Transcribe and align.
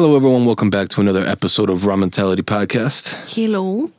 Hello, 0.00 0.16
everyone. 0.16 0.46
Welcome 0.46 0.70
back 0.70 0.88
to 0.88 1.02
another 1.02 1.26
episode 1.26 1.68
of 1.68 1.84
Raw 1.84 1.94
Mentality 1.94 2.40
Podcast. 2.40 3.34
Hello. 3.34 3.90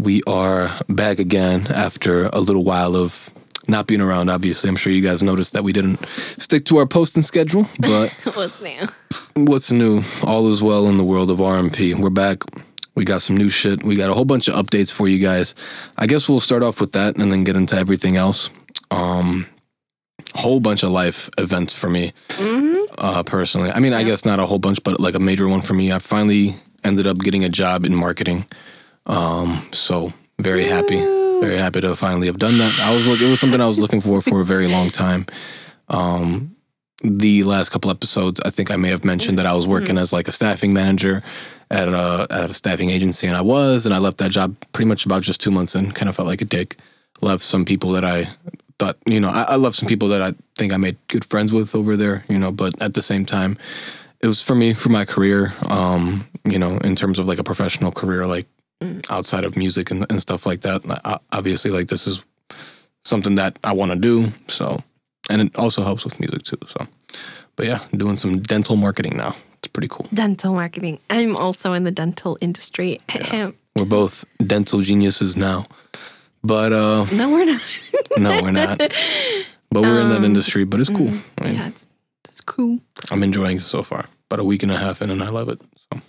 We 0.00 0.22
are 0.28 0.70
back 0.88 1.18
again 1.18 1.66
after 1.72 2.26
a 2.26 2.38
little 2.38 2.62
while 2.62 2.94
of 2.94 3.28
not 3.66 3.88
being 3.88 4.00
around. 4.00 4.28
Obviously, 4.28 4.70
I'm 4.70 4.76
sure 4.76 4.92
you 4.92 5.02
guys 5.02 5.20
noticed 5.20 5.54
that 5.54 5.64
we 5.64 5.72
didn't 5.72 6.06
stick 6.06 6.66
to 6.66 6.76
our 6.76 6.86
posting 6.86 7.24
schedule, 7.24 7.66
but 7.80 8.12
What's 8.36 8.62
new? 8.62 8.86
what's 9.34 9.72
new? 9.72 10.02
All 10.22 10.48
is 10.48 10.62
well 10.62 10.86
in 10.86 10.98
the 10.98 11.04
world 11.04 11.32
of 11.32 11.38
RMP. 11.38 11.96
We're 11.96 12.10
back. 12.10 12.44
We 12.94 13.04
got 13.04 13.20
some 13.20 13.36
new 13.36 13.50
shit. 13.50 13.82
We 13.82 13.96
got 13.96 14.10
a 14.10 14.14
whole 14.14 14.24
bunch 14.24 14.46
of 14.46 14.54
updates 14.54 14.92
for 14.92 15.08
you 15.08 15.18
guys. 15.18 15.56
I 15.96 16.06
guess 16.06 16.28
we'll 16.28 16.38
start 16.38 16.62
off 16.62 16.80
with 16.80 16.92
that 16.92 17.18
and 17.18 17.32
then 17.32 17.42
get 17.42 17.56
into 17.56 17.74
everything 17.74 18.14
else. 18.16 18.50
Um, 18.92 19.46
whole 20.38 20.60
bunch 20.60 20.82
of 20.82 20.90
life 20.90 21.28
events 21.36 21.74
for 21.74 21.90
me 21.90 22.12
uh, 22.98 23.22
personally. 23.24 23.70
I 23.72 23.80
mean, 23.80 23.92
I 23.92 24.04
guess 24.04 24.24
not 24.24 24.38
a 24.38 24.46
whole 24.46 24.58
bunch, 24.58 24.82
but 24.82 25.00
like 25.00 25.14
a 25.14 25.18
major 25.18 25.48
one 25.48 25.60
for 25.60 25.74
me. 25.74 25.92
I 25.92 25.98
finally 25.98 26.54
ended 26.84 27.06
up 27.06 27.18
getting 27.18 27.44
a 27.44 27.48
job 27.48 27.84
in 27.84 27.94
marketing. 27.94 28.46
Um, 29.06 29.66
so 29.72 30.12
very 30.38 30.64
happy, 30.64 30.98
very 31.40 31.58
happy 31.58 31.80
to 31.80 31.96
finally 31.96 32.26
have 32.28 32.38
done 32.38 32.58
that. 32.58 32.78
I 32.80 32.94
was 32.94 33.08
like, 33.08 33.20
it 33.20 33.28
was 33.28 33.40
something 33.40 33.60
I 33.60 33.66
was 33.66 33.80
looking 33.80 34.00
for 34.00 34.20
for 34.20 34.40
a 34.40 34.44
very 34.44 34.66
long 34.76 34.90
time. 34.90 35.26
Um, 35.88 36.54
the 37.02 37.42
last 37.44 37.70
couple 37.70 37.90
episodes, 37.90 38.40
I 38.44 38.50
think 38.50 38.70
I 38.70 38.76
may 38.76 38.88
have 38.88 39.04
mentioned 39.04 39.38
that 39.38 39.46
I 39.46 39.54
was 39.54 39.66
working 39.66 39.98
as 39.98 40.12
like 40.12 40.28
a 40.28 40.32
staffing 40.32 40.72
manager 40.72 41.22
at 41.70 41.88
a 41.88 42.26
at 42.30 42.50
a 42.50 42.54
staffing 42.54 42.90
agency, 42.90 43.26
and 43.26 43.36
I 43.36 43.40
was, 43.42 43.86
and 43.86 43.94
I 43.94 43.98
left 43.98 44.18
that 44.18 44.32
job 44.32 44.56
pretty 44.72 44.88
much 44.88 45.06
about 45.06 45.22
just 45.22 45.40
two 45.40 45.50
months 45.50 45.74
in. 45.74 45.92
Kind 45.92 46.08
of 46.08 46.16
felt 46.16 46.26
like 46.26 46.42
a 46.42 46.44
dick. 46.44 46.76
Left 47.20 47.42
some 47.42 47.64
people 47.64 47.92
that 47.92 48.04
I 48.04 48.28
thought, 48.78 48.96
you 49.06 49.20
know, 49.20 49.28
I, 49.28 49.46
I 49.48 49.56
left 49.56 49.76
some 49.76 49.88
people 49.88 50.08
that 50.08 50.22
I 50.22 50.34
think 50.56 50.72
I 50.72 50.76
made 50.76 50.96
good 51.08 51.24
friends 51.24 51.52
with 51.52 51.74
over 51.74 51.96
there, 51.96 52.24
you 52.28 52.38
know, 52.38 52.52
but 52.52 52.80
at 52.82 52.94
the 52.94 53.02
same 53.02 53.24
time, 53.24 53.56
it 54.20 54.26
was 54.26 54.42
for 54.42 54.54
me 54.54 54.74
for 54.74 54.88
my 54.88 55.04
career, 55.04 55.52
um, 55.68 56.28
you 56.44 56.58
know, 56.58 56.78
in 56.78 56.96
terms 56.96 57.18
of 57.18 57.26
like 57.26 57.38
a 57.38 57.44
professional 57.44 57.92
career, 57.92 58.26
like 58.26 58.46
outside 59.10 59.44
of 59.44 59.56
music 59.56 59.90
and, 59.90 60.06
and 60.10 60.20
stuff 60.20 60.46
like 60.46 60.62
that. 60.62 60.82
I, 61.04 61.18
obviously, 61.32 61.70
like 61.70 61.88
this 61.88 62.06
is 62.06 62.24
something 63.04 63.36
that 63.36 63.58
I 63.64 63.72
want 63.74 63.92
to 63.92 63.98
do, 63.98 64.32
so 64.46 64.82
and 65.28 65.42
it 65.42 65.56
also 65.56 65.82
helps 65.82 66.04
with 66.04 66.18
music 66.20 66.42
too. 66.42 66.58
So, 66.66 66.86
but 67.56 67.66
yeah, 67.66 67.80
doing 67.92 68.16
some 68.16 68.40
dental 68.40 68.76
marketing 68.76 69.16
now. 69.16 69.34
It's 69.58 69.68
pretty 69.68 69.88
cool. 69.88 70.06
Dental 70.14 70.52
marketing. 70.52 71.00
I'm 71.10 71.36
also 71.36 71.72
in 71.72 71.84
the 71.84 71.90
dental 71.90 72.38
industry. 72.40 72.98
We're 73.74 73.84
both 73.84 74.24
dental 74.38 74.80
geniuses 74.80 75.36
now, 75.36 75.64
but 76.42 76.72
uh, 76.72 77.04
no, 77.12 77.30
we're 77.30 77.44
not. 77.44 77.62
no, 78.18 78.42
we're 78.42 78.50
not. 78.50 78.78
But 78.78 79.82
we're 79.82 80.00
in 80.00 80.08
that 80.10 80.24
industry. 80.24 80.64
But 80.64 80.80
it's 80.80 80.88
cool. 80.88 81.12
I 81.38 81.44
mean, 81.44 81.54
yeah, 81.54 81.68
it's, 81.68 81.86
it's 82.24 82.40
cool. 82.40 82.80
I'm 83.10 83.22
enjoying 83.22 83.58
it 83.58 83.62
so 83.62 83.82
far. 83.82 84.06
About 84.30 84.40
a 84.40 84.44
week 84.44 84.62
and 84.62 84.72
a 84.72 84.76
half 84.76 85.02
in, 85.02 85.10
and 85.10 85.22
I 85.22 85.30
love 85.30 85.48
it. 85.48 85.60
So 85.92 86.00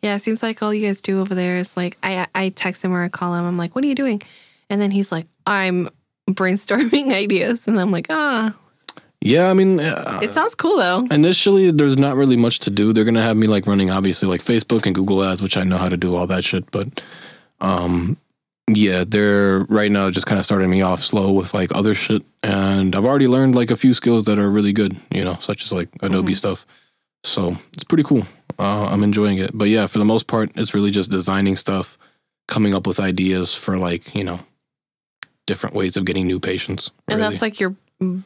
Yeah, 0.00 0.16
it 0.16 0.20
seems 0.20 0.42
like 0.42 0.62
all 0.62 0.74
you 0.74 0.86
guys 0.86 1.00
do 1.00 1.20
over 1.20 1.34
there 1.34 1.56
is 1.56 1.76
like 1.76 1.96
I 2.02 2.26
I 2.34 2.48
text 2.50 2.84
him 2.84 2.92
or 2.92 3.02
I 3.02 3.08
call 3.08 3.34
him. 3.34 3.44
I'm 3.44 3.56
like, 3.58 3.74
"What 3.74 3.84
are 3.84 3.88
you 3.88 3.94
doing?" 3.94 4.22
And 4.68 4.80
then 4.80 4.90
he's 4.90 5.12
like, 5.12 5.26
"I'm 5.46 5.88
brainstorming 6.28 7.12
ideas." 7.24 7.68
And 7.68 7.80
I'm 7.80 7.90
like, 7.92 8.06
"Ah, 8.10 8.54
yeah, 9.20 9.50
I 9.50 9.54
mean, 9.54 9.78
uh, 9.78 10.18
it 10.22 10.30
sounds 10.30 10.54
cool 10.56 10.76
though." 10.78 11.06
initially 11.10 11.70
there's 11.70 11.96
not 11.96 12.16
really 12.16 12.36
much 12.36 12.58
to 12.60 12.70
do. 12.70 12.92
They're 12.92 13.04
gonna 13.04 13.22
have 13.22 13.36
me 13.36 13.46
like 13.46 13.66
running 13.66 13.90
obviously 13.90 14.28
like 14.28 14.42
Facebook 14.42 14.84
and 14.84 14.94
Google 14.94 15.22
Ads, 15.22 15.42
which 15.42 15.56
I 15.56 15.62
know 15.62 15.78
how 15.78 15.88
to 15.88 15.96
do 15.96 16.16
all 16.16 16.26
that 16.26 16.42
shit. 16.42 16.68
But 16.72 17.02
um, 17.60 18.16
yeah, 18.68 19.04
they're 19.06 19.60
right 19.68 19.90
now 19.90 20.10
just 20.10 20.26
kind 20.26 20.38
of 20.38 20.44
starting 20.44 20.70
me 20.70 20.82
off 20.82 21.02
slow 21.02 21.32
with 21.32 21.52
like 21.54 21.74
other 21.74 21.94
shit, 21.94 22.22
and 22.42 22.94
I've 22.94 23.04
already 23.04 23.28
learned 23.28 23.54
like 23.54 23.70
a 23.70 23.76
few 23.76 23.94
skills 23.94 24.24
that 24.24 24.38
are 24.38 24.48
really 24.50 24.72
good, 24.72 24.96
you 25.10 25.24
know, 25.24 25.36
such 25.40 25.64
as 25.64 25.72
like 25.72 25.88
Adobe 26.00 26.34
stuff. 26.34 26.64
So 27.24 27.56
it's 27.72 27.84
pretty 27.84 28.02
cool. 28.04 28.22
Uh, 28.58 28.86
I'm 28.86 29.02
enjoying 29.02 29.38
it. 29.38 29.50
But 29.54 29.68
yeah, 29.68 29.86
for 29.86 29.98
the 29.98 30.04
most 30.04 30.26
part, 30.26 30.50
it's 30.56 30.74
really 30.74 30.90
just 30.90 31.10
designing 31.10 31.56
stuff, 31.56 31.98
coming 32.48 32.74
up 32.74 32.86
with 32.86 33.00
ideas 33.00 33.54
for 33.54 33.78
like 33.78 34.14
you 34.14 34.24
know 34.24 34.40
different 35.46 35.74
ways 35.74 35.96
of 35.96 36.04
getting 36.04 36.26
new 36.26 36.38
patients. 36.40 36.90
And 37.08 37.18
really. 37.18 37.30
that's 37.30 37.42
like 37.42 37.58
your 37.60 37.74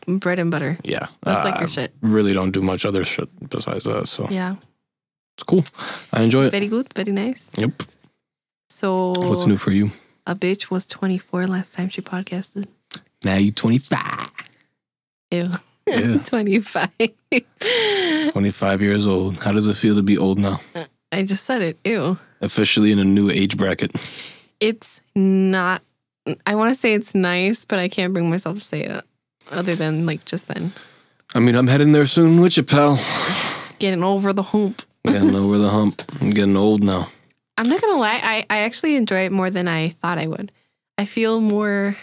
bread 0.07 0.39
and 0.39 0.51
butter. 0.51 0.79
yeah, 0.85 1.09
That's 1.23 1.45
like 1.45 1.57
Uh, 1.57 1.61
your 1.61 1.69
shit. 1.69 1.93
really 2.03 2.33
don't 2.35 2.51
do 2.51 2.63
much 2.63 2.85
other 2.87 3.05
shit 3.05 3.29
besides 3.51 3.85
that. 3.85 4.09
So 4.09 4.27
Yeah. 4.31 4.57
it's 5.37 5.45
cool. 5.45 5.65
I 6.13 6.23
enjoy 6.23 6.45
it. 6.47 6.51
Very 6.51 6.69
good. 6.69 6.93
Very 6.95 7.13
nice. 7.13 7.51
Yep. 7.59 7.83
So 8.71 9.13
What's 9.13 9.47
new 9.47 9.57
for 9.59 9.71
you? 9.73 9.91
A 10.27 10.35
bitch 10.35 10.71
was 10.71 10.87
24 10.87 11.47
last 11.47 11.73
time 11.73 11.89
she 11.89 12.03
podcasted. 12.03 12.67
Now 13.25 13.37
you 13.37 13.53
25. 13.53 14.31
Ew. 15.31 15.51
Yeah. 15.87 16.19
25. 16.25 16.91
25 18.31 18.83
years 18.83 19.07
old. 19.07 19.43
How 19.43 19.53
does 19.53 19.67
it 19.67 19.77
feel 19.77 19.95
to 19.95 20.03
be 20.03 20.19
old 20.19 20.39
now? 20.39 20.59
I 21.13 21.23
just 21.23 21.45
said 21.45 21.63
it. 21.63 21.79
Ew. 21.85 22.19
Officially 22.41 22.93
in 22.93 22.99
a 22.99 23.05
new 23.05 23.31
age 23.31 23.57
bracket. 23.57 23.93
It's 24.61 25.01
not, 25.15 25.83
I 26.47 26.55
want 26.55 26.75
to 26.75 26.79
say 26.79 26.95
it's 26.95 27.15
nice, 27.15 27.65
but 27.65 27.79
I 27.79 27.89
can't 27.89 28.13
bring 28.13 28.29
myself 28.31 28.57
to 28.57 28.65
say 28.65 28.83
it 28.83 29.05
other 29.51 29.75
than 29.75 30.07
like 30.07 30.25
just 30.25 30.49
then. 30.49 30.73
I 31.35 31.41
mean, 31.41 31.55
I'm 31.55 31.67
heading 31.67 31.93
there 31.93 32.07
soon 32.07 32.41
with 32.41 32.57
you, 32.57 32.63
pal. 32.63 32.99
Getting 33.79 34.03
over 34.03 34.33
the 34.33 34.43
hump. 34.43 34.83
Getting 35.05 35.35
over 35.37 35.59
the 35.59 35.71
hump. 35.71 36.03
I'm 36.21 36.31
getting 36.31 36.57
old 36.57 36.83
now. 36.83 37.09
I'm 37.59 37.69
not 37.69 37.81
to 37.81 37.95
lie. 37.95 38.21
I, 38.23 38.47
I 38.51 38.59
actually 38.59 38.97
enjoy 38.97 39.21
it 39.21 39.33
more 39.33 39.51
than 39.51 39.69
I 39.69 39.91
thought 39.91 40.19
I 40.19 40.27
would. 40.27 40.53
I 40.99 41.05
feel 41.05 41.41
more, 41.41 41.97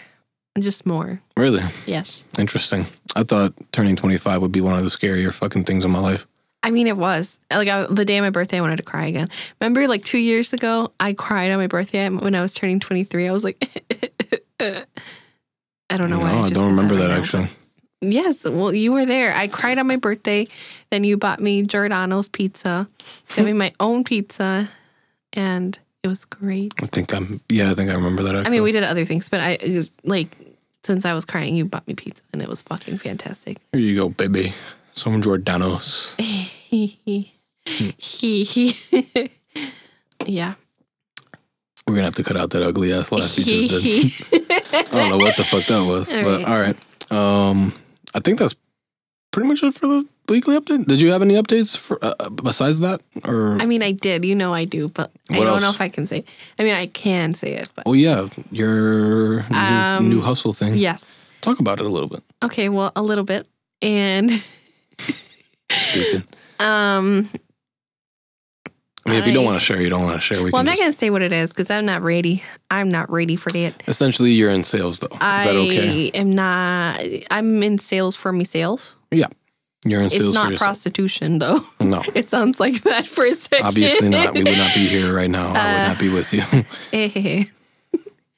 just 0.58 0.86
more. 0.86 1.20
Really? 1.36 1.62
Yes. 1.86 2.24
Interesting. 2.38 2.86
I 3.16 3.22
thought 3.22 3.54
turning 3.72 3.96
25 3.96 4.42
would 4.42 4.52
be 4.52 4.60
one 4.60 4.74
of 4.74 4.84
the 4.84 4.90
scarier 4.90 5.32
fucking 5.32 5.64
things 5.64 5.84
in 5.84 5.90
my 5.90 6.00
life. 6.00 6.26
I 6.62 6.70
mean, 6.70 6.86
it 6.86 6.96
was 6.96 7.38
like 7.52 7.68
I, 7.68 7.86
the 7.86 8.04
day 8.06 8.16
of 8.16 8.22
my 8.22 8.30
birthday, 8.30 8.56
I 8.56 8.60
wanted 8.62 8.76
to 8.76 8.82
cry 8.82 9.06
again. 9.06 9.28
Remember, 9.60 9.86
like 9.86 10.02
two 10.02 10.18
years 10.18 10.52
ago, 10.54 10.92
I 10.98 11.12
cried 11.12 11.50
on 11.50 11.58
my 11.58 11.66
birthday 11.66 12.08
when 12.08 12.34
I 12.34 12.40
was 12.40 12.54
turning 12.54 12.80
23. 12.80 13.28
I 13.28 13.32
was 13.32 13.44
like, 13.44 13.62
I 14.60 15.96
don't 15.96 16.08
know 16.08 16.18
why. 16.18 16.32
no, 16.32 16.38
I 16.38 16.42
just 16.48 16.54
don't 16.54 16.70
remember 16.70 16.96
that 16.96 17.10
right 17.10 17.18
actually. 17.18 17.48
Yes, 18.00 18.44
well, 18.44 18.72
you 18.72 18.92
were 18.92 19.06
there. 19.06 19.34
I 19.34 19.48
cried 19.48 19.78
on 19.78 19.86
my 19.86 19.96
birthday. 19.96 20.46
Then 20.90 21.04
you 21.04 21.16
bought 21.16 21.40
me 21.40 21.62
Giordano's 21.62 22.28
pizza, 22.28 22.88
got 23.36 23.44
me 23.44 23.52
my 23.52 23.72
own 23.78 24.04
pizza, 24.04 24.70
and 25.34 25.78
it 26.02 26.08
was 26.08 26.24
great. 26.24 26.72
I 26.82 26.86
think 26.86 27.14
I'm, 27.14 27.40
yeah, 27.48 27.70
I 27.70 27.74
think 27.74 27.90
I 27.90 27.94
remember 27.94 28.22
that 28.24 28.46
I 28.46 28.50
mean, 28.50 28.62
we 28.62 28.72
did 28.72 28.82
other 28.84 29.04
things, 29.04 29.28
but 29.28 29.40
I 29.40 29.50
it 29.60 29.74
was 29.74 29.92
like 30.04 30.28
since 30.82 31.04
I 31.04 31.14
was 31.14 31.24
crying, 31.24 31.56
you 31.56 31.64
bought 31.64 31.86
me 31.86 31.94
pizza, 31.94 32.22
and 32.32 32.42
it 32.42 32.48
was 32.48 32.62
fucking 32.62 32.98
fantastic. 32.98 33.58
Here 33.72 33.80
you 33.80 33.96
go, 33.96 34.08
baby. 34.08 34.52
Some 34.92 35.20
Giordano's. 35.22 36.14
Yeah. 40.26 40.54
We're 41.86 41.94
gonna 41.94 42.04
have 42.04 42.14
to 42.14 42.24
cut 42.24 42.36
out 42.36 42.50
that 42.50 42.62
ugly 42.62 42.92
ass 42.92 43.12
laugh 43.12 43.36
you 43.38 43.44
just 43.68 43.82
did. 43.82 44.12
I 44.72 44.82
don't 44.90 45.10
know 45.10 45.18
what 45.18 45.36
the 45.36 45.44
fuck 45.44 45.64
that 45.66 45.84
was, 45.84 46.14
All 46.14 46.22
but 46.22 46.42
right. 46.42 46.48
all 46.48 46.60
right. 46.60 46.76
Um, 47.50 47.72
I 48.14 48.20
think 48.20 48.38
that's 48.38 48.56
pretty 49.30 49.48
much 49.48 49.62
it 49.62 49.74
for 49.74 49.86
the 49.86 50.06
weekly 50.28 50.58
update. 50.58 50.86
Did 50.86 51.00
you 51.00 51.10
have 51.12 51.22
any 51.22 51.34
updates 51.34 51.76
for 51.76 51.98
uh, 52.02 52.28
besides 52.30 52.80
that, 52.80 53.00
or? 53.24 53.56
I 53.60 53.66
mean, 53.66 53.82
I 53.82 53.92
did. 53.92 54.24
You 54.24 54.34
know, 54.34 54.52
I 54.54 54.64
do, 54.64 54.88
but 54.88 55.10
I 55.30 55.40
don't 55.40 55.60
know 55.60 55.70
if 55.70 55.80
I 55.80 55.88
can 55.88 56.06
say. 56.06 56.24
I 56.58 56.64
mean, 56.64 56.74
I 56.74 56.86
can 56.86 57.34
say 57.34 57.52
it, 57.54 57.70
but 57.74 57.84
oh 57.86 57.92
yeah, 57.92 58.28
your 58.50 59.42
new, 59.50 59.56
Um, 59.56 60.08
new 60.08 60.20
hustle 60.20 60.52
thing. 60.52 60.74
yes. 60.74 61.26
Talk 61.40 61.60
about 61.60 61.78
it 61.78 61.84
a 61.84 61.88
little 61.90 62.08
bit. 62.08 62.22
Okay, 62.42 62.68
well, 62.70 62.90
a 62.96 63.02
little 63.02 63.24
bit, 63.24 63.46
and 63.82 64.42
Stupid. 65.70 66.24
um, 66.58 67.28
I 69.06 69.10
mean, 69.10 69.18
if 69.18 69.26
you 69.26 69.34
don't 69.34 69.44
want 69.44 69.58
to 69.58 69.64
share, 69.64 69.82
you 69.82 69.90
don't 69.90 70.02
want 70.02 70.14
to 70.14 70.20
share. 70.20 70.42
We 70.42 70.50
well, 70.50 70.60
I'm 70.60 70.64
not 70.66 70.78
gonna 70.78 70.92
say 70.92 71.10
what 71.10 71.20
it 71.20 71.32
is 71.32 71.50
because 71.50 71.70
I'm 71.70 71.84
not 71.84 72.00
ready. 72.00 72.42
I'm 72.70 72.88
not 72.88 73.10
ready 73.10 73.36
for 73.36 73.50
that. 73.50 73.82
essentially, 73.86 74.30
you're 74.32 74.48
in 74.50 74.64
sales 74.64 75.00
though. 75.00 75.08
Is 75.08 75.18
I 75.20 75.44
that 75.44 75.56
okay? 75.56 76.10
I 76.14 76.18
am 76.18 76.30
not. 76.32 77.00
I'm 77.30 77.62
in 77.62 77.78
sales 77.78 78.16
for 78.16 78.32
me 78.32 78.44
sales. 78.44 78.96
Sales 79.86 80.14
It's 80.14 80.34
not 80.34 80.54
prostitution 80.56 81.38
though. 81.38 81.64
no, 81.80 82.02
It 82.14 82.28
sounds 82.30 82.58
like 82.60 82.82
that 82.82 83.06
for 83.06 83.24
a 83.24 83.34
second. 83.34 83.66
obviously 83.66 84.08
not. 84.08 84.34
We 84.34 84.42
would 84.44 84.56
not 84.58 84.74
be 84.74 84.86
here 84.86 85.14
right 85.14 85.30
now. 85.30 85.48
I 85.48 85.72
would 85.72 85.80
Uh, 85.80 85.88
not 85.88 85.98
be 85.98 86.08
with 86.08 86.32
you 86.32 86.42
Eh, 86.92 87.44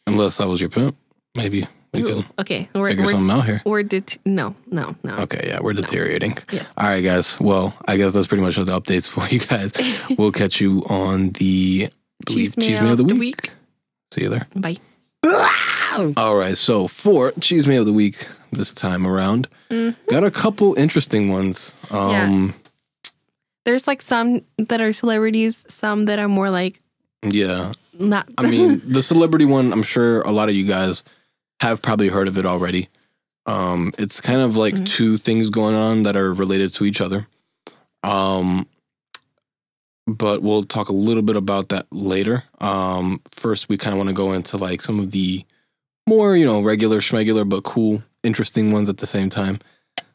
unless 0.06 0.40
I 0.40 0.44
was 0.46 0.60
your 0.60 0.70
pimp. 0.70 0.96
Maybe 1.36 1.66
we 1.92 2.02
could 2.02 2.24
okay, 2.40 2.68
we're 2.74 2.88
figure 2.88 3.04
we're, 3.04 3.10
something 3.12 3.30
out 3.36 3.44
here. 3.46 3.62
we're 3.64 3.82
det- 3.82 4.18
no 4.24 4.54
no 4.70 4.96
no. 5.04 5.16
Okay, 5.18 5.44
yeah, 5.46 5.60
we're 5.62 5.72
deteriorating. 5.74 6.36
Yes. 6.50 6.72
All 6.76 6.86
right, 6.86 7.02
guys. 7.04 7.38
Well, 7.40 7.74
I 7.86 7.96
guess 7.96 8.12
that's 8.14 8.26
pretty 8.26 8.42
much 8.42 8.56
all 8.58 8.64
the 8.64 8.78
updates 8.80 9.08
for 9.08 9.26
you 9.28 9.40
guys. 9.40 9.72
we'll 10.18 10.32
catch 10.32 10.60
you 10.60 10.82
on 10.88 11.30
the 11.32 11.88
believe, 12.24 12.54
Cheese 12.54 12.56
cheese 12.56 12.80
meal 12.80 12.92
of 12.92 12.96
the 12.98 13.04
week. 13.04 13.18
week. 13.20 13.50
See 14.12 14.22
you 14.22 14.28
there. 14.30 14.46
Bye. 14.54 14.78
All 16.16 16.36
right, 16.36 16.56
so 16.56 16.88
for 16.88 17.32
cheese 17.40 17.66
meal 17.66 17.80
of 17.80 17.86
the 17.86 17.92
week 17.92 18.26
this 18.56 18.72
time 18.74 19.06
around, 19.06 19.48
Mm-hmm. 19.70 20.10
got 20.10 20.22
a 20.24 20.30
couple 20.30 20.74
interesting 20.78 21.28
ones. 21.30 21.74
Um, 21.90 22.54
There's 23.64 23.86
like 23.86 24.00
some 24.02 24.42
that 24.58 24.80
are 24.80 24.92
celebrities, 24.92 25.64
some 25.68 26.04
that 26.06 26.18
are 26.18 26.28
more 26.28 26.50
like 26.50 26.80
yeah. 27.24 27.72
not. 27.98 28.28
I 28.38 28.48
mean, 28.48 28.80
the 28.86 29.02
celebrity 29.02 29.44
one, 29.44 29.72
I'm 29.72 29.82
sure 29.82 30.20
a 30.22 30.30
lot 30.30 30.48
of 30.48 30.54
you 30.54 30.64
guys 30.66 31.02
have 31.60 31.82
probably 31.82 32.08
heard 32.08 32.28
of 32.28 32.38
it 32.38 32.46
already. 32.46 32.88
Um, 33.46 33.92
it's 33.98 34.20
kind 34.20 34.40
of 34.40 34.56
like 34.56 34.74
Mhm. 34.74 34.86
two 34.86 35.16
things 35.16 35.50
going 35.50 35.74
on 35.74 36.02
that 36.04 36.16
are 36.16 36.32
related 36.32 36.72
to 36.74 36.84
each 36.84 37.00
other. 37.00 37.26
Um, 38.02 38.66
but 40.06 40.42
we'll 40.42 40.62
talk 40.62 40.88
a 40.88 40.92
little 40.94 41.22
bit 41.22 41.34
about 41.36 41.70
that 41.70 41.86
later. 41.90 42.44
Um, 42.60 43.20
first, 43.32 43.68
we 43.68 43.76
kind 43.76 43.94
of 43.94 43.98
want 43.98 44.08
to 44.10 44.14
go 44.14 44.32
into 44.32 44.56
like 44.56 44.82
some 44.82 45.00
of 45.00 45.10
the 45.10 45.44
more, 46.08 46.36
you 46.36 46.44
know, 46.44 46.60
regular 46.60 46.98
schmegular, 47.00 47.48
but 47.48 47.64
cool, 47.64 48.02
interesting 48.26 48.72
ones 48.72 48.88
at 48.88 48.98
the 48.98 49.06
same 49.06 49.30
time. 49.30 49.58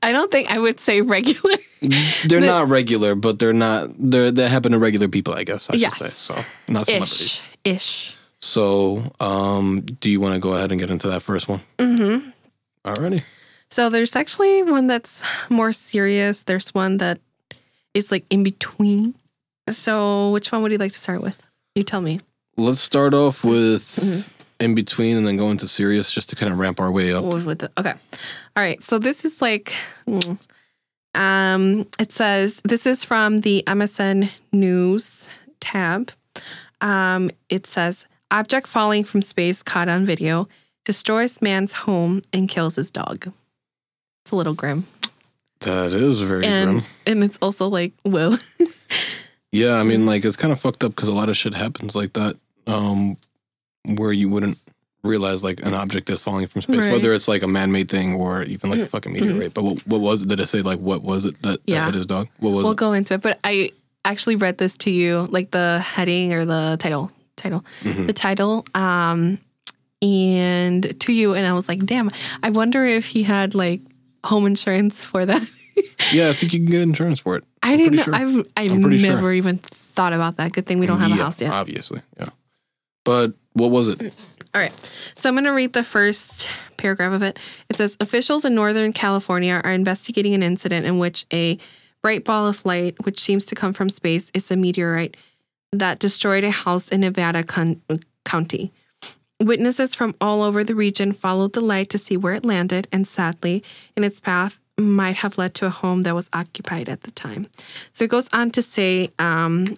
I 0.03 0.11
don't 0.11 0.31
think 0.31 0.51
I 0.51 0.59
would 0.59 0.79
say 0.79 1.01
regular. 1.01 1.55
They're 1.81 2.39
The- 2.41 2.47
not 2.47 2.69
regular, 2.69 3.15
but 3.15 3.39
they're 3.39 3.53
not. 3.53 3.89
They're 3.97 4.31
they 4.31 4.47
happen 4.49 4.71
to 4.73 4.79
regular 4.79 5.07
people, 5.07 5.33
I 5.33 5.43
guess. 5.43 5.69
I 5.69 5.75
Yes. 5.75 5.97
should 5.97 6.07
say 6.07 6.33
so. 6.35 6.45
Not 6.67 6.85
celebrities. 6.85 7.41
Ish. 7.63 7.75
Ish. 7.75 8.15
So, 8.43 9.11
um, 9.19 9.81
do 10.01 10.09
you 10.09 10.19
want 10.19 10.33
to 10.33 10.39
go 10.39 10.53
ahead 10.53 10.71
and 10.71 10.79
get 10.79 10.89
into 10.89 11.07
that 11.09 11.21
first 11.21 11.47
one? 11.47 11.59
Mm-hmm. 11.77 12.29
Alrighty. 12.85 13.21
So 13.69 13.89
there's 13.89 14.15
actually 14.15 14.63
one 14.63 14.87
that's 14.87 15.23
more 15.49 15.71
serious. 15.71 16.43
There's 16.43 16.73
one 16.73 16.97
that 16.97 17.19
is 17.93 18.11
like 18.11 18.25
in 18.29 18.43
between. 18.43 19.13
So 19.69 20.31
which 20.31 20.51
one 20.51 20.61
would 20.63 20.71
you 20.71 20.77
like 20.79 20.91
to 20.91 20.97
start 20.97 21.21
with? 21.21 21.45
You 21.75 21.83
tell 21.83 22.01
me. 22.01 22.19
Let's 22.57 22.79
start 22.81 23.13
off 23.13 23.43
with 23.45 23.83
Mhm. 24.01 24.31
In 24.61 24.75
between, 24.75 25.17
and 25.17 25.27
then 25.27 25.37
go 25.37 25.49
into 25.51 25.67
serious, 25.67 26.11
just 26.11 26.29
to 26.29 26.35
kind 26.35 26.51
of 26.53 26.59
ramp 26.59 26.79
our 26.79 26.91
way 26.91 27.11
up. 27.13 27.23
With 27.25 27.59
the, 27.59 27.71
okay. 27.77 27.93
All 28.55 28.63
right. 28.63 28.81
So 28.83 28.99
this 28.99 29.25
is 29.25 29.41
like, 29.41 29.73
mm, 30.07 30.37
um, 31.15 31.87
it 31.99 32.13
says 32.13 32.61
this 32.63 32.85
is 32.85 33.03
from 33.03 33.39
the 33.39 33.63
MSN 33.67 34.29
News 34.53 35.29
tab. 35.59 36.11
Um, 36.79 37.31
it 37.49 37.67
says 37.67 38.05
object 38.31 38.67
falling 38.67 39.03
from 39.03 39.21
space 39.21 39.61
caught 39.61 39.89
on 39.89 40.05
video 40.05 40.47
destroys 40.85 41.41
man's 41.41 41.73
home 41.73 42.21
and 42.33 42.47
kills 42.49 42.75
his 42.75 42.89
dog. 42.91 43.31
It's 44.23 44.31
a 44.31 44.35
little 44.35 44.53
grim, 44.53 44.85
That 45.59 45.91
is 45.93 46.21
very 46.21 46.45
and 46.45 46.69
grim. 46.71 46.83
and 47.05 47.23
it's 47.23 47.37
also 47.41 47.67
like 47.67 47.93
whoa. 48.03 48.37
Yeah, 49.53 49.73
I 49.73 49.83
mean, 49.83 50.05
like 50.05 50.23
it's 50.23 50.37
kind 50.37 50.53
of 50.53 50.61
fucked 50.61 50.81
up 50.83 50.95
because 50.95 51.09
a 51.09 51.13
lot 51.13 51.27
of 51.27 51.35
shit 51.35 51.53
happens 51.53 51.93
like 51.93 52.13
that, 52.13 52.37
um, 52.67 53.17
where 53.85 54.11
you 54.11 54.29
wouldn't 54.29 54.57
realize 55.03 55.43
like 55.43 55.59
an 55.65 55.73
object 55.73 56.09
is 56.11 56.19
falling 56.21 56.45
from 56.47 56.61
space, 56.61 56.77
Right. 56.77 56.91
whether 56.91 57.11
it's 57.13 57.27
like 57.27 57.41
a 57.41 57.47
man-made 57.47 57.89
thing 57.89 58.13
or 58.15 58.43
even 58.43 58.69
like 58.69 58.79
a 58.79 58.85
fucking 58.87 59.11
meteorite. 59.13 59.53
But 59.53 59.63
what, 59.63 59.87
what 59.87 59.99
was 60.01 60.21
it? 60.21 60.29
Did 60.29 60.39
it 60.39 60.47
say 60.47 60.61
like 60.61 60.79
what 60.79 61.01
was 61.01 61.25
it 61.25 61.41
that, 61.41 61.65
that 61.65 61.71
Yeah. 61.71 61.85
hit 61.85 61.95
his 61.95 62.05
dog? 62.05 62.27
What 62.39 62.51
was 62.51 62.59
it? 62.59 62.63
we'll 62.63 62.71
it? 62.73 62.77
go 62.77 62.93
into 62.93 63.15
it, 63.15 63.21
but 63.21 63.39
I 63.43 63.71
actually 64.05 64.35
read 64.35 64.59
this 64.59 64.77
to 64.77 64.91
you, 64.91 65.27
like 65.31 65.49
the 65.51 65.79
heading 65.79 66.33
or 66.33 66.45
the 66.45 66.77
title, 66.79 67.11
title, 67.35 67.65
Mhm. 67.81 68.05
the 68.07 68.13
title, 68.13 68.65
um, 68.75 69.39
and 70.01 70.99
to 70.99 71.13
you, 71.13 71.33
and 71.33 71.45
I 71.45 71.53
was 71.53 71.67
like, 71.67 71.85
damn, 71.85 72.09
I 72.43 72.49
wonder 72.49 72.85
if 72.85 73.07
he 73.07 73.23
had 73.23 73.53
like 73.55 73.81
home 74.23 74.45
insurance 74.45 75.03
for 75.03 75.25
that. 75.25 75.41
Yeah, 76.11 76.29
I 76.29 76.33
think 76.33 76.51
you 76.53 76.59
can 76.59 76.67
get 76.67 76.81
insurance 76.81 77.19
for 77.19 77.37
it. 77.37 77.43
I 77.63 77.71
I'm 77.73 77.77
didn't. 77.77 77.95
know 77.95 78.03
sure. 78.03 78.15
I've 78.15 78.37
I 78.57 78.63
I'm 78.63 78.81
pretty 78.81 78.97
sure. 78.97 79.13
never 79.15 79.31
even 79.33 79.59
thought 79.59 80.13
about 80.13 80.37
that. 80.37 80.51
Good 80.51 80.65
thing 80.65 80.79
we 80.79 80.85
don't 80.85 80.99
have 80.99 81.11
a 81.11 81.15
house 81.15 81.39
yet. 81.39 81.51
obviously. 81.51 82.01
Yeah, 82.19 82.29
but 83.05 83.33
what 83.53 83.71
was 83.71 83.87
it? 83.87 84.01
All 84.53 84.61
right. 84.61 84.73
So 85.15 85.29
I'm 85.29 85.35
going 85.35 85.45
to 85.45 85.51
read 85.51 85.73
the 85.73 85.83
first 85.83 86.49
paragraph 86.77 87.13
of 87.13 87.23
it. 87.23 87.39
It 87.69 87.77
says 87.77 87.95
Officials 87.99 88.43
in 88.43 88.55
Northern 88.55 88.91
California 88.91 89.61
are 89.63 89.71
investigating 89.71 90.33
an 90.33 90.43
incident 90.43 90.85
in 90.85 90.99
which 90.99 91.25
a 91.31 91.57
bright 92.01 92.25
ball 92.25 92.47
of 92.47 92.65
light, 92.65 92.95
which 93.05 93.19
seems 93.19 93.45
to 93.45 93.55
come 93.55 93.73
from 93.73 93.89
space, 93.89 94.31
is 94.33 94.51
a 94.51 94.57
meteorite 94.57 95.15
that 95.71 95.99
destroyed 95.99 96.43
a 96.43 96.51
house 96.51 96.89
in 96.89 97.01
Nevada 97.01 97.43
con- 97.43 97.81
County. 98.25 98.73
Witnesses 99.39 99.95
from 99.95 100.15
all 100.21 100.41
over 100.41 100.63
the 100.63 100.75
region 100.75 101.13
followed 101.13 101.53
the 101.53 101.61
light 101.61 101.89
to 101.89 101.97
see 101.97 102.17
where 102.17 102.33
it 102.33 102.45
landed, 102.45 102.87
and 102.91 103.07
sadly, 103.07 103.63
in 103.95 104.03
its 104.03 104.19
path, 104.19 104.59
might 104.77 105.17
have 105.17 105.37
led 105.37 105.53
to 105.55 105.65
a 105.65 105.69
home 105.69 106.03
that 106.03 106.15
was 106.15 106.29
occupied 106.33 106.89
at 106.89 107.01
the 107.01 107.11
time. 107.11 107.47
So 107.91 108.03
it 108.03 108.09
goes 108.09 108.29
on 108.33 108.51
to 108.51 108.61
say 108.61 109.11
um, 109.19 109.77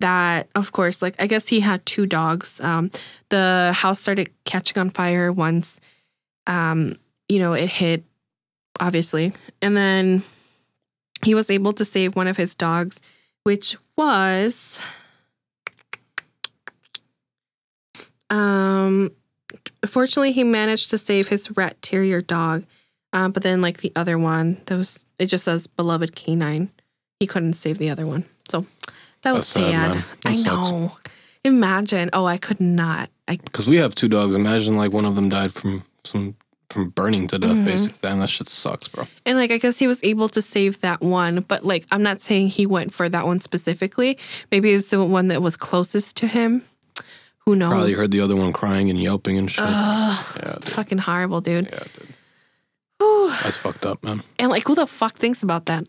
that, 0.00 0.48
of 0.54 0.72
course, 0.72 1.00
like 1.02 1.14
I 1.22 1.26
guess 1.26 1.48
he 1.48 1.60
had 1.60 1.84
two 1.86 2.06
dogs. 2.06 2.60
Um, 2.60 2.90
the 3.28 3.72
house 3.74 4.00
started 4.00 4.30
catching 4.44 4.78
on 4.80 4.90
fire 4.90 5.32
once 5.32 5.80
um 6.46 6.96
you 7.28 7.38
know 7.38 7.52
it 7.52 7.68
hit 7.68 8.04
obviously. 8.80 9.32
And 9.62 9.76
then 9.76 10.22
he 11.24 11.34
was 11.34 11.50
able 11.50 11.72
to 11.74 11.84
save 11.84 12.16
one 12.16 12.26
of 12.26 12.36
his 12.36 12.54
dogs 12.54 13.00
which 13.44 13.76
was 13.96 14.80
um 18.30 19.10
fortunately 19.86 20.32
he 20.32 20.44
managed 20.44 20.90
to 20.90 20.98
save 20.98 21.28
his 21.28 21.56
rat 21.56 21.80
terrier 21.82 22.20
dog. 22.20 22.64
Um, 23.12 23.32
but 23.32 23.42
then 23.42 23.60
like 23.60 23.78
the 23.78 23.92
other 23.96 24.18
one 24.18 24.60
that 24.66 24.76
was 24.76 25.06
it 25.18 25.26
just 25.26 25.44
says 25.44 25.66
beloved 25.66 26.14
canine. 26.16 26.70
He 27.18 27.26
couldn't 27.26 27.54
save 27.54 27.78
the 27.78 27.90
other 27.90 28.06
one. 28.06 28.24
So 28.50 28.64
that 29.22 29.32
was 29.34 29.52
That's 29.52 29.66
sad, 29.70 29.92
sad. 29.94 30.04
That 30.22 30.30
i 30.30 30.34
sucks. 30.34 30.44
know 30.46 30.96
imagine 31.44 32.10
oh 32.12 32.26
i 32.26 32.36
could 32.36 32.60
not 32.60 33.08
i 33.28 33.36
Because 33.36 33.66
we 33.66 33.76
have 33.76 33.94
two 33.94 34.08
dogs. 34.08 34.34
Imagine 34.34 34.74
like 34.74 34.92
one 34.92 35.04
of 35.04 35.14
them 35.16 35.28
died 35.28 35.52
from 35.52 35.82
some 36.04 36.34
from 36.68 36.90
burning 36.90 37.26
to 37.26 37.36
death. 37.38 37.56
Mhm. 37.56 37.64
Basically, 37.64 37.98
damn, 38.00 38.20
that 38.20 38.28
shit 38.28 38.46
sucks, 38.46 38.86
bro. 38.88 39.06
And 39.26 39.36
like 39.36 39.50
I 39.50 39.58
guess 39.58 39.78
he 39.80 39.86
was 39.88 40.00
able 40.04 40.28
to 40.28 40.40
save 40.40 40.80
that 40.82 41.00
one, 41.00 41.40
but 41.48 41.64
like 41.64 41.84
I'm 41.90 42.02
not 42.02 42.20
saying 42.20 42.48
he 42.48 42.64
went 42.66 42.92
for 42.94 43.08
that 43.08 43.26
one 43.26 43.40
specifically. 43.40 44.18
Maybe 44.52 44.70
it 44.72 44.74
was 44.76 44.86
the 44.88 45.04
one 45.04 45.28
that 45.28 45.42
was 45.42 45.56
closest 45.56 46.16
to 46.18 46.26
him. 46.28 46.62
Who 47.46 47.56
knows? 47.56 47.70
Probably 47.70 47.94
heard 47.94 48.10
the 48.12 48.20
other 48.20 48.36
one 48.36 48.52
crying 48.52 48.88
and 48.90 49.00
yelping 49.00 49.36
and 49.38 49.50
shit. 49.50 49.64
Ugh, 49.66 50.36
yeah, 50.36 50.52
dude. 50.54 50.64
fucking 50.64 50.98
horrible, 50.98 51.40
dude. 51.40 51.66
yeah, 51.72 51.78
dude. 51.98 52.14
Whew. 52.98 53.30
That's 53.42 53.56
fucked 53.56 53.84
up, 53.86 54.04
man. 54.04 54.22
And 54.38 54.50
like, 54.50 54.64
who 54.66 54.74
the 54.76 54.86
fuck 54.86 55.14
thinks 55.16 55.42
about 55.42 55.66
that? 55.66 55.84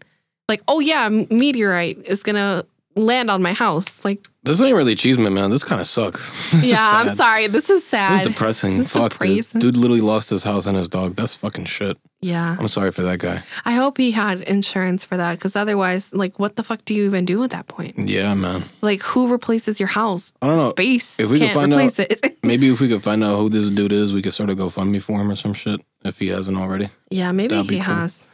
Like, 0.49 0.61
oh 0.67 0.79
yeah, 0.79 1.09
meteorite 1.09 1.99
is 2.05 2.23
gonna 2.23 2.65
land 2.95 3.29
on 3.31 3.41
my 3.41 3.53
house. 3.53 4.03
Like, 4.03 4.27
This 4.43 4.61
ain't 4.61 4.75
really 4.75 4.93
achievement, 4.93 5.33
man. 5.33 5.49
This 5.49 5.63
kind 5.63 5.79
of 5.81 5.87
sucks. 5.87 6.51
Yeah, 6.65 6.77
I'm 6.79 7.15
sorry. 7.15 7.47
This 7.47 7.69
is 7.69 7.79
This 7.81 7.87
sad. 7.87 8.21
is 8.21 8.27
depressing. 8.27 8.77
This 8.79 8.87
is 8.87 8.91
Fuck, 8.93 9.17
dude. 9.19 9.29
depressing. 9.37 9.61
dude. 9.61 9.77
literally 9.77 10.01
lost 10.01 10.29
his 10.29 10.43
house 10.43 10.65
and 10.65 10.77
his 10.77 10.89
dog. 10.89 11.15
That's 11.15 11.35
fucking 11.35 11.65
shit. 11.65 11.97
yeah, 12.21 12.55
I'm 12.59 12.67
sorry 12.67 12.91
for 12.91 13.01
that 13.03 13.19
guy. 13.19 13.41
I 13.65 13.73
hope 13.73 13.97
he 13.97 14.11
had 14.11 14.41
insurance 14.41 15.03
for 15.03 15.15
that 15.17 15.35
because 15.37 15.55
otherwise, 15.55 16.13
like, 16.13 16.37
what 16.39 16.55
the 16.55 16.63
fuck 16.63 16.83
do 16.85 16.93
you 16.93 17.05
even 17.05 17.25
do 17.25 17.43
at 17.43 17.49
that 17.51 17.67
point? 17.67 17.93
Yeah, 17.97 18.33
man. 18.35 18.65
Like, 18.81 19.01
who 19.01 19.31
replaces 19.31 19.79
your 19.79 19.87
house? 19.89 20.33
I 20.41 20.47
don't 20.47 20.57
know. 20.57 20.69
Space 20.71 21.19
If 21.19 21.29
we 21.31 21.39
could 21.39 21.49
can't 21.51 21.71
find 21.71 21.73
out-. 21.73 22.33
Maybe 22.43 22.69
if 22.69 22.79
we 22.81 22.89
could 22.89 23.01
find 23.03 23.23
out 23.23 23.37
who 23.37 23.49
this 23.49 23.69
dude 23.69 23.91
is, 23.91 24.13
we 24.13 24.21
could 24.21 24.33
sort 24.33 24.49
of 24.49 24.57
go 24.57 24.69
fund 24.69 24.91
me 24.91 24.99
for 24.99 25.19
him 25.21 25.31
or 25.31 25.35
some 25.35 25.53
shit. 25.53 25.79
If 26.03 26.19
he 26.19 26.27
hasn't 26.29 26.57
already, 26.57 26.89
yeah, 27.11 27.31
maybe 27.31 27.55
That'd 27.55 27.69
he 27.71 27.77
cool. 27.77 27.85
has. 27.95 28.31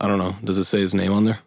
I 0.00 0.06
don't 0.08 0.16
know. 0.18 0.34
Does 0.42 0.56
it 0.56 0.64
say 0.64 0.80
his 0.80 0.94
name 0.94 1.12
on 1.12 1.24
there, 1.24 1.38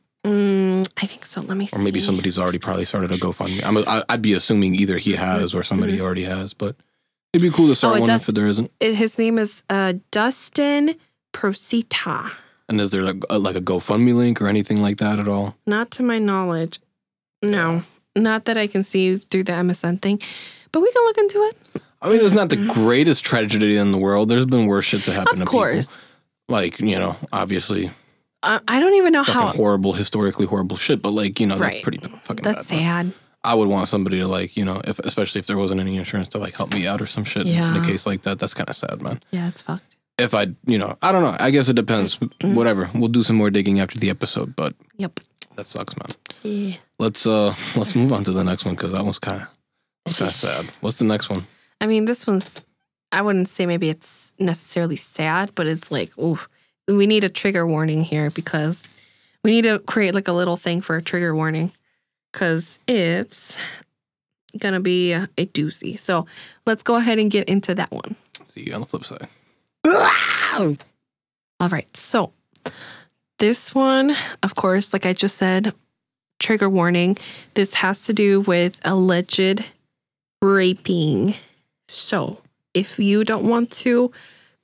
I 1.04 1.06
think 1.06 1.26
so. 1.26 1.42
Let 1.42 1.58
me 1.58 1.66
see. 1.68 1.76
or 1.76 1.80
maybe 1.84 2.00
somebody's 2.00 2.38
already 2.40 2.60
probably 2.60 2.86
started 2.86 3.12
a 3.12 3.16
GoFundMe? 3.16 3.64
I'm, 3.66 3.78
I- 3.78 4.04
I'd 4.10 4.22
be 4.22 4.34
assuming 4.34 4.76
either 4.76 4.98
he 4.98 5.14
has 5.16 5.54
or 5.54 5.62
somebody 5.64 6.00
already 6.00 6.24
has, 6.24 6.54
but 6.54 6.76
it'd 7.34 7.44
be 7.50 7.56
cool 7.56 7.68
to 7.68 7.76
start 7.76 7.98
Oh, 7.98 8.00
one 8.02 8.10
does- 8.10 8.28
if 8.30 8.34
there 8.36 8.48
isn't. 8.48 8.72
It- 8.80 8.96
his 8.96 9.18
name 9.18 9.38
is 9.38 9.64
uh, 9.70 9.94
Dustin 10.12 10.96
Procita. 11.34 12.32
And 12.70 12.80
is 12.80 12.92
there 12.92 13.04
like 13.04 13.22
a, 13.30 13.38
like 13.38 13.56
a 13.56 13.62
GoFundMe 13.62 14.16
link 14.16 14.42
or 14.42 14.48
anything 14.48 14.82
like 14.82 14.98
that 14.98 15.20
at 15.20 15.28
all? 15.28 15.56
Not 15.68 15.92
to 15.92 16.04
my 16.04 16.20
knowledge. 16.20 16.80
No, 17.42 17.84
not 18.16 18.46
that 18.46 18.58
I 18.58 18.68
can 18.68 18.84
see 18.86 19.18
through 19.18 19.44
the 19.44 19.52
MSN 19.52 20.02
thing, 20.02 20.22
but 20.72 20.80
we 20.80 20.90
can 20.94 21.04
look 21.04 21.18
into 21.18 21.38
it. 21.50 21.82
I 22.02 22.10
mean, 22.10 22.20
it's 22.22 22.34
not 22.34 22.50
the 22.50 22.56
greatest 22.68 23.24
tragedy 23.26 23.76
in 23.78 23.92
the 23.92 23.98
world. 23.98 24.30
There's 24.30 24.46
been 24.46 24.66
worse 24.68 24.86
shit 24.86 25.04
that 25.04 25.14
happened 25.14 25.42
Of 25.42 25.48
to 25.48 25.52
course. 25.52 25.88
people. 25.90 26.02
Like, 26.50 26.80
you 26.80 26.98
know, 26.98 27.16
obviously 27.34 27.92
I 28.44 28.80
don't 28.80 28.94
even 28.96 29.14
know 29.14 29.24
how. 29.24 29.48
horrible, 29.48 29.94
historically 29.94 30.46
horrible 30.46 30.76
shit, 30.78 31.02
but 31.02 31.12
like, 31.12 31.40
you 31.40 31.48
know, 31.48 31.58
that's 31.58 31.80
pretty 31.82 31.98
fucking 32.00 32.44
That's 32.44 32.70
bad. 32.70 32.78
sad. 33.08 33.14
I 33.46 33.54
would 33.56 33.68
want 33.68 33.88
somebody 33.90 34.20
to 34.20 34.28
like, 34.28 34.56
you 34.56 34.64
know, 34.66 34.82
if 34.86 35.00
especially 35.00 35.40
if 35.40 35.48
there 35.48 35.58
wasn't 35.58 35.82
any 35.82 35.98
insurance 35.98 36.30
to 36.30 36.38
like 36.38 36.56
help 36.56 36.74
me 36.74 36.88
out 36.88 37.02
or 37.02 37.06
some 37.06 37.24
shit 37.26 37.46
in 37.48 37.58
a 37.76 37.84
case 37.86 38.06
like 38.06 38.22
that. 38.24 38.40
That's 38.40 38.54
kind 38.54 38.70
of 38.70 38.76
sad, 38.76 39.02
man. 39.02 39.22
Yeah, 39.32 39.50
it's 39.50 39.62
fucked. 39.62 39.96
If 40.18 40.34
I, 40.34 40.48
you 40.66 40.78
know, 40.78 40.98
I 41.02 41.12
don't 41.12 41.24
know. 41.24 41.36
I 41.40 41.50
guess 41.50 41.68
it 41.70 41.76
depends. 41.76 42.20
Whatever. 42.42 42.90
We'll 42.94 43.10
do 43.10 43.24
some 43.24 43.36
more 43.36 43.50
digging 43.50 43.80
after 43.80 44.00
the 44.00 44.10
episode, 44.10 44.56
but 44.56 44.74
Yep. 44.98 45.20
that 45.56 45.66
sucks, 45.66 45.96
man. 45.98 46.10
Yeah. 46.44 46.76
Let's 47.00 47.26
uh 47.28 47.48
let's 47.76 47.96
move 47.96 48.14
on 48.14 48.24
to 48.26 48.32
the 48.32 48.44
next 48.44 48.64
one 48.66 48.76
because 48.76 48.92
that 48.94 49.04
one's 49.04 49.20
kind 49.20 49.42
of 49.42 49.48
kind 50.16 50.30
of 50.30 50.36
sad. 50.36 50.66
What's 50.82 50.98
the 51.00 51.06
next 51.06 51.30
one? 51.30 51.46
I 51.82 51.88
mean, 51.88 52.06
this 52.06 52.26
one's. 52.28 52.64
I 53.12 53.22
wouldn't 53.22 53.48
say 53.50 53.66
maybe 53.66 53.90
it's 53.90 54.34
necessarily 54.40 54.96
sad, 54.96 55.52
but 55.54 55.68
it's 55.68 55.92
like, 55.92 56.18
ooh, 56.18 56.40
we 56.88 57.08
need 57.08 57.24
a 57.24 57.30
trigger 57.30 57.66
warning 57.66 58.04
here 58.04 58.30
because 58.30 58.96
we 59.44 59.52
need 59.52 59.64
to 59.64 59.80
create 59.80 60.14
like 60.14 60.28
a 60.28 60.34
little 60.34 60.58
thing 60.58 60.82
for 60.82 60.96
a 60.96 61.02
trigger 61.02 61.36
warning 61.36 61.72
because 62.32 62.80
it's 62.88 63.58
gonna 64.58 64.80
be 64.80 65.14
a, 65.14 65.30
a 65.38 65.46
doozy. 65.48 65.98
So 65.98 66.26
let's 66.66 66.84
go 66.84 66.96
ahead 66.96 67.20
and 67.20 67.32
get 67.32 67.48
into 67.50 67.76
that 67.76 67.92
one. 67.92 68.16
See 68.46 68.66
you 68.68 68.74
on 68.74 68.82
the 68.82 68.86
flip 68.86 69.06
side. 69.06 69.28
All 71.60 71.70
right. 71.70 71.96
So 71.96 72.34
this 73.40 73.74
one, 73.74 74.16
of 74.42 74.56
course, 74.56 74.94
like 74.94 75.06
I 75.06 75.14
just 75.14 75.38
said, 75.38 75.74
trigger 76.40 76.70
warning. 76.70 77.18
This 77.54 77.76
has 77.76 78.06
to 78.06 78.14
do 78.14 78.42
with 78.42 78.80
alleged 78.86 79.64
raping. 80.42 81.36
So 81.88 82.40
if 82.74 83.00
you 83.00 83.24
don't 83.24 83.44
want 83.44 83.72
to 83.72 84.12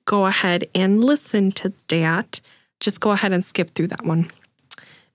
go 0.10 0.26
ahead 0.26 0.64
and 0.74 1.04
listen 1.04 1.52
to 1.52 1.72
that, 1.90 2.42
just 2.80 3.00
go 3.00 3.12
ahead 3.12 3.32
and 3.32 3.46
skip 3.46 3.70
through 3.76 3.88
that 3.88 4.04
one. 4.04 4.26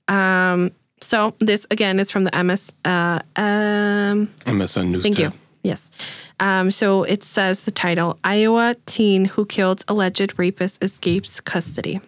Um, 0.06 0.70
So 1.00 1.34
this 1.40 1.66
again 1.70 1.98
is 1.98 2.10
from 2.12 2.24
the 2.24 2.44
MS. 2.44 2.72
Uh, 2.84 3.18
um, 3.36 4.28
MSN 4.46 4.86
News 4.92 5.02
thank 5.02 5.16
tab. 5.16 5.32
you. 5.32 5.38
Yes. 5.64 5.90
Um, 6.38 6.70
so 6.70 7.02
it 7.02 7.22
says 7.24 7.64
the 7.64 7.72
title: 7.72 8.18
Iowa 8.22 8.76
teen 8.86 9.24
who 9.24 9.44
killed 9.44 9.84
alleged 9.88 10.38
rapist 10.38 10.82
escapes 10.84 11.40
custody. 11.40 12.00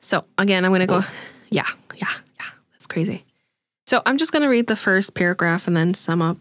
So 0.00 0.24
again, 0.36 0.64
I'm 0.64 0.72
gonna 0.72 0.86
go. 0.86 1.04
Yeah, 1.50 1.70
yeah, 1.96 2.14
yeah. 2.40 2.50
That's 2.72 2.86
crazy. 2.88 3.24
So 3.86 4.02
I'm 4.06 4.18
just 4.18 4.32
gonna 4.32 4.50
read 4.50 4.66
the 4.66 4.76
first 4.76 5.14
paragraph 5.14 5.68
and 5.68 5.76
then 5.76 5.94
sum 5.94 6.20
up. 6.20 6.36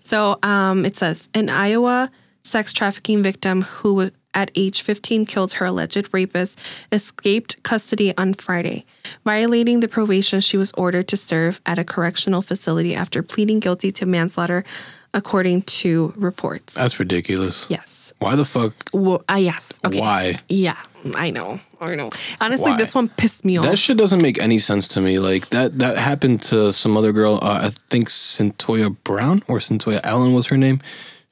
So 0.00 0.38
um, 0.42 0.84
it 0.86 0.96
says 0.96 1.28
an 1.34 1.48
Iowa 1.50 2.10
sex 2.42 2.72
trafficking 2.72 3.22
victim 3.22 3.62
who 3.62 3.94
was 3.94 4.10
at 4.36 4.50
age 4.54 4.82
15 4.82 5.26
killed 5.26 5.54
her 5.54 5.66
alleged 5.66 6.08
rapist 6.12 6.60
escaped 6.92 7.60
custody 7.64 8.16
on 8.16 8.34
Friday, 8.34 8.84
violating 9.24 9.80
the 9.80 9.88
probation 9.88 10.40
she 10.40 10.56
was 10.56 10.70
ordered 10.76 11.08
to 11.08 11.16
serve 11.16 11.60
at 11.66 11.78
a 11.78 11.84
correctional 11.84 12.42
facility 12.42 12.94
after 12.94 13.22
pleading 13.22 13.58
guilty 13.58 13.90
to 13.90 14.04
manslaughter, 14.04 14.62
according 15.14 15.62
to 15.62 16.12
reports. 16.16 16.74
That's 16.74 17.00
ridiculous. 17.00 17.66
Yes. 17.70 18.12
Why 18.18 18.36
the 18.36 18.44
fuck? 18.44 18.74
Well, 18.92 19.24
uh, 19.28 19.34
yes. 19.34 19.80
Okay. 19.84 19.98
Why? 19.98 20.40
Yeah, 20.50 20.76
I 21.14 21.30
know. 21.30 21.58
I 21.80 21.94
know. 21.94 22.10
Honestly, 22.40 22.72
Why? 22.72 22.76
this 22.76 22.94
one 22.94 23.08
pissed 23.08 23.44
me 23.44 23.56
off. 23.56 23.64
That 23.64 23.78
shit 23.78 23.96
doesn't 23.96 24.20
make 24.20 24.38
any 24.38 24.58
sense 24.58 24.86
to 24.88 25.00
me. 25.00 25.18
Like 25.18 25.48
that 25.48 25.78
that 25.78 25.96
happened 25.96 26.42
to 26.42 26.72
some 26.72 26.96
other 26.96 27.12
girl. 27.12 27.38
Uh, 27.40 27.60
I 27.64 27.70
think 27.88 28.08
Cyntoia 28.08 28.96
Brown 29.04 29.42
or 29.48 29.58
Cyntoia 29.58 30.00
Allen 30.04 30.34
was 30.34 30.48
her 30.48 30.56
name. 30.56 30.80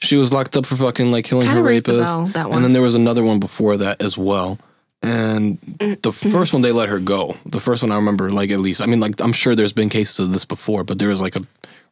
She 0.04 0.16
was 0.16 0.32
locked 0.32 0.56
up 0.56 0.66
for 0.66 0.76
fucking 0.76 1.10
like 1.10 1.24
killing 1.24 1.46
Kinda 1.46 1.60
her 1.60 1.66
rings 1.66 1.88
a 1.88 1.92
rapist. 1.92 2.14
bell, 2.14 2.26
that 2.26 2.48
one. 2.48 2.56
And 2.56 2.64
then 2.64 2.72
there 2.72 2.82
was 2.82 2.94
another 2.94 3.24
one 3.24 3.38
before 3.40 3.76
that 3.78 4.00
as 4.02 4.16
well. 4.18 4.58
And 5.02 5.58
the 6.02 6.12
first 6.12 6.52
one 6.52 6.62
they 6.62 6.72
let 6.72 6.88
her 6.88 6.98
go. 6.98 7.36
The 7.46 7.60
first 7.60 7.82
one 7.82 7.92
I 7.92 7.96
remember, 7.96 8.30
like 8.30 8.50
at 8.50 8.60
least. 8.60 8.80
I 8.80 8.86
mean, 8.86 9.00
like 9.00 9.20
I'm 9.20 9.32
sure 9.32 9.54
there's 9.54 9.72
been 9.74 9.90
cases 9.90 10.18
of 10.20 10.32
this 10.32 10.44
before, 10.46 10.82
but 10.84 10.98
there 10.98 11.08
was 11.08 11.20
like 11.20 11.36
a 11.36 11.42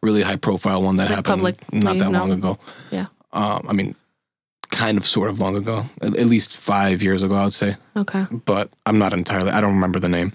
really 0.03 0.23
high 0.23 0.37
profile 0.37 0.83
one 0.83 0.97
that 0.97 1.09
happened 1.09 1.27
public- 1.27 1.73
not 1.73 1.99
that 1.99 2.11
long 2.11 2.33
ago. 2.33 2.59
yeah. 2.91 3.07
Um, 3.35 3.67
I 3.69 3.73
mean, 3.73 3.95
kind 4.71 4.97
of, 4.99 5.07
sort 5.07 5.29
of 5.31 5.41
long 5.41 5.57
ago, 5.57 5.85
at, 6.01 6.17
at 6.17 6.27
least 6.27 6.57
five 6.57 7.03
years 7.03 7.23
ago, 7.23 7.35
I 7.37 7.45
would 7.45 7.53
say 7.53 7.77
Okay. 7.97 8.27
but 8.47 8.71
I'm 8.87 8.99
not 8.99 9.13
entirely. 9.13 9.51
I 9.51 9.61
don't 9.61 9.75
remember 9.75 9.99
the 10.01 10.09
name. 10.09 10.33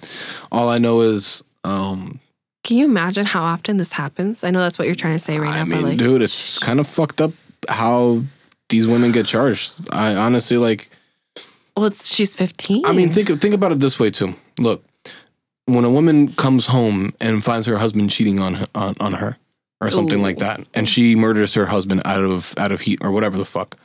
All 0.52 0.70
I 0.70 0.78
know 0.78 1.02
is, 1.02 1.44
um, 1.64 2.20
Can 2.64 2.78
you 2.78 2.86
imagine 2.86 3.26
how 3.26 3.42
often 3.44 3.78
this 3.78 3.92
happens? 3.94 4.44
I 4.44 4.52
know 4.52 4.60
that's 4.60 4.78
what 4.80 4.86
you're 4.88 4.96
trying 4.96 5.14
to 5.16 5.20
say 5.20 5.38
right 5.40 5.50
I 5.50 5.60
now, 5.60 5.66
mean, 5.66 5.82
but 5.82 5.90
like, 5.90 5.98
dude, 5.98 6.22
it's 6.22 6.58
kind 6.60 6.80
of 6.80 6.88
fucked 6.88 7.22
up 7.22 7.34
how 7.70 8.22
these 8.70 8.88
women 8.88 9.12
get 9.12 9.26
charged. 9.26 9.74
I 9.92 10.16
honestly 10.16 10.58
like. 10.58 10.90
well, 11.76 11.86
it's 11.86 12.14
she's 12.14 12.36
15. 12.36 12.86
I 12.86 12.94
mean, 12.94 13.10
think 13.10 13.30
think 13.40 13.54
about 13.54 13.72
it 13.72 13.80
this 13.80 14.00
way 14.00 14.10
too. 14.10 14.36
Look, 14.60 14.84
when 15.66 15.86
a 15.86 15.90
woman 15.90 16.30
comes 16.34 16.68
home 16.68 17.14
and 17.20 17.44
finds 17.44 17.68
her 17.68 17.78
husband 17.78 18.10
cheating 18.10 18.40
on 18.40 18.56
her, 18.56 18.68
on, 18.76 18.96
on 19.00 19.14
her 19.14 19.38
or 19.80 19.92
something 19.92 20.20
Ooh. 20.20 20.24
like 20.24 20.40
that, 20.40 20.62
and 20.74 20.90
she 20.90 21.16
murders 21.16 21.54
her 21.54 21.66
husband 21.66 22.02
out 22.06 22.24
of 22.24 22.54
out 22.58 22.72
of 22.72 22.82
heat 22.82 23.00
or 23.04 23.12
whatever 23.12 23.38
the 23.38 23.46
fuck, 23.46 23.78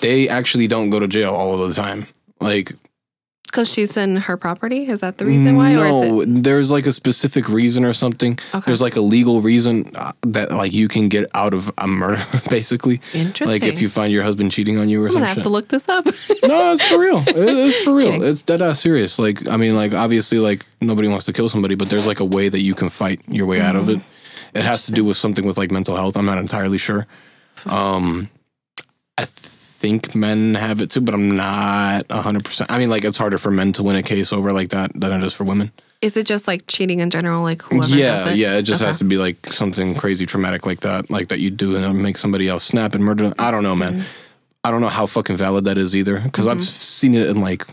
they 0.00 0.28
actually 0.28 0.66
don't 0.66 0.90
go 0.90 1.00
to 1.00 1.08
jail 1.08 1.34
all 1.34 1.60
of 1.60 1.68
the 1.68 1.74
time. 1.74 2.06
Like 2.40 2.72
because 3.56 3.72
she's 3.72 3.96
in 3.96 4.16
her 4.16 4.36
property. 4.36 4.86
Is 4.86 5.00
that 5.00 5.18
the 5.18 5.24
reason 5.26 5.56
why, 5.56 5.74
or 5.74 5.86
is 5.86 5.92
no, 6.10 6.20
it 6.20 6.26
there's 6.44 6.70
like 6.70 6.86
a 6.86 6.92
specific 6.92 7.48
reason 7.48 7.84
or 7.84 7.92
something. 7.94 8.38
okay? 8.54 8.62
There's 8.66 8.82
like 8.82 8.96
a 8.96 9.00
legal 9.00 9.40
reason 9.40 9.90
uh, 9.94 10.12
that 10.22 10.50
like 10.52 10.72
you 10.72 10.88
can 10.88 11.08
get 11.08 11.26
out 11.34 11.54
of 11.54 11.72
a 11.78 11.86
murder, 11.86 12.22
basically. 12.50 13.00
Interesting. 13.14 13.48
Like 13.48 13.62
if 13.62 13.80
you 13.80 13.88
find 13.88 14.12
your 14.12 14.22
husband 14.24 14.52
cheating 14.52 14.78
on 14.78 14.88
you 14.88 15.02
or 15.02 15.06
I'm 15.06 15.12
something. 15.12 15.26
have 15.34 15.42
to 15.42 15.48
look 15.48 15.68
this 15.68 15.88
up. 15.88 16.04
no, 16.44 16.72
it's 16.72 16.82
for 16.88 16.98
real. 16.98 17.18
It- 17.26 17.36
It's 17.36 17.76
for 17.84 17.94
real. 17.94 18.08
Okay. 18.14 18.28
It's 18.28 18.42
dead 18.42 18.60
ass 18.62 18.80
serious. 18.80 19.18
Like 19.18 19.48
I 19.48 19.56
mean, 19.56 19.74
like 19.74 19.94
obviously, 19.94 20.38
like 20.38 20.64
nobody 20.80 21.08
wants 21.08 21.26
to 21.26 21.32
kill 21.32 21.48
somebody, 21.48 21.74
but 21.74 21.88
there's 21.90 22.06
like 22.06 22.20
a 22.20 22.24
way 22.24 22.48
that 22.50 22.60
you 22.60 22.74
can 22.74 22.88
fight 22.90 23.20
your 23.26 23.46
way 23.46 23.60
out 23.60 23.74
of 23.76 23.88
it. 23.88 24.00
It 24.54 24.64
has 24.64 24.86
to 24.86 24.92
do 24.92 25.04
with 25.04 25.16
something 25.16 25.46
with 25.46 25.56
like 25.58 25.70
mental 25.70 25.96
health. 25.96 26.16
I'm 26.16 26.26
not 26.26 26.38
entirely 26.38 26.78
sure. 26.78 27.06
Um, 27.66 28.28
I 29.18 29.24
think 29.86 30.14
men 30.14 30.54
have 30.54 30.80
it 30.80 30.90
too, 30.90 31.00
but 31.00 31.14
I'm 31.14 31.36
not 31.36 32.10
hundred 32.10 32.44
percent. 32.44 32.70
I 32.72 32.78
mean, 32.78 32.90
like 32.90 33.04
it's 33.04 33.16
harder 33.16 33.38
for 33.38 33.50
men 33.50 33.72
to 33.74 33.82
win 33.82 33.96
a 33.96 34.02
case 34.02 34.32
over 34.32 34.52
like 34.52 34.70
that 34.70 34.90
than 34.98 35.12
it 35.12 35.22
is 35.24 35.32
for 35.32 35.44
women. 35.44 35.70
is 36.02 36.16
it 36.16 36.26
just 36.26 36.46
like 36.48 36.66
cheating 36.66 37.00
in 37.00 37.08
general? 37.10 37.42
Like 37.42 37.62
whoever 37.62 37.94
yeah, 37.96 38.28
it? 38.30 38.36
yeah. 38.36 38.58
It 38.58 38.62
just 38.62 38.82
Okay. 38.82 38.88
has 38.88 38.98
to 38.98 39.04
be 39.04 39.16
like 39.16 39.46
something 39.46 39.94
crazy 39.94 40.26
traumatic 40.26 40.66
like 40.66 40.80
that, 40.80 41.08
like 41.10 41.28
that 41.28 41.38
you 41.38 41.50
do 41.50 41.76
and 41.76 42.02
make 42.02 42.18
somebody 42.18 42.48
else 42.48 42.64
snap 42.64 42.94
and 42.94 43.04
murder. 43.04 43.24
them. 43.24 43.34
I 43.38 43.50
don't 43.50 43.62
know, 43.62 43.76
man. 43.76 43.94
Mm-hmm. 44.00 44.06
I 44.64 44.70
don't 44.72 44.80
know 44.80 44.88
how 44.88 45.06
fucking 45.06 45.36
valid 45.36 45.64
that 45.66 45.78
is 45.78 45.94
either, 45.94 46.18
because 46.20 46.46
I've 46.48 46.62
seen 46.64 47.14
it 47.14 47.28
in 47.28 47.40
like 47.40 47.64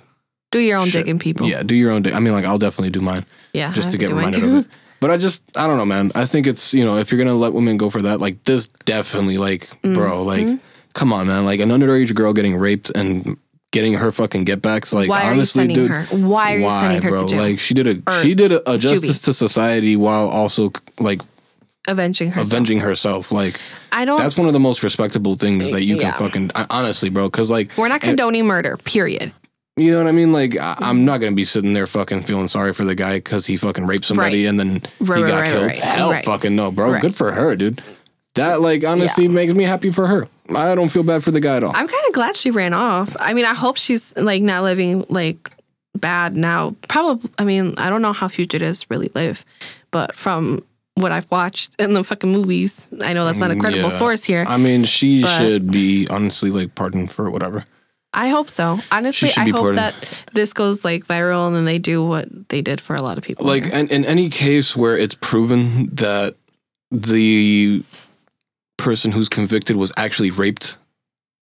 Do 0.52 0.60
your 0.60 0.78
own 0.78 0.88
Shit. 0.90 1.06
digging, 1.06 1.18
people. 1.20 1.48
yeah, 1.48 1.64
do 1.64 1.74
your 1.76 1.92
own. 1.92 2.04
Day. 2.04 2.14
I 2.14 2.20
mean, 2.20 2.34
like 2.34 2.46
I'll 2.46 2.60
definitely 2.60 2.92
do 2.92 3.02
mine 3.02 3.26
yeah. 3.54 3.74
Just 3.74 3.90
to 3.92 3.98
get 3.98 4.10
reminded 4.12 4.44
of 4.44 4.54
it. 4.60 4.66
But 5.02 5.10
I 5.12 5.18
just 5.18 5.44
I 5.58 5.66
don't 5.68 5.78
know, 5.78 5.86
man. 5.86 6.12
I 6.16 6.26
think 6.26 6.46
it's 6.48 6.74
you 6.74 6.86
know 6.86 6.98
if 6.98 7.12
you're 7.12 7.18
gonna 7.24 7.36
let 7.36 7.52
women 7.54 7.78
go 7.78 7.90
for 7.90 8.04
that, 8.04 8.20
like 8.22 8.44
this 8.46 8.68
definitely 8.86 9.38
like 9.38 9.70
bro, 9.82 10.24
like 10.24 10.46
Mm-hmm. 10.46 10.70
Come 10.94 11.12
on, 11.14 11.28
man. 11.28 11.46
Like 11.46 11.60
an 11.60 11.70
underage 11.70 12.14
girl 12.16 12.34
getting 12.34 12.56
raped 12.58 12.92
and 12.96 13.38
getting 13.72 13.94
her 13.94 14.12
fucking 14.12 14.44
get 14.44 14.62
backs. 14.62 14.94
Like 14.94 15.10
Why 15.10 15.30
honestly, 15.32 15.68
dude. 15.68 15.90
her? 15.92 16.04
Why 16.16 16.54
are 16.56 16.58
you 16.60 16.66
Why, 16.66 16.82
sending 16.82 17.02
her 17.02 17.10
bro? 17.10 17.24
to 17.24 17.28
jail? 17.30 17.42
Like 17.42 17.60
she 17.60 17.74
did 17.74 17.88
a 17.88 18.04
Or 18.12 18.22
she 18.22 18.36
did 18.36 18.52
a, 18.52 18.72
a 18.72 18.78
justice 18.78 19.22
to 19.22 19.34
society 19.34 19.96
while 19.96 20.28
also 20.30 20.72
like 21.00 21.22
Avenging 21.88 22.30
herself. 22.32 22.48
avenging 22.48 22.80
herself. 22.80 23.32
Like 23.32 23.60
I 23.92 24.06
don't. 24.06 24.18
that's 24.18 24.38
one 24.38 24.48
of 24.48 24.54
the 24.54 24.60
most 24.60 24.84
respectable 24.84 25.36
things 25.36 25.72
that 25.72 25.84
you 25.84 25.98
Yeah. 26.00 26.12
can 26.12 26.20
fucking 26.28 26.52
I- 26.56 26.66
honestly, 26.70 27.10
bro. 27.10 27.30
Because 27.30 27.52
like 27.52 27.78
we're 27.78 27.90
not 27.90 28.00
condoning 28.02 28.46
murder. 28.46 28.78
Period. 28.78 29.34
you 29.76 29.92
know 29.92 29.98
what 29.98 30.08
I 30.08 30.12
mean. 30.14 30.32
Like 30.32 30.56
I, 30.56 30.76
I'm 30.80 31.04
not 31.04 31.18
gonna 31.18 31.36
be 31.36 31.44
sitting 31.44 31.74
there 31.74 31.86
fucking 31.88 32.22
feeling 32.22 32.48
sorry 32.48 32.74
for 32.74 32.86
the 32.86 32.96
guy 32.96 33.16
because 33.16 33.46
he 33.48 33.58
fucking 33.58 33.86
raped 33.86 34.06
somebody 34.06 34.44
Right. 34.44 34.50
and 34.50 34.60
then 34.60 34.82
Right, 35.02 35.18
he 35.18 35.24
got 35.26 35.42
right, 35.42 35.50
killed. 35.52 35.72
Hell, 35.72 36.14
fucking 36.24 36.56
no, 36.56 36.72
bro. 36.72 37.00
Good 37.02 37.16
for 37.16 37.32
her, 37.34 37.54
dude. 37.58 37.82
That 38.36 38.62
like 38.62 38.84
honestly 38.84 39.28
makes 39.28 39.54
me 39.54 39.64
happy 39.64 39.92
for 39.92 40.08
her. 40.08 40.28
I 40.56 40.76
don't 40.76 40.90
feel 40.90 41.04
bad 41.04 41.24
for 41.24 41.32
the 41.32 41.40
guy 41.40 41.58
at 41.58 41.64
all. 41.64 41.72
I'm 41.76 41.88
kind 41.88 42.04
of 42.08 42.14
glad 42.14 42.36
she 42.36 42.52
ran 42.52 42.74
off. 42.74 43.16
I 43.20 43.34
mean, 43.34 43.46
I 43.46 43.54
hope 43.54 43.78
she's 43.78 44.16
like 44.18 44.42
not 44.42 44.64
living 44.64 45.06
like 45.10 45.52
bad 45.96 46.36
now. 46.36 46.76
Probably. 46.88 47.30
I 47.38 47.44
mean, 47.44 47.76
I 47.78 47.90
don't 47.90 48.02
know 48.02 48.14
how 48.14 48.28
fugitives 48.28 48.90
really 48.90 49.12
live, 49.14 49.46
but 49.92 50.16
from 50.16 50.64
what 50.96 51.12
I've 51.12 51.30
watched 51.32 51.76
in 51.80 51.94
the 51.94 52.04
fucking 52.04 52.32
movies, 52.32 52.90
I 53.02 53.14
know 53.14 53.26
that's 53.26 53.40
not 53.40 53.52
a 53.52 53.56
mm, 53.56 53.62
credible 53.62 53.84
Yeah. 53.90 53.90
source 53.98 54.24
here. 54.24 54.46
I 54.48 54.58
mean, 54.58 54.84
she 54.84 55.22
should 55.24 55.72
be 55.72 56.08
honestly 56.10 56.52
like 56.52 56.76
pardoned 56.76 57.12
for 57.12 57.30
whatever. 57.30 57.64
I 58.16 58.30
hope 58.30 58.50
so. 58.50 58.80
Honestly, 58.92 59.32
I 59.36 59.46
hope 59.50 59.56
pardoned. 59.56 59.78
that 59.80 60.24
this 60.34 60.54
goes 60.54 60.86
like 60.86 61.06
viral 61.06 61.48
and 61.48 61.56
then 61.56 61.66
they 61.66 61.80
do 61.80 62.04
what 62.04 62.50
they 62.50 62.62
did 62.62 62.80
for 62.80 62.96
a 62.96 63.02
lot 63.02 63.18
of 63.18 63.24
people. 63.24 63.46
Like 63.46 63.66
in, 63.68 63.88
in 63.90 64.06
any 64.06 64.30
case 64.30 64.76
where 64.76 64.96
it's 64.98 65.16
proven 65.16 65.88
that 65.96 66.36
the 66.92 67.84
person 68.84 69.12
who's 69.12 69.30
convicted 69.30 69.76
was 69.76 69.92
actually 69.98 70.30
raped, 70.32 70.78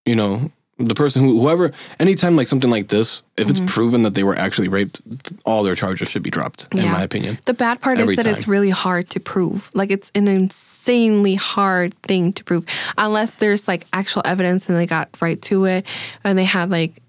you 0.06 0.14
know, 0.16 0.50
the 0.78 0.94
person 0.94 1.22
who 1.22 1.40
whoever 1.40 1.70
anytime 2.00 2.34
like 2.36 2.48
something 2.48 2.70
like 2.70 2.88
this, 2.88 3.22
if 3.36 3.46
Mm-hmm. 3.46 3.64
it's 3.64 3.74
proven 3.74 4.02
that 4.04 4.14
they 4.14 4.24
were 4.24 4.36
actually 4.36 4.68
raped, 4.68 5.00
all 5.44 5.62
their 5.62 5.74
charges 5.74 6.08
should 6.08 6.22
be 6.22 6.30
dropped, 6.30 6.66
in 6.74 6.84
my 6.90 7.02
opinion. 7.02 7.38
The 7.44 7.54
bad 7.54 7.80
part 7.80 7.98
Every 7.98 8.14
is 8.14 8.16
that 8.16 8.26
it's 8.26 8.48
really 8.48 8.70
hard 8.70 9.08
to 9.10 9.20
prove. 9.20 9.70
Like 9.74 9.90
it's 9.90 10.10
an 10.14 10.28
insanely 10.28 11.34
hard 11.34 11.94
thing 12.02 12.32
to 12.32 12.42
prove 12.44 12.64
unless 12.96 13.34
there's 13.34 13.68
like 13.68 13.84
actual 13.92 14.22
evidence 14.24 14.68
and 14.68 14.78
they 14.78 14.86
got 14.86 15.08
right 15.20 15.40
to 15.42 15.66
it 15.66 15.86
and 16.24 16.38
they 16.38 16.44
had 16.44 16.70
like 16.70 17.02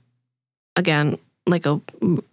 again 0.76 1.18
like 1.46 1.66
a 1.66 1.82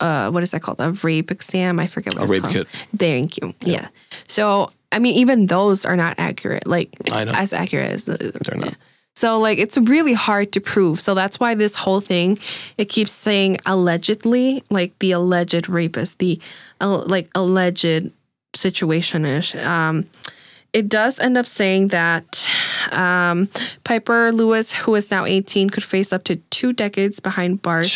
uh 0.01 0.31
what 0.31 0.43
is 0.43 0.51
that 0.53 0.63
called? 0.63 0.81
A 0.81 0.93
rape 1.03 1.31
exam. 1.31 1.81
I 1.81 1.87
forget 1.87 2.15
what 2.15 2.23
A 2.23 2.25
it's 2.25 2.31
rape 2.33 2.43
called. 2.43 2.53
kit. 2.55 2.69
Thank 2.97 3.37
you. 3.39 3.55
Yeah. 3.65 3.89
So 4.29 4.71
I 4.93 4.99
mean 4.99 5.15
even 5.17 5.47
those 5.47 5.85
are 5.85 5.97
not 5.97 6.15
accurate. 6.19 6.67
Like 6.67 6.91
I 7.13 7.25
know. 7.25 7.33
as 7.33 7.53
accurate 7.53 7.91
as 7.93 8.05
the, 8.05 8.17
They're 8.45 8.59
not. 8.59 8.75
so 9.17 9.39
like 9.41 9.59
it's 9.59 9.77
really 9.79 10.13
hard 10.15 10.53
to 10.53 10.61
prove. 10.61 11.01
So 11.01 11.15
that's 11.15 11.41
why 11.41 11.55
this 11.55 11.75
whole 11.75 12.01
thing 12.01 12.39
it 12.79 12.85
keeps 12.89 13.13
saying 13.13 13.59
allegedly, 13.67 14.63
like 14.71 14.97
the 15.01 15.13
alleged 15.13 15.69
rapist, 15.69 16.19
the 16.19 16.41
uh, 16.81 16.99
like 17.07 17.29
alleged 17.35 18.11
situation 18.55 19.25
ish. 19.25 19.55
Um, 19.57 20.07
it 20.73 20.89
does 20.89 21.19
end 21.19 21.37
up 21.37 21.47
saying 21.47 21.89
that 21.89 22.49
um, 22.93 23.49
Pieper 23.83 24.31
Lewis, 24.33 24.73
who 24.73 24.95
is 24.95 25.11
now 25.11 25.25
18, 25.27 25.69
could 25.71 25.83
face 25.83 26.13
up 26.13 26.23
to 26.25 26.37
two 26.51 26.73
decades 26.73 27.19
behind 27.19 27.61
bars. 27.61 27.91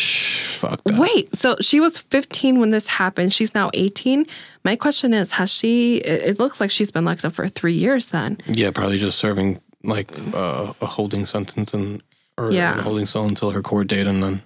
Fuck 0.55 0.83
that. 0.85 0.97
Wait, 0.97 1.35
so 1.35 1.55
she 1.61 1.79
was 1.79 1.97
15 1.97 2.59
when 2.59 2.69
this 2.71 2.87
happened. 2.87 3.33
She's 3.33 3.53
now 3.53 3.69
18. 3.73 4.25
My 4.63 4.75
question 4.75 5.13
is, 5.13 5.31
has 5.33 5.51
she? 5.51 5.97
It 5.97 6.29
it 6.31 6.39
looks 6.39 6.59
like 6.59 6.71
she's 6.71 6.91
been 6.91 7.05
locked 7.05 7.25
up 7.25 7.33
for 7.33 7.47
three 7.47 7.73
years. 7.73 8.07
Then 8.09 8.37
Yeah, 8.47 8.71
probably 8.71 8.97
just 8.97 9.17
serving 9.19 9.59
like 9.83 10.09
uh, 10.33 10.73
a 10.81 10.85
holding 10.85 11.25
sentence 11.25 11.73
and 11.73 12.01
or 12.37 12.51
Yeah. 12.51 12.79
a 12.79 12.81
holding 12.81 13.05
cell 13.05 13.25
until 13.27 13.51
her 13.51 13.61
court 13.61 13.87
date, 13.87 14.07
and 14.07 14.21
then 14.23 14.41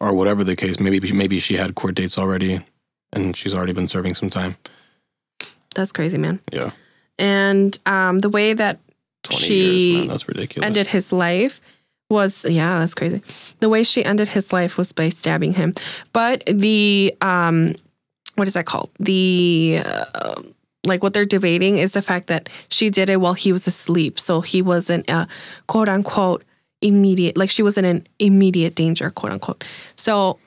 or 0.00 0.14
whatever 0.14 0.44
the 0.44 0.56
case. 0.56 0.80
Maybe 0.80 1.12
maybe 1.12 1.38
she 1.40 1.56
had 1.56 1.74
court 1.74 1.94
dates 1.94 2.18
already, 2.18 2.64
and 3.12 3.36
she's 3.36 3.54
already 3.54 3.72
been 3.72 3.88
serving 3.88 4.14
some 4.14 4.30
time. 4.30 4.56
that's 5.74 5.92
crazy, 5.92 6.18
man. 6.18 6.40
Yeah, 6.52 6.70
And 7.18 7.78
um, 7.86 8.18
the 8.20 8.28
way 8.28 8.52
that 8.54 8.78
She 9.30 9.54
years, 9.54 9.94
man. 10.00 10.08
That's 10.08 10.28
ridiculous. 10.28 10.66
ended 10.66 10.86
his 10.88 11.12
life 11.12 11.60
was 12.12 12.44
yeah 12.48 12.78
that's 12.78 12.94
crazy 12.94 13.20
the 13.60 13.68
way 13.68 13.82
she 13.82 14.04
ended 14.04 14.28
his 14.28 14.52
life 14.52 14.76
was 14.78 14.92
by 14.92 15.08
stabbing 15.08 15.52
him 15.54 15.72
but 16.12 16.44
the 16.46 17.12
um 17.20 17.74
what 18.36 18.46
is 18.46 18.54
that 18.54 18.66
called 18.66 18.90
the 19.00 19.80
uh, 19.84 20.40
like 20.84 21.02
what 21.02 21.12
they're 21.14 21.24
debating 21.24 21.78
is 21.78 21.92
the 21.92 22.02
fact 22.02 22.26
that 22.26 22.48
she 22.68 22.90
did 22.90 23.08
it 23.08 23.20
while 23.20 23.34
he 23.34 23.52
was 23.52 23.68
asleep, 23.68 24.18
so 24.18 24.40
he 24.40 24.60
wasn't 24.62 25.08
a 25.08 25.28
quote 25.68 25.88
unquote 25.88 26.42
immediate 26.80 27.36
like 27.36 27.50
she 27.50 27.62
wasn't 27.62 27.86
in 27.86 28.04
immediate 28.18 28.74
danger, 28.74 29.08
quote 29.10 29.32
unquote. 29.32 29.62
So 29.94 30.40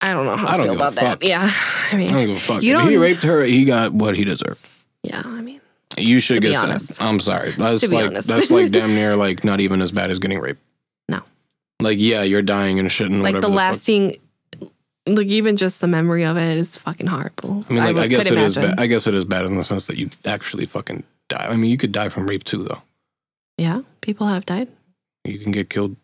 I 0.00 0.12
don't 0.12 0.26
know 0.26 0.34
how 0.36 0.46
I, 0.48 0.54
I 0.54 0.56
don't 0.56 0.66
feel 0.66 0.74
about 0.74 0.94
that. 0.94 1.20
fuck. 1.20 1.24
Yeah, 1.24 1.50
I 1.92 1.96
mean, 1.96 2.08
I 2.10 2.12
don't 2.14 2.26
give 2.26 2.36
a 2.36 2.40
fuck. 2.40 2.62
You 2.62 2.76
if 2.78 2.82
he 2.88 2.94
don't- 2.94 3.02
raped 3.02 3.22
her, 3.24 3.42
he 3.44 3.64
got 3.64 3.92
what 3.92 4.16
he 4.16 4.24
deserved. 4.24 4.58
yeah, 5.04 5.22
I 5.24 5.40
mean, 5.40 5.57
You 5.96 6.20
should 6.20 6.42
get 6.42 6.54
honest. 6.56 6.88
that. 6.98 7.02
I'm 7.02 7.18
sorry. 7.18 7.50
That's 7.52 7.90
like 7.90 8.06
honest. 8.08 8.28
that's 8.28 8.50
like 8.50 8.70
damn 8.70 8.90
near 8.94 9.16
like 9.16 9.42
not 9.44 9.60
even 9.60 9.80
as 9.82 9.90
bad 9.92 10.10
as 10.10 10.18
getting 10.18 10.38
raped. 10.38 10.60
No. 11.08 11.22
Like 11.80 11.98
yeah, 12.00 12.22
you're 12.22 12.42
dying 12.42 12.78
and 12.78 12.90
shit 12.92 13.10
and 13.10 13.22
like 13.22 13.34
whatever. 13.34 13.40
the 13.42 13.48
fuck. 13.48 13.56
lasting, 13.56 14.16
like 15.06 15.26
even 15.28 15.56
just 15.56 15.80
the 15.80 15.88
memory 15.88 16.24
of 16.24 16.36
it 16.36 16.58
is 16.58 16.76
fucking 16.76 17.06
horrible. 17.06 17.64
I 17.68 17.72
mean, 17.72 17.82
like 17.84 17.96
I, 17.96 18.00
would- 18.00 18.10
guess 18.10 18.26
it 18.30 18.38
is. 18.38 18.56
imagine. 18.56 18.76
Ba- 18.76 18.82
I 18.82 18.86
guess 18.86 19.06
it 19.06 19.14
is 19.14 19.24
bad 19.24 19.46
in 19.46 19.56
the 19.56 19.64
sense 19.64 19.86
that 19.86 19.96
you 19.96 20.10
actually 20.24 20.66
fucking 20.66 21.02
die. 21.28 21.46
I 21.48 21.56
mean, 21.56 21.70
you 21.70 21.78
could 21.78 21.92
die 21.92 22.10
from 22.10 22.28
rape 22.28 22.44
too, 22.44 22.62
though. 22.64 22.82
Yeah, 23.56 23.82
people 24.02 24.26
have 24.28 24.46
died. 24.46 24.68
You 25.24 25.38
can 25.38 25.50
get 25.52 25.70
killed 25.70 25.96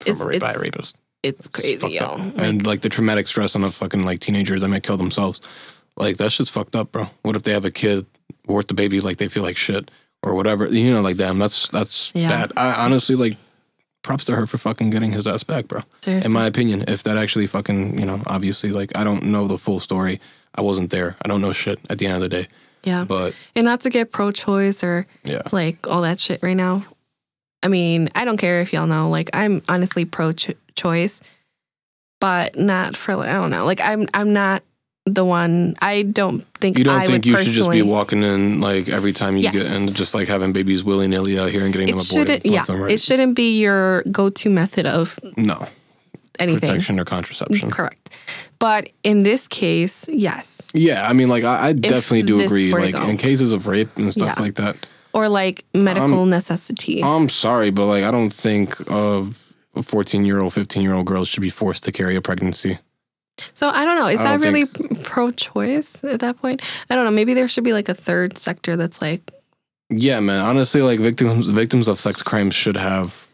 from 0.00 0.10
It's- 0.12 0.20
a 0.24 0.28
rape 0.28 0.40
by 0.40 0.52
a 0.52 0.58
rapist. 0.58 0.96
It's 1.22 1.48
crazy, 1.48 1.76
fucked 1.76 1.92
yo. 1.92 2.16
Like, 2.16 2.32
and 2.38 2.66
like 2.66 2.80
the 2.80 2.88
traumatic 2.88 3.26
stress 3.26 3.54
on 3.54 3.62
a 3.62 3.70
fucking 3.70 4.04
like 4.04 4.20
teenagers 4.20 4.62
that 4.62 4.68
might 4.68 4.82
kill 4.82 4.96
themselves. 4.96 5.40
Like 5.96 6.16
that 6.16 6.32
shit's 6.32 6.48
fucked 6.48 6.74
up, 6.74 6.92
bro. 6.92 7.06
What 7.22 7.36
if 7.36 7.42
they 7.42 7.52
have 7.52 7.66
a 7.66 7.70
kid 7.70 8.06
or 8.50 8.60
if 8.60 8.66
the 8.66 8.74
baby 8.74 9.00
like 9.00 9.16
they 9.18 9.28
feel 9.28 9.42
like 9.42 9.56
shit 9.56 9.90
or 10.22 10.34
whatever? 10.34 10.66
You 10.66 10.92
know, 10.94 11.00
like 11.00 11.16
damn, 11.16 11.38
that's 11.38 11.68
that's 11.68 12.12
Yeah. 12.14 12.28
bad. 12.28 12.52
I 12.56 12.84
honestly 12.84 13.16
like 13.16 13.36
props 14.02 14.24
to 14.26 14.34
her 14.34 14.46
for 14.46 14.56
fucking 14.58 14.90
getting 14.90 15.12
his 15.12 15.26
ass 15.26 15.44
back, 15.44 15.68
bro. 15.68 15.80
seriously. 16.00 16.26
In 16.26 16.32
my 16.32 16.46
opinion, 16.46 16.84
if 16.88 17.02
that 17.02 17.16
actually 17.18 17.46
fucking, 17.46 17.98
you 17.98 18.06
know, 18.06 18.20
obviously 18.26 18.70
like 18.70 18.96
I 18.96 19.04
don't 19.04 19.24
know 19.24 19.46
the 19.46 19.58
full 19.58 19.80
story. 19.80 20.20
I 20.54 20.62
wasn't 20.62 20.90
there. 20.90 21.16
I 21.24 21.28
don't 21.28 21.40
know 21.42 21.52
shit 21.52 21.78
at 21.90 21.98
the 21.98 22.06
end 22.06 22.16
of 22.16 22.22
the 22.22 22.28
day. 22.28 22.48
yeah, 22.82 23.04
But 23.04 23.34
and 23.54 23.64
not 23.66 23.82
to 23.82 23.90
get 23.90 24.10
pro-choice 24.10 24.82
or 24.82 25.06
yeah. 25.24 25.42
like 25.52 25.86
all 25.86 26.02
that 26.02 26.18
shit 26.18 26.42
right 26.42 26.56
now. 26.56 26.82
I 27.62 27.68
mean, 27.68 28.08
I 28.14 28.24
don't 28.24 28.38
care 28.38 28.62
if 28.62 28.72
y'all 28.72 28.86
know. 28.86 29.10
Like, 29.10 29.28
I'm 29.34 29.60
honestly 29.68 30.06
pro-choice, 30.06 31.20
but 32.20 32.56
not 32.58 32.96
for 32.96 33.16
like 33.16 33.28
I 33.28 33.34
don't 33.34 33.50
know. 33.50 33.64
Like, 33.66 33.80
I'm 33.80 34.08
I'm 34.14 34.32
not 34.32 34.62
the 35.06 35.24
one. 35.24 35.74
I 35.80 36.02
don't 36.02 36.44
think 36.60 36.78
You 36.78 36.84
don't 36.84 36.94
I 37.00 37.06
think 37.06 37.26
you 37.26 37.36
should 37.36 37.46
just 37.46 37.70
be 37.70 37.82
walking 37.82 38.22
in 38.22 38.60
like 38.60 38.88
every 38.88 39.12
time 39.12 39.36
you 39.36 39.42
get 39.42 39.54
Yes. 39.54 39.74
and 39.76 39.94
just 39.94 40.14
like 40.14 40.28
having 40.28 40.52
babies 40.52 40.84
willy 40.84 41.08
nilly 41.08 41.38
out 41.38 41.50
here 41.50 41.64
and 41.64 41.72
getting 41.72 41.88
them 41.88 41.98
aborted? 41.98 42.42
Yeah, 42.44 42.64
and 42.68 42.82
right? 42.82 42.92
it 42.92 43.00
shouldn't 43.00 43.34
be 43.34 43.58
your 43.58 44.02
go-to 44.10 44.50
method 44.50 44.86
of 44.86 45.18
no 45.36 45.66
anything. 46.38 46.60
protection 46.60 47.00
or 47.00 47.04
contraception. 47.04 47.70
Correct. 47.70 48.14
But 48.58 48.90
in 49.02 49.22
this 49.22 49.48
case, 49.48 50.06
yes. 50.08 50.68
Yeah, 50.74 51.08
I 51.08 51.14
mean, 51.14 51.28
like 51.30 51.44
I, 51.44 51.68
I 51.68 51.72
definitely 51.72 52.22
do 52.24 52.40
agree. 52.42 52.72
Like 52.72 52.94
in 53.08 53.16
cases 53.16 53.52
of 53.52 53.66
rape 53.66 53.96
and 53.96 54.12
stuff 54.12 54.34
Yeah. 54.36 54.42
like 54.42 54.54
that, 54.56 54.76
Or 55.14 55.28
like 55.30 55.64
medical 55.74 56.26
necessity. 56.26 57.02
I'm 57.02 57.28
sorry, 57.30 57.70
but 57.70 57.86
like 57.86 58.04
I 58.04 58.10
don't 58.10 58.30
think 58.32 58.76
uh, 58.90 59.24
14 59.82 60.24
year 60.26 60.40
old, 60.40 60.52
15 60.52 60.82
year 60.82 60.92
old 60.92 61.06
girls 61.06 61.26
should 61.28 61.40
be 61.42 61.48
forced 61.50 61.84
to 61.84 61.92
carry 61.92 62.16
a 62.16 62.20
pregnancy. 62.20 62.78
So 63.52 63.68
I 63.70 63.84
don't 63.84 63.96
know. 63.96 64.06
Is 64.08 64.20
I 64.20 64.36
that 64.36 64.40
really 64.44 64.66
pro-choice 65.02 66.04
at 66.04 66.20
that 66.20 66.38
point? 66.40 66.62
I 66.88 66.94
don't 66.94 67.04
know. 67.04 67.10
Maybe 67.10 67.34
there 67.34 67.48
should 67.48 67.64
be 67.64 67.72
like 67.72 67.88
a 67.88 67.94
third 67.94 68.38
sector 68.38 68.76
that's 68.76 69.00
like, 69.02 69.30
Yeah, 69.88 70.20
man. 70.20 70.44
Honestly, 70.44 70.82
like 70.82 71.00
victims 71.00 71.48
victims 71.48 71.88
of 71.88 71.98
sex 71.98 72.22
crimes 72.22 72.54
should 72.54 72.76
have 72.76 73.28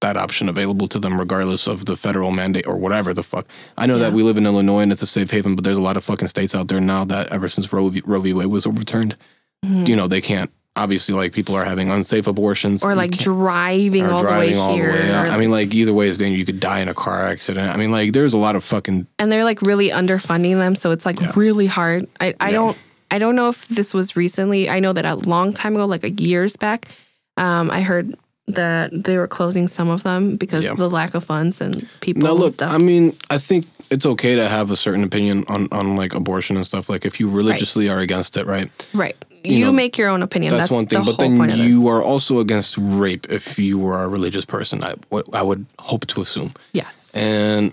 that 0.00 0.16
option 0.16 0.48
available 0.48 0.88
to 0.88 0.98
them, 0.98 1.18
regardless 1.18 1.66
of 1.66 1.84
the 1.84 1.94
federal 1.96 2.30
mandate 2.30 2.66
or 2.66 2.76
whatever 2.78 3.12
the 3.12 3.22
fuck. 3.22 3.46
I 3.76 3.84
know 3.86 3.98
that 3.98 4.12
we 4.14 4.22
live 4.22 4.38
in 4.38 4.46
Illinois 4.46 4.80
and 4.80 4.92
it's 4.92 5.02
a 5.02 5.06
safe 5.06 5.30
haven, 5.30 5.54
but 5.56 5.62
there's 5.64 5.76
a 5.76 5.82
lot 5.82 5.96
of 5.98 6.04
fucking 6.04 6.28
states 6.28 6.54
out 6.54 6.68
there 6.68 6.80
now 6.80 7.04
that 7.04 7.28
ever 7.32 7.48
since 7.48 7.70
Roe 7.72 7.88
v. 7.90 8.02
Roe 8.06 8.20
v. 8.20 8.32
Wade 8.32 8.46
was 8.46 8.66
overturned, 8.66 9.16
Mhm. 9.64 9.86
you 9.88 9.96
know, 9.96 10.08
they 10.08 10.22
can't. 10.22 10.50
Obviously, 10.82 11.14
like 11.14 11.32
people 11.32 11.54
are 11.54 11.64
having 11.64 11.90
unsafe 11.90 12.26
abortions 12.26 12.82
or 12.82 12.94
like 12.94 13.10
driving 13.12 14.04
or 14.06 14.12
all 14.12 14.22
driving 14.22 14.54
the 14.54 14.60
way 14.60 14.62
all 14.66 14.74
here. 14.74 14.92
the 14.92 14.98
way 14.98 15.12
I 15.12 15.36
mean, 15.36 15.50
like 15.50 15.74
either 15.74 15.92
way 15.92 16.08
is 16.08 16.18
dangerous. 16.18 16.38
You 16.38 16.44
could 16.46 16.60
die 16.60 16.80
in 16.80 16.88
a 16.88 16.94
car 16.94 17.26
accident. 17.26 17.70
I 17.72 17.76
mean, 17.76 17.90
like 17.90 18.12
there's 18.12 18.32
a 18.34 18.38
lot 18.38 18.56
of 18.56 18.64
fucking 18.64 19.06
and 19.18 19.30
they're 19.30 19.44
like 19.44 19.60
really 19.62 19.90
underfunding 19.90 20.54
them, 20.56 20.74
so 20.74 20.90
it's 20.90 21.04
like 21.06 21.20
Yeah. 21.20 21.32
really 21.36 21.66
hard. 21.66 22.06
I, 22.20 22.34
I 22.40 22.48
Yeah. 22.50 22.56
don't 22.56 22.78
I 23.10 23.18
don't 23.18 23.34
know 23.36 23.48
if 23.48 23.66
this 23.68 23.92
was 23.92 24.14
recently. 24.16 24.70
I 24.70 24.78
know 24.80 24.92
that 24.92 25.04
a 25.04 25.16
long 25.16 25.52
time 25.52 25.74
ago, 25.74 25.84
like 25.86 26.04
a 26.04 26.10
years 26.10 26.56
back, 26.56 26.88
um, 27.36 27.70
I 27.70 27.80
heard 27.82 28.14
that 28.46 28.90
they 28.92 29.16
were 29.18 29.28
closing 29.28 29.68
some 29.68 29.88
of 29.88 30.02
them 30.02 30.36
because 30.36 30.64
Yeah. 30.64 30.72
of 30.72 30.78
the 30.78 30.88
lack 30.88 31.14
of 31.14 31.24
funds 31.24 31.60
and 31.60 31.86
people 32.00 32.22
Now, 32.22 32.32
look. 32.32 32.60
I 32.62 32.78
mean, 32.78 33.14
I 33.28 33.38
think 33.38 33.66
it's 33.90 34.06
okay 34.06 34.36
to 34.36 34.48
have 34.48 34.70
a 34.70 34.76
certain 34.76 35.02
opinion 35.04 35.44
on, 35.48 35.68
on 35.72 35.96
like 35.96 36.14
abortion 36.14 36.56
and 36.56 36.64
stuff. 36.66 36.88
Like, 36.88 37.04
if 37.04 37.18
you 37.20 37.28
religiously 37.28 37.88
are 37.88 37.98
against 37.98 38.36
it, 38.36 38.46
right? 38.46 38.70
right. 38.94 39.16
You 39.44 39.56
You, 39.56 39.64
know, 39.66 39.72
make 39.72 39.96
your 39.98 40.08
own 40.08 40.22
opinion. 40.22 40.52
That's, 40.52 40.64
That's, 40.64 40.70
one 40.72 40.86
thing. 40.86 41.02
The 41.04 41.12
But 41.12 41.18
then 41.18 41.58
you 41.58 41.88
are 41.88 42.02
also 42.02 42.38
against 42.40 42.76
rape 42.78 43.26
if 43.30 43.58
you 43.58 43.86
are 43.86 44.04
a 44.04 44.08
religious 44.08 44.44
person. 44.44 44.82
I, 44.84 44.94
what 45.08 45.26
I 45.34 45.42
would 45.42 45.66
hope 45.78 46.06
to 46.08 46.20
assume. 46.20 46.52
yes. 46.72 47.14
And, 47.16 47.72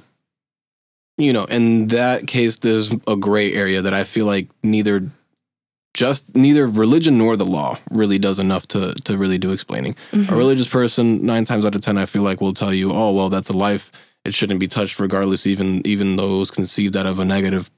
you 1.18 1.34
know, 1.34 1.46
in 1.46 1.88
that 1.88 2.28
case, 2.28 2.60
there's 2.60 2.92
a 3.08 3.16
gray 3.18 3.54
area 3.54 3.82
that 3.82 3.94
I 3.94 4.04
feel 4.04 4.26
like 4.26 4.48
neither. 4.64 5.10
Just 5.94 6.36
neither 6.36 6.68
religion 6.68 7.18
nor 7.18 7.36
the 7.36 7.46
law 7.46 7.80
really 7.90 8.20
does 8.20 8.38
enough 8.40 8.68
to 8.68 8.94
to 9.06 9.18
really 9.18 9.40
do 9.40 9.52
explaining. 9.52 9.96
Mhm. 10.12 10.30
A 10.32 10.36
religious 10.36 10.70
person, 10.70 11.26
nine 11.26 11.44
times 11.44 11.66
out 11.66 11.74
of 11.74 11.82
ten, 11.82 11.98
I 11.98 12.06
feel 12.06 12.22
like 12.22 12.40
will 12.40 12.54
tell 12.54 12.72
you, 12.72 12.92
"Oh, 12.94 13.12
well, 13.14 13.30
that's 13.30 13.50
a 13.50 13.58
life. 13.58 13.92
It 14.24 14.36
shouldn't 14.36 14.60
be 14.60 14.68
touched, 14.68 15.00
regardless, 15.00 15.48
even 15.48 15.82
even 15.88 16.16
though 16.18 16.36
it 16.36 16.40
was 16.40 16.52
conceived 16.52 16.96
out 16.96 17.08
of 17.08 17.18
a 17.18 17.26
negative, 17.26 17.72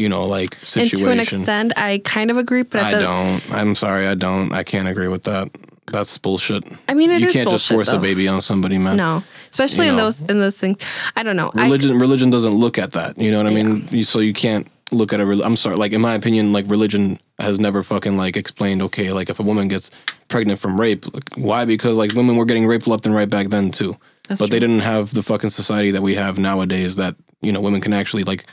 you 0.00 0.08
know, 0.08 0.24
like 0.26 0.56
and 0.58 0.66
situation." 0.68 0.98
to 1.06 1.10
an 1.12 1.20
extent, 1.20 1.72
I 1.76 2.00
kind 2.04 2.30
of 2.30 2.36
agree, 2.38 2.62
but 2.62 2.82
I 2.82 2.94
the, 2.94 3.00
don't. 3.00 3.52
I'm 3.52 3.74
sorry, 3.74 4.06
I 4.06 4.14
don't. 4.14 4.52
I 4.52 4.62
can't 4.64 4.88
agree 4.88 5.08
with 5.08 5.24
that. 5.24 5.48
That's 5.92 6.18
bullshit. 6.18 6.62
I 6.88 6.94
mean, 6.94 7.10
it 7.10 7.20
you 7.20 7.32
can't 7.32 7.48
just 7.50 7.68
force 7.68 7.88
a 7.88 7.98
baby 7.98 8.28
on 8.28 8.40
somebody, 8.42 8.78
man. 8.78 8.96
No, 8.96 9.22
especially 9.50 9.86
You 9.86 9.90
in 9.92 9.96
know. 9.96 10.04
those 10.04 10.20
in 10.22 10.38
those 10.38 10.56
things. 10.56 10.78
I 11.16 11.22
don't 11.24 11.36
know. 11.36 11.50
I, 11.56 11.64
Religion, 11.64 11.98
religion 11.98 12.30
doesn't 12.30 12.54
look 12.54 12.78
at 12.78 12.92
that. 12.92 13.18
You 13.18 13.30
know 13.32 13.38
what 13.38 13.46
I 13.46 13.54
mean? 13.54 13.86
You- 13.90 14.04
So 14.04 14.20
you 14.20 14.32
can't 14.32 14.66
look 14.92 15.12
at 15.12 15.20
a. 15.20 15.24
I'm 15.44 15.56
sorry. 15.56 15.76
Like 15.76 15.92
in 15.92 16.00
my 16.00 16.14
opinion, 16.14 16.52
like 16.52 16.64
religion 16.70 17.18
has 17.38 17.58
never 17.58 17.82
fucking 17.82 18.16
like 18.16 18.36
explained. 18.36 18.82
Okay, 18.82 19.12
like 19.12 19.30
if 19.30 19.40
a 19.40 19.42
woman 19.42 19.66
gets 19.68 19.90
pregnant 20.28 20.60
from 20.60 20.78
rape, 20.80 21.12
like, 21.12 21.28
why? 21.34 21.64
Because 21.64 21.98
like 21.98 22.12
women 22.14 22.36
were 22.36 22.44
getting 22.46 22.66
raped 22.68 22.86
left 22.86 23.04
and 23.06 23.14
right 23.14 23.28
back 23.28 23.48
then 23.48 23.72
too. 23.72 23.96
that's 24.28 24.40
but 24.40 24.50
they 24.52 24.60
didn't 24.60 24.80
have 24.86 25.12
the 25.12 25.22
fucking 25.24 25.50
society 25.50 25.90
that 25.90 26.02
we 26.02 26.14
have 26.14 26.38
nowadays 26.38 26.94
that 26.96 27.16
you 27.42 27.50
know 27.52 27.60
women 27.60 27.80
can 27.80 27.92
actually 27.92 28.22
like 28.22 28.44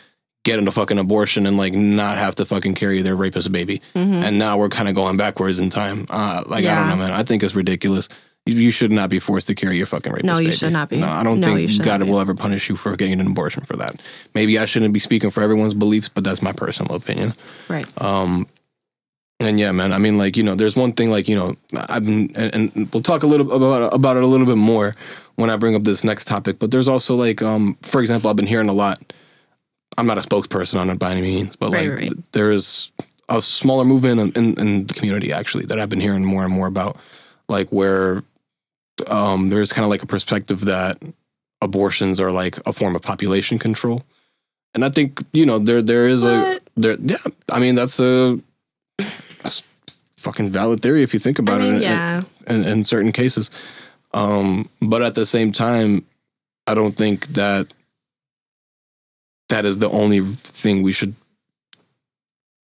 get 0.48 0.58
into 0.60 0.72
fucking 0.72 0.98
abortion 0.98 1.46
and 1.46 1.58
like 1.58 1.74
not 1.74 2.18
have 2.18 2.34
to 2.36 2.46
fucking 2.46 2.74
carry 2.76 3.02
their 3.02 3.16
rapist 3.16 3.52
baby 3.52 3.82
Mhm. 3.96 4.24
and 4.26 4.40
now 4.40 4.58
we're 4.58 4.70
kind 4.80 4.88
of 4.90 4.96
going 4.96 5.18
backwards 5.18 5.60
in 5.60 5.70
time 5.70 6.06
uh 6.10 6.42
like 6.48 6.64
i 6.66 6.74
don't 6.76 6.88
know 6.90 6.96
man 7.04 7.12
i 7.12 7.24
think 7.24 7.44
it's 7.44 7.54
ridiculous 7.56 8.08
you, 8.46 8.56
you 8.56 8.72
should 8.72 8.92
not 8.94 9.10
be 9.10 9.20
forced 9.20 9.48
to 9.48 9.56
carry 9.56 9.76
your 9.76 9.86
fucking 9.86 10.12
rapist 10.14 10.26
No, 10.26 10.38
you 10.40 10.48
baby. 10.48 10.56
should 10.56 10.72
not 10.80 10.88
be. 10.90 10.98
no 11.04 11.08
i 11.08 11.22
don't 11.24 11.42
No, 11.42 11.54
think 11.56 11.84
god 11.84 12.02
will 12.04 12.20
ever 12.20 12.34
punish 12.34 12.70
you 12.70 12.76
for 12.78 12.96
getting 12.96 13.20
an 13.20 13.28
abortion 13.28 13.64
for 13.64 13.76
that 13.78 13.94
maybe 14.34 14.58
i 14.58 14.66
shouldn't 14.66 14.94
be 14.94 15.00
speaking 15.02 15.32
for 15.32 15.42
everyone's 15.44 15.74
beliefs 15.74 16.10
but 16.10 16.24
that's 16.24 16.42
my 16.42 16.54
personal 16.54 16.96
opinion 16.96 17.34
right. 17.70 17.86
um, 18.02 18.48
and 19.40 19.60
yeah, 19.60 19.72
man. 19.72 19.94
I 19.94 20.00
mean, 20.00 20.18
like 20.18 20.36
you 20.36 20.42
know, 20.42 20.56
there's 20.56 20.76
one 20.76 20.94
thing, 20.94 21.12
like 21.12 21.28
you 21.28 21.36
know, 21.36 21.56
I've 21.94 22.04
been, 22.06 22.32
and, 22.36 22.50
and 22.56 22.90
we'll 22.92 23.04
talk 23.04 23.22
a 23.22 23.28
little 23.28 23.52
about 23.52 23.94
about 23.94 24.18
it 24.18 24.24
a 24.24 24.26
little 24.26 24.48
bit 24.48 24.58
more 24.58 24.96
when 25.36 25.52
I 25.52 25.58
bring 25.58 25.76
up 25.76 25.84
this 25.84 26.04
next 26.04 26.26
topic. 26.26 26.58
But 26.58 26.72
there's 26.72 26.88
also 26.88 27.16
like, 27.16 27.44
um, 27.44 27.78
for 27.84 28.02
example, 28.02 28.32
I've 28.32 28.36
been 28.36 28.48
hearing 28.48 28.68
a 28.68 28.74
lot. 28.74 28.98
I'm 29.98 30.06
not 30.06 30.18
a 30.18 30.22
spokesperson 30.22 30.80
on 30.80 30.90
it 30.90 31.00
by 31.00 31.12
any 31.12 31.22
means, 31.22 31.56
but 31.56 31.72
Right, 31.72 31.90
like 31.90 32.00
right, 32.00 32.32
there 32.34 32.52
is 32.52 32.92
a 33.30 33.42
smaller 33.42 33.84
movement 33.84 34.38
in, 34.38 34.44
in, 34.44 34.60
in 34.60 34.88
the 34.88 34.94
community 34.94 35.34
actually 35.34 35.66
that 35.66 35.80
I've 35.80 35.90
been 35.90 36.00
hearing 36.00 36.24
more 36.24 36.44
and 36.44 36.54
more 36.54 36.68
about, 36.68 36.98
like 37.50 37.70
where 37.70 38.24
um, 39.08 39.50
there's 39.50 39.74
kind 39.74 39.84
of 39.84 39.90
like 39.90 40.04
a 40.04 40.08
perspective 40.08 40.62
that 40.66 41.02
abortions 41.62 42.22
are 42.22 42.32
like 42.32 42.58
a 42.68 42.74
form 42.74 42.96
of 42.96 43.02
population 43.02 43.58
control. 43.58 44.04
And 44.74 44.86
I 44.86 44.90
think 44.90 45.24
you 45.34 45.46
know 45.46 45.58
there 45.60 45.82
there 45.82 46.08
is 46.08 46.24
a 46.24 46.60
there 46.76 46.98
yeah 47.02 47.18
I 47.52 47.60
mean 47.60 47.74
that's 47.76 48.00
a 48.00 48.40
that's 49.42 49.64
fucking 50.18 50.50
valid 50.50 50.82
theory 50.82 51.02
if 51.04 51.14
you 51.14 51.20
think 51.20 51.40
I 51.40 51.44
about 51.44 51.62
mean, 51.62 51.74
it 51.74 51.76
in- 51.78 51.82
yeah. 51.82 52.24
in, 52.48 52.64
in 52.64 52.86
certain 52.86 53.12
cases. 53.12 53.50
Um, 54.14 54.70
but 54.82 55.02
at 55.02 55.16
the 55.16 55.26
same 55.26 55.52
time, 55.52 56.06
I 56.68 56.74
don't 56.74 56.96
think 56.96 57.28
that 57.30 57.74
that 59.50 59.66
is 59.66 59.78
the 59.80 59.90
only 59.90 60.22
thing 60.22 60.82
we 60.84 60.92
should 60.92 61.16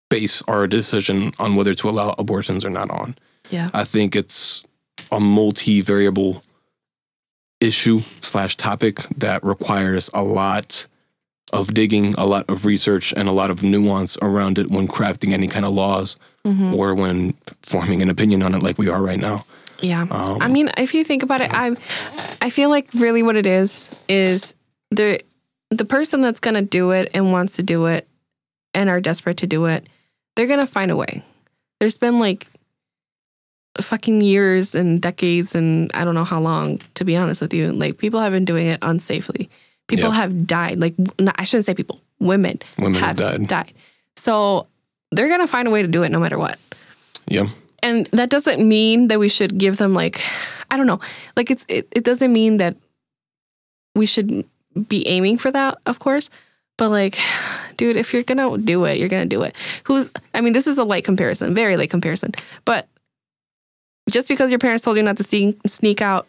base 0.10 0.42
our 0.48 0.68
decision 0.68 1.32
on 1.40 1.56
whether 1.56 1.74
to 1.74 1.90
allow 1.90 2.14
abortions 2.18 2.64
or 2.66 2.70
not 2.70 2.90
on. 2.92 3.16
Yeah. 3.50 3.70
I 3.74 3.84
think 3.84 4.16
it's 4.16 4.64
a 5.12 5.20
multi-variable 5.20 6.44
issue 7.60 8.00
slash 8.22 8.58
topic 8.58 8.98
that 9.18 9.44
requires 9.44 10.10
a 10.14 10.24
lot 10.24 10.88
of 11.52 11.74
digging, 11.74 12.14
a 12.18 12.26
lot 12.26 12.50
of 12.50 12.66
research, 12.66 13.14
and 13.16 13.28
a 13.30 13.32
lot 13.32 13.50
of 13.52 13.64
nuance 13.64 14.18
around 14.22 14.58
it 14.58 14.70
when 14.70 14.88
crafting 14.88 15.34
any 15.34 15.48
kind 15.48 15.66
of 15.66 15.72
laws 15.72 16.16
Mhm. 16.46 16.74
or 16.76 16.94
when 16.96 17.34
forming 17.62 18.02
an 18.02 18.10
opinion 18.10 18.44
on 18.44 18.54
it, 18.54 18.62
like 18.64 18.78
we 18.78 18.90
are 18.90 19.02
right 19.02 19.20
now. 19.20 19.46
Yeah. 19.80 20.02
Um, 20.10 20.42
I 20.42 20.48
mean, 20.48 20.70
if 20.78 20.94
you 20.94 21.04
think 21.04 21.24
about 21.24 21.42
it, 21.42 21.52
I 21.54 21.76
I 22.42 22.50
feel 22.50 22.70
like 22.70 22.90
really 22.94 23.24
what 23.24 23.36
it 23.36 23.46
is 23.46 23.90
is 24.10 24.56
the 24.92 25.20
the 25.78 25.86
person 25.86 26.22
that's 26.22 26.40
gonna 26.40 26.62
do 26.62 26.92
it 26.92 27.10
and 27.14 27.32
wants 27.32 27.56
to 27.58 27.64
do 27.64 27.86
it 27.88 28.08
and 28.74 28.90
are 28.90 29.02
desperate 29.02 29.38
to 29.38 29.48
do 29.48 29.66
it, 29.66 29.88
they're 30.36 30.48
gonna 30.48 30.68
find 30.68 30.92
a 30.92 30.96
way. 30.96 31.24
there's 31.80 31.98
been 31.98 32.18
like 32.20 32.48
fucking 33.82 34.22
years 34.22 34.74
and 34.76 35.02
decades 35.02 35.54
and 35.56 35.92
I 35.94 36.06
don't 36.06 36.16
know 36.16 36.24
how 36.24 36.40
long, 36.40 36.80
to 36.96 37.04
be 37.04 37.16
honest 37.18 37.42
with 37.42 37.54
you. 37.54 37.72
Like 37.74 37.98
people 37.98 38.20
have 38.22 38.32
been 38.32 38.46
doing 38.46 38.68
it 38.68 38.80
unsafely. 38.82 39.50
People 39.88 40.10
Yeah. 40.10 40.16
have 40.16 40.48
died. 40.48 40.80
Like 40.80 40.94
no, 41.20 41.32
I 41.36 41.44
shouldn't 41.44 41.66
say 41.66 41.74
people, 41.74 42.00
women, 42.20 42.60
Women 42.78 43.02
have 43.02 43.18
died. 43.18 43.48
died. 43.48 43.74
So 44.16 44.68
they're 45.12 45.28
gonna 45.28 45.48
find 45.48 45.68
a 45.68 45.72
way 45.72 45.82
to 45.82 45.88
do 45.88 46.04
it 46.04 46.10
no 46.12 46.20
matter 46.20 46.38
what. 46.38 46.58
Yeah. 47.28 47.50
And 47.82 48.06
that 48.14 48.30
doesn't 48.30 48.66
mean 48.66 49.08
that 49.10 49.20
we 49.20 49.28
should 49.28 49.58
give 49.58 49.78
them 49.78 49.94
like 49.94 50.22
I 50.72 50.78
don't 50.78 50.88
know. 50.88 51.00
Like 51.36 51.52
it's 51.52 51.66
it, 51.68 51.88
it 51.92 52.04
doesn't 52.06 52.32
mean 52.32 52.58
that 52.58 52.78
we 53.96 54.06
should 54.06 54.46
be 54.88 55.08
aiming 55.08 55.38
for 55.38 55.52
that, 55.52 55.78
of 55.86 56.00
course. 56.00 56.30
But 56.78 56.90
like, 56.90 57.18
dude, 57.78 57.96
if 57.96 58.14
you're 58.14 58.24
gonna 58.24 58.58
do 58.58 58.86
it, 58.86 58.98
you're 58.98 59.10
gonna 59.10 59.26
do 59.26 59.44
it. 59.44 59.56
Who's 59.86 60.12
I 60.34 60.42
mean, 60.42 60.54
this 60.54 60.68
is 60.68 60.78
a 60.78 60.84
light 60.84 61.06
comparison, 61.06 61.54
very 61.54 61.78
light 61.78 61.90
comparison. 61.90 62.32
But 62.66 62.88
just 64.12 64.28
because 64.28 64.52
your 64.52 64.60
parents 64.60 64.84
told 64.84 64.98
you 64.98 65.04
not 65.04 65.18
to 65.18 65.24
sneak 65.24 65.60
sneak 65.66 66.02
out 66.02 66.28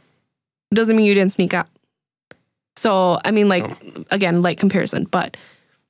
doesn't 0.72 0.96
mean 0.96 1.06
you 1.06 1.14
didn't 1.14 1.32
sneak 1.32 1.54
out. 1.54 1.68
So 2.76 3.18
I 3.24 3.30
mean, 3.30 3.48
like 3.48 3.64
again, 4.10 4.42
light 4.42 4.58
comparison. 4.58 5.04
But 5.04 5.36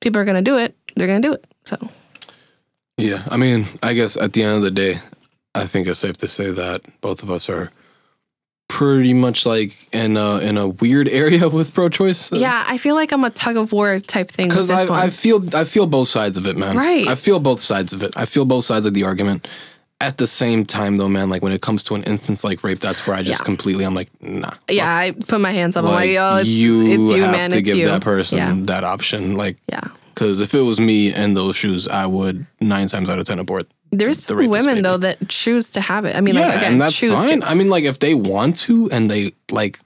people 0.00 0.20
are 0.20 0.24
gonna 0.24 0.42
do 0.42 0.58
it. 0.58 0.76
They're 0.96 1.08
gonna 1.08 1.20
do 1.20 1.34
it. 1.34 1.44
So 1.64 1.76
Yeah. 2.96 3.22
I 3.28 3.36
mean, 3.36 3.66
I 3.82 3.94
guess 3.94 4.16
at 4.16 4.32
the 4.32 4.42
end 4.42 4.56
of 4.56 4.62
the 4.62 4.70
day, 4.70 5.00
I 5.54 5.66
think 5.66 5.86
it's 5.86 6.00
safe 6.00 6.16
to 6.18 6.28
say 6.28 6.50
that 6.50 6.82
both 7.00 7.22
of 7.22 7.30
us 7.30 7.48
are 7.48 7.70
pretty 8.68 9.12
much 9.14 9.46
like 9.46 9.72
in 9.94 10.16
a 10.16 10.38
in 10.38 10.57
a 10.57 10.68
weird 10.68 11.09
area 11.22 11.48
with 11.48 11.74
pro-choice. 11.74 12.33
yeah, 12.33 12.64
I 12.66 12.79
feel 12.79 12.94
like 12.94 13.12
I'm 13.12 13.24
a 13.24 13.31
tug 13.31 13.57
of 13.57 13.72
war 13.72 13.98
type 14.00 14.31
thing 14.31 14.48
Because 14.48 14.70
one. 14.70 14.90
I, 14.90 15.05
I 15.05 15.11
feel 15.11 15.55
I 15.55 15.64
feel 15.64 15.87
both 15.87 16.09
sides 16.09 16.37
of 16.37 16.46
it, 16.46 16.57
man. 16.57 16.77
Right. 16.77 17.07
I 17.07 17.14
feel 17.14 17.40
both 17.40 17.61
sides 17.61 17.92
of 17.92 18.03
it. 18.03 18.16
I 18.16 18.24
feel 18.27 18.44
both 18.44 18.64
sides 18.64 18.87
of 18.87 18.94
the 18.94 19.05
argument. 19.05 19.48
At 20.00 20.18
the 20.18 20.27
same 20.27 20.64
time, 20.66 20.96
though, 20.96 21.09
man, 21.09 21.31
like 21.31 21.40
when 21.42 21.53
it 21.53 21.62
comes 21.62 21.85
to 21.85 21.94
an 21.94 22.03
instance 22.03 22.42
like 22.42 22.64
rape, 22.64 22.81
that's 22.81 23.07
where 23.07 23.16
I 23.16 23.22
just 23.22 23.40
Yeah. 23.40 23.44
completely, 23.44 23.85
I'm 23.85 23.94
like, 23.94 24.11
nah. 24.20 24.50
yeah, 24.68 24.92
I 24.94 25.12
put 25.12 25.40
my 25.40 25.53
hands 25.53 25.77
up. 25.77 25.85
I'm 25.85 25.92
Like, 25.92 26.09
like, 26.11 26.18
oh, 26.18 26.37
it's 26.38 26.48
you, 26.48 26.81
it's 26.83 27.12
you, 27.12 27.22
have 27.22 27.33
man. 27.33 27.50
to 27.50 27.62
give 27.62 27.77
you. 27.79 27.87
that 27.87 28.03
person 28.03 28.38
Yeah, 28.38 28.55
that 28.66 28.83
option. 28.85 29.37
Like, 29.37 29.57
yeah. 29.68 29.81
because 30.12 30.40
if 30.40 30.53
it 30.53 30.61
was 30.61 30.81
me 30.81 31.14
in 31.14 31.35
those 31.35 31.55
shoes, 31.57 31.87
I 31.88 32.07
would 32.07 32.44
nine 32.61 32.88
times 32.88 33.09
out 33.09 33.18
of 33.20 33.24
ten 33.27 33.38
abort. 33.38 33.68
There's 33.98 34.20
the 34.22 34.37
women 34.48 34.83
though 34.83 34.96
that 34.98 35.28
choose 35.28 35.70
to 35.70 35.80
have 35.80 36.04
it. 36.04 36.16
I 36.16 36.20
mean, 36.20 36.35
yeah, 36.35 36.48
like, 36.48 36.57
again, 36.57 36.72
and 36.74 36.80
that's 36.83 36.96
choose 36.96 37.14
fine. 37.14 37.40
to. 37.40 37.46
I 37.48 37.54
mean, 37.54 37.68
like 37.70 37.85
if 37.85 37.98
they 37.98 38.14
want 38.14 38.57
to 38.66 38.90
and 38.90 39.11
they 39.11 39.33
like, 39.50 39.78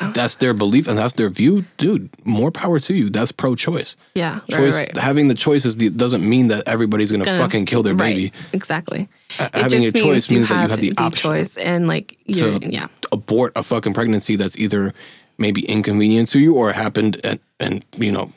Yeah. 0.00 0.12
that's 0.14 0.36
their 0.36 0.52
belief 0.54 0.88
and 0.88 0.98
that's 0.98 1.14
their 1.14 1.30
view, 1.30 1.64
dude. 1.78 2.10
More 2.24 2.50
power 2.50 2.78
to 2.80 2.94
you. 2.94 3.08
That's 3.10 3.32
pro-choice. 3.32 3.96
Yeah, 4.14 4.40
Choice 4.50 4.74
right, 4.74 4.88
right. 4.88 4.96
having 4.96 5.28
the 5.28 5.34
choices 5.34 5.74
doesn't 5.76 6.28
mean 6.28 6.48
that 6.48 6.66
everybody's 6.68 7.10
gonna, 7.10 7.24
Gonna- 7.24 7.38
fucking 7.38 7.64
kill 7.66 7.82
their 7.82 7.94
right, 7.94 8.14
baby. 8.14 8.32
Exactly. 8.52 9.08
Uh, 9.38 9.48
having 9.54 9.84
a 9.86 9.90
just 9.90 10.04
choice 10.04 10.30
means 10.30 10.48
that 10.50 10.62
you 10.64 10.68
have 10.68 10.80
the, 10.80 10.90
the 10.90 11.00
option 11.02 11.30
choice, 11.30 11.56
and 11.56 11.88
like, 11.88 12.18
to- 12.32 12.58
yeah, 12.62 12.88
abort 13.12 13.52
a 13.56 13.62
fucking 13.62 13.94
pregnancy 13.94 14.36
that's 14.36 14.58
either 14.58 14.92
maybe 15.38 15.62
inconvenient 15.66 16.28
to 16.30 16.40
you 16.40 16.54
or 16.54 16.72
happened 16.72 17.20
and, 17.24 17.38
and 17.60 17.84
you 17.98 18.10
know 18.10 18.30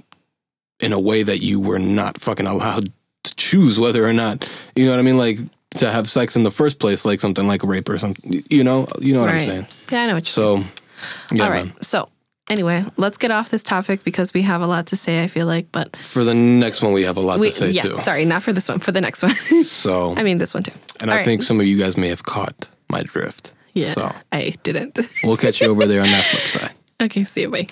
in 0.81 0.93
a 0.93 0.99
way 0.99 1.23
that 1.23 1.39
you 1.41 1.59
were 1.59 1.79
not 1.79 2.19
fucking 2.21 2.45
allowed 2.47 2.91
to 3.23 3.35
choose 3.35 3.79
whether 3.79 4.05
or 4.05 4.13
not 4.13 4.49
you 4.75 4.85
know 4.85 4.91
what 4.91 4.99
I 4.99 5.03
mean 5.03 5.17
like 5.17 5.39
to 5.75 5.89
have 5.91 6.09
sex 6.09 6.35
in 6.35 6.43
the 6.43 6.51
first 6.51 6.79
place 6.79 7.05
like 7.05 7.19
something 7.19 7.47
like 7.47 7.63
a 7.63 7.67
rape 7.67 7.89
or 7.89 7.97
something 7.97 8.41
you 8.49 8.63
know 8.63 8.87
you 8.99 9.13
know 9.13 9.21
what 9.21 9.29
I'm 9.29 9.47
saying 9.47 9.67
Yeah, 9.91 10.03
I 10.03 10.07
know 10.07 10.13
what 10.15 10.35
you're 10.37 10.57
saying. 10.57 10.63
so 10.63 11.35
yeah 11.35 11.43
All 11.43 11.49
right. 11.51 11.65
man. 11.65 11.73
So 11.81 12.09
anyway, 12.49 12.83
let's 12.97 13.17
get 13.17 13.29
off 13.31 13.49
this 13.49 13.61
topic 13.63 14.03
because 14.03 14.33
we 14.33 14.41
have 14.43 14.61
a 14.61 14.67
lot 14.67 14.87
to 14.87 14.95
say. 14.95 15.21
I 15.23 15.27
feel 15.27 15.45
like, 15.45 15.71
but 15.71 15.95
for 15.97 16.23
the 16.23 16.33
next 16.33 16.81
one 16.81 16.93
we 16.93 17.03
have 17.03 17.17
a 17.17 17.21
lot 17.21 17.39
we 17.39 17.49
to 17.51 17.55
say 17.55 17.69
yes, 17.69 17.83
too 17.85 18.01
sorry, 18.01 18.25
not 18.25 18.41
for 18.41 18.51
this 18.53 18.67
one, 18.69 18.79
for 18.79 18.91
the 18.91 19.01
next 19.01 19.21
one. 19.21 19.35
so 19.63 20.15
I 20.17 20.23
mean, 20.23 20.39
this 20.39 20.53
one 20.53 20.63
too. 20.63 20.71
and 21.01 21.09
all 21.09 21.15
I 21.15 21.19
right. 21.19 21.25
think 21.25 21.43
some 21.43 21.59
of 21.59 21.67
you 21.67 21.77
guys 21.77 21.97
may 21.97 22.07
have 22.09 22.23
caught 22.23 22.69
my 22.89 23.03
drift 23.03 23.53
Yeah, 23.75 23.93
so 23.93 24.11
I 24.31 24.55
didn't. 24.63 24.97
we'll 25.23 25.37
catch 25.37 25.61
you 25.61 25.67
over 25.69 25.85
there 25.85 26.01
on 26.01 26.07
that 26.09 26.23
flip 26.25 26.43
side 26.63 26.73
okay, 27.01 27.23
see 27.23 27.41
you. 27.41 27.49
Bye. 27.51 27.67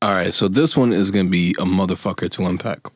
All 0.00 0.12
right, 0.12 0.32
so 0.32 0.46
this 0.46 0.76
one 0.76 0.92
is 0.92 1.10
going 1.10 1.26
to 1.26 1.30
be 1.30 1.50
a 1.58 1.64
motherfucker 1.64 2.30
to 2.30 2.46
unpack. 2.46 2.86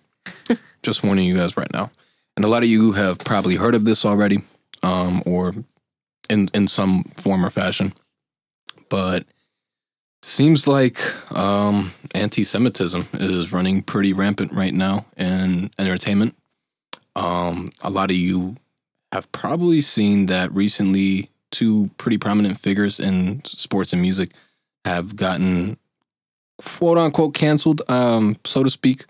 Just 0.84 1.02
warning 1.02 1.26
you 1.26 1.34
guys 1.34 1.56
right 1.56 1.72
now. 1.72 1.90
And 2.36 2.44
a 2.44 2.48
lot 2.48 2.62
of 2.62 2.68
you 2.68 2.92
have 2.92 3.18
probably 3.18 3.56
heard 3.56 3.74
of 3.74 3.84
this 3.84 4.04
already, 4.04 4.42
um, 4.84 5.22
or 5.26 5.52
in 6.30 6.48
in 6.54 6.68
some 6.68 7.02
form 7.16 7.44
or 7.44 7.50
fashion. 7.50 7.92
But 8.88 9.26
seems 10.22 10.68
like 10.68 11.00
um, 11.36 11.90
anti-Semitism 12.14 13.06
is 13.14 13.52
running 13.52 13.82
pretty 13.82 14.12
rampant 14.12 14.52
right 14.52 14.72
now 14.72 15.06
in 15.16 15.70
entertainment. 15.78 16.36
Um, 17.16 17.72
a 17.82 17.90
lot 17.90 18.10
of 18.10 18.16
you 18.16 18.56
have 19.10 19.30
probably 19.32 19.80
seen 19.80 20.26
that 20.26 20.52
recently. 20.52 21.30
Two 21.50 21.90
pretty 21.98 22.16
prominent 22.16 22.58
figures 22.58 22.98
in 22.98 23.44
sports 23.44 23.92
and 23.92 24.00
music 24.00 24.30
have 24.86 25.16
gotten 25.16 25.76
quote 26.64 26.98
unquote 26.98 27.34
canceled, 27.34 27.82
um, 27.88 28.36
so 28.44 28.62
to 28.62 28.70
speak. 28.70 29.06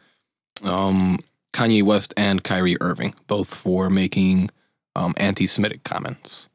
Um, 0.64 1.18
Kanye 1.52 1.82
West 1.82 2.14
and 2.16 2.42
Kyrie 2.42 2.76
Irving, 2.80 3.14
both 3.26 3.52
for 3.54 3.90
making 3.90 4.50
um, 4.96 5.14
anti 5.16 5.46
Semitic 5.46 5.84
comments. 5.84 6.48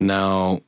Now, 0.00 0.60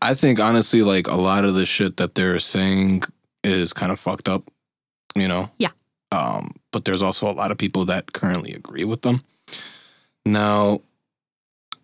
I 0.00 0.14
think 0.14 0.40
honestly, 0.40 0.82
like 0.82 1.06
a 1.06 1.16
lot 1.16 1.44
of 1.44 1.54
the 1.54 1.66
shit 1.66 1.96
that 1.96 2.14
they're 2.14 2.40
saying 2.40 3.04
is 3.42 3.72
kind 3.72 3.92
of 3.92 3.98
fucked 3.98 4.28
up, 4.28 4.50
you 5.14 5.28
know? 5.28 5.50
Yeah. 5.58 5.70
Um, 6.12 6.52
but 6.72 6.84
there's 6.84 7.02
also 7.02 7.28
a 7.28 7.32
lot 7.32 7.50
of 7.50 7.58
people 7.58 7.84
that 7.86 8.12
currently 8.12 8.52
agree 8.52 8.84
with 8.84 9.02
them. 9.02 9.20
Now, 10.26 10.80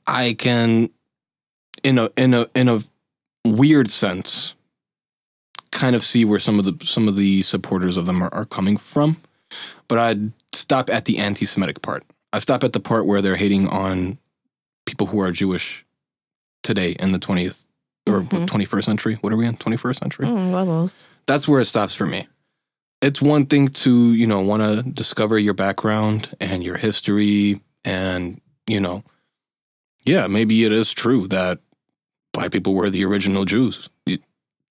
I 0.07 0.35
can, 0.35 0.91
in 1.83 1.99
a 1.99 2.11
in 2.17 2.35
a 2.35 2.47
in 2.55 2.69
a 2.69 2.81
weird 3.45 3.91
sense, 3.91 4.55
kind 5.73 5.95
of 5.97 6.05
see 6.05 6.25
where 6.25 6.39
some 6.41 6.59
of 6.59 6.65
the 6.65 6.85
some 6.85 7.09
of 7.09 7.17
the 7.17 7.43
supporters 7.43 7.97
of 7.97 8.07
them 8.07 8.23
are, 8.23 8.33
are 8.35 8.45
coming 8.47 8.77
from, 8.77 9.17
but 9.89 9.99
I'd 9.99 10.33
stop 10.53 10.91
at 10.91 11.05
the 11.05 11.19
anti-Semitic 11.19 11.83
part. 11.83 12.05
I 12.33 12.39
stop 12.39 12.63
at 12.65 12.73
the 12.73 12.81
part 12.81 13.07
where 13.07 13.21
they're 13.23 13.37
hating 13.37 13.69
on 13.69 14.19
people 14.87 15.07
who 15.09 15.21
are 15.21 15.31
Jewish 15.33 15.85
today 16.63 16.93
in 16.99 17.13
the 17.13 17.19
twentieth 17.19 17.65
or 18.07 18.23
Mhm. 18.23 18.47
twenty 18.47 18.65
first 18.65 18.87
century. 18.87 19.15
What 19.21 19.33
are 19.33 19.37
we 19.37 19.47
in? 19.47 19.57
Twenty 19.57 19.77
first 19.77 20.01
century. 20.01 20.27
Mm, 20.27 20.53
those. 20.67 21.09
That's 21.27 21.47
where 21.49 21.61
it 21.61 21.67
stops 21.67 21.95
for 21.95 22.07
me. 22.07 22.29
It's 23.03 23.23
one 23.23 23.47
thing 23.47 23.69
to 23.69 24.13
you 24.15 24.27
know 24.27 24.41
want 24.41 24.63
to 24.63 24.83
discover 24.91 25.39
your 25.39 25.55
background 25.55 26.35
and 26.41 26.63
your 26.65 26.77
history, 26.77 27.61
and 27.85 28.41
you 28.67 28.81
know, 28.81 29.03
yeah, 30.05 30.27
maybe 30.27 30.65
it 30.65 30.73
is 30.73 30.93
true 30.93 31.27
that 31.29 31.61
black 32.33 32.51
people 32.53 32.75
were 32.75 32.91
the 32.91 33.05
original 33.05 33.45
Jews. 33.45 33.89
It- 34.07 34.23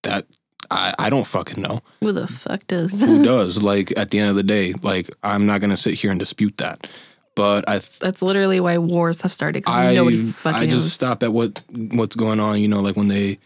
That 0.03 0.25
I 0.71 0.93
I 0.99 1.09
don't 1.09 1.25
fucking 1.27 1.61
know 1.61 1.81
Who 2.01 2.11
the 2.11 2.27
fuck 2.27 2.65
does? 2.67 3.01
who 3.01 3.23
does. 3.35 3.61
Like 3.63 3.97
at 3.97 4.11
the 4.11 4.19
end 4.19 4.29
of 4.29 4.35
the 4.35 4.43
day, 4.43 4.73
like 4.81 5.09
I'm 5.23 5.45
not 5.45 5.61
gonna 5.61 5.77
sit 5.77 5.95
here 5.95 6.11
and 6.11 6.19
dispute 6.19 6.57
that. 6.57 6.89
But 7.35 7.69
I 7.69 7.79
th- 7.79 7.99
That's 7.99 8.21
literally 8.21 8.59
why 8.59 8.77
wars 8.79 9.21
have 9.21 9.31
started 9.31 9.61
because 9.63 9.75
I 9.75 9.95
nobody 9.95 10.25
fucking 10.31 10.59
I 10.61 10.65
just 10.65 10.77
knows. 10.77 10.93
stop 10.93 11.23
at 11.23 11.31
what 11.31 11.63
what's 11.71 12.15
going 12.15 12.39
on. 12.39 12.59
You 12.59 12.67
know, 12.67 12.81
like 12.81 12.95
when 12.97 13.07
they 13.07 13.39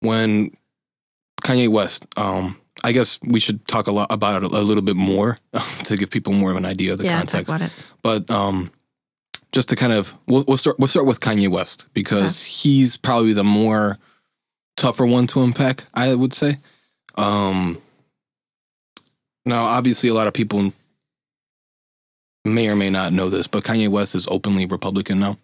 when 0.00 0.52
Kanye 1.42 1.68
West. 1.68 2.06
Um, 2.16 2.56
I 2.84 2.92
guess 2.92 3.18
we 3.22 3.38
should 3.38 3.66
talk 3.68 3.86
a 3.86 3.92
lot 3.92 4.10
about 4.10 4.42
it 4.42 4.50
a 4.50 4.60
little 4.60 4.82
bit 4.82 4.96
more 4.96 5.38
to 5.84 5.96
give 5.96 6.10
people 6.10 6.32
more 6.32 6.50
of 6.50 6.56
an 6.56 6.64
idea 6.64 6.92
of 6.92 6.98
the 6.98 7.04
yeah, 7.04 7.18
context. 7.18 7.48
talk 7.50 7.56
about 7.56 7.66
it. 7.68 7.72
But 8.02 8.30
um, 8.30 8.70
just 9.52 9.68
to 9.68 9.76
kind 9.76 9.92
of 9.92 10.16
we'll, 10.26 10.44
we'll 10.48 10.56
start 10.56 10.78
we'll 10.78 10.88
start 10.88 11.06
with 11.06 11.20
Kanye 11.20 11.48
West 11.48 11.86
because 11.94 12.42
he's 12.44 12.96
probably 12.96 13.32
the 13.34 13.44
more 13.44 13.98
tougher 14.76 15.06
one 15.06 15.26
to 15.28 15.42
unpack. 15.42 15.86
I 15.94 16.14
would 16.14 16.32
say. 16.34 16.58
Um, 17.16 17.78
now, 19.44 19.64
obviously, 19.64 20.08
a 20.08 20.14
lot 20.14 20.28
of 20.28 20.34
people 20.34 20.72
may 22.44 22.68
or 22.68 22.76
may 22.76 22.90
not 22.90 23.12
know 23.12 23.28
this, 23.28 23.46
but 23.46 23.64
Kanye 23.64 23.88
West 23.88 24.14
is 24.14 24.26
openly 24.28 24.66
Republican 24.66 25.18
now, 25.20 25.36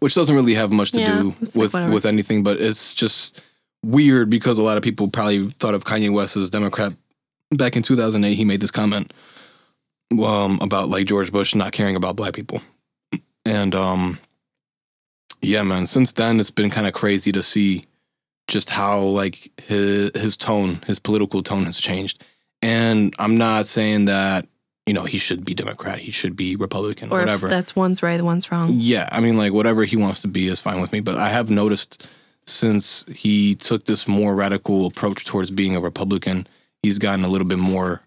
which 0.00 0.14
doesn't 0.14 0.34
really 0.34 0.54
have 0.54 0.72
much 0.72 0.92
to 0.92 1.00
Yeah, 1.00 1.20
do 1.20 1.34
it's 1.40 1.56
like 1.56 1.72
with 1.72 1.94
with 1.94 2.06
anything. 2.06 2.42
But 2.42 2.60
it's 2.60 2.94
just 2.94 3.42
weird 3.82 4.30
because 4.30 4.58
a 4.58 4.62
lot 4.62 4.76
of 4.76 4.82
people 4.82 5.08
probably 5.08 5.48
thought 5.48 5.74
of 5.74 5.84
Kanye 5.84 6.12
West 6.12 6.36
as 6.36 6.50
Democrat. 6.50 6.92
Back 7.50 7.76
in 7.76 7.82
2008, 7.82 8.34
he 8.34 8.44
made 8.46 8.62
this 8.62 8.70
comment 8.70 9.12
um, 10.24 10.58
about 10.62 10.88
like 10.88 11.06
George 11.06 11.30
Bush 11.30 11.54
not 11.54 11.72
caring 11.72 11.96
about 11.96 12.16
black 12.16 12.32
people, 12.32 12.62
and 13.44 13.74
um, 13.74 14.18
yeah, 15.42 15.62
man. 15.62 15.86
Since 15.86 16.12
then, 16.12 16.40
it's 16.40 16.50
been 16.50 16.70
kind 16.70 16.86
of 16.86 16.94
crazy 16.94 17.30
to 17.32 17.42
see 17.42 17.84
just 18.48 18.70
how 18.70 19.00
like 19.00 19.50
his 19.62 20.10
his 20.14 20.36
tone, 20.36 20.80
his 20.86 20.98
political 21.00 21.42
tone 21.42 21.64
has 21.64 21.80
changed. 21.80 22.24
And 22.60 23.14
I'm 23.18 23.36
not 23.38 23.66
saying 23.66 24.04
that 24.06 24.46
you 24.86 24.92
know 24.94 25.04
he 25.04 25.18
should 25.18 25.44
be 25.44 25.54
Democrat, 25.54 25.98
he 25.98 26.10
should 26.10 26.36
be 26.36 26.56
Republican, 26.56 27.10
Or 27.12 27.18
whatever. 27.18 27.48
that's 27.48 27.74
one's 27.76 28.02
right, 28.02 28.20
one's 28.22 28.50
wrong. 28.52 28.74
Yeah, 28.76 29.08
I 29.12 29.20
mean, 29.20 29.36
like 29.36 29.52
whatever 29.52 29.84
he 29.84 29.96
wants 29.96 30.22
to 30.22 30.28
be 30.28 30.48
is 30.48 30.60
fine 30.60 30.80
with 30.80 30.92
me. 30.92 31.00
But 31.00 31.16
I 31.16 31.28
have 31.28 31.50
noticed 31.50 32.08
since 32.46 33.04
he 33.08 33.54
took 33.54 33.84
this 33.84 34.08
more 34.08 34.34
radical 34.34 34.86
approach 34.86 35.24
towards 35.24 35.50
being 35.50 35.76
a 35.76 35.80
Republican, 35.80 36.46
he's 36.82 36.98
gotten 36.98 37.24
a 37.24 37.28
little 37.28 37.46
bit 37.46 37.58
more 37.58 38.02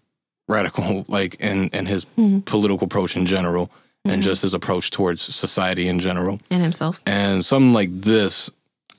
radical, 0.48 1.04
like 1.08 1.36
in 1.40 1.68
in 1.70 1.86
his 1.86 2.06
Mhm. 2.18 2.44
political 2.44 2.84
approach 2.86 3.16
in 3.16 3.26
general. 3.26 3.70
and 4.08 4.22
just 4.22 4.42
his 4.42 4.54
approach 4.54 4.92
towards 4.92 5.20
society 5.20 5.88
in 5.88 5.98
general. 5.98 6.38
And 6.48 6.62
himself. 6.62 7.02
And 7.06 7.44
something 7.44 7.72
like 7.72 7.90
this, 7.92 8.48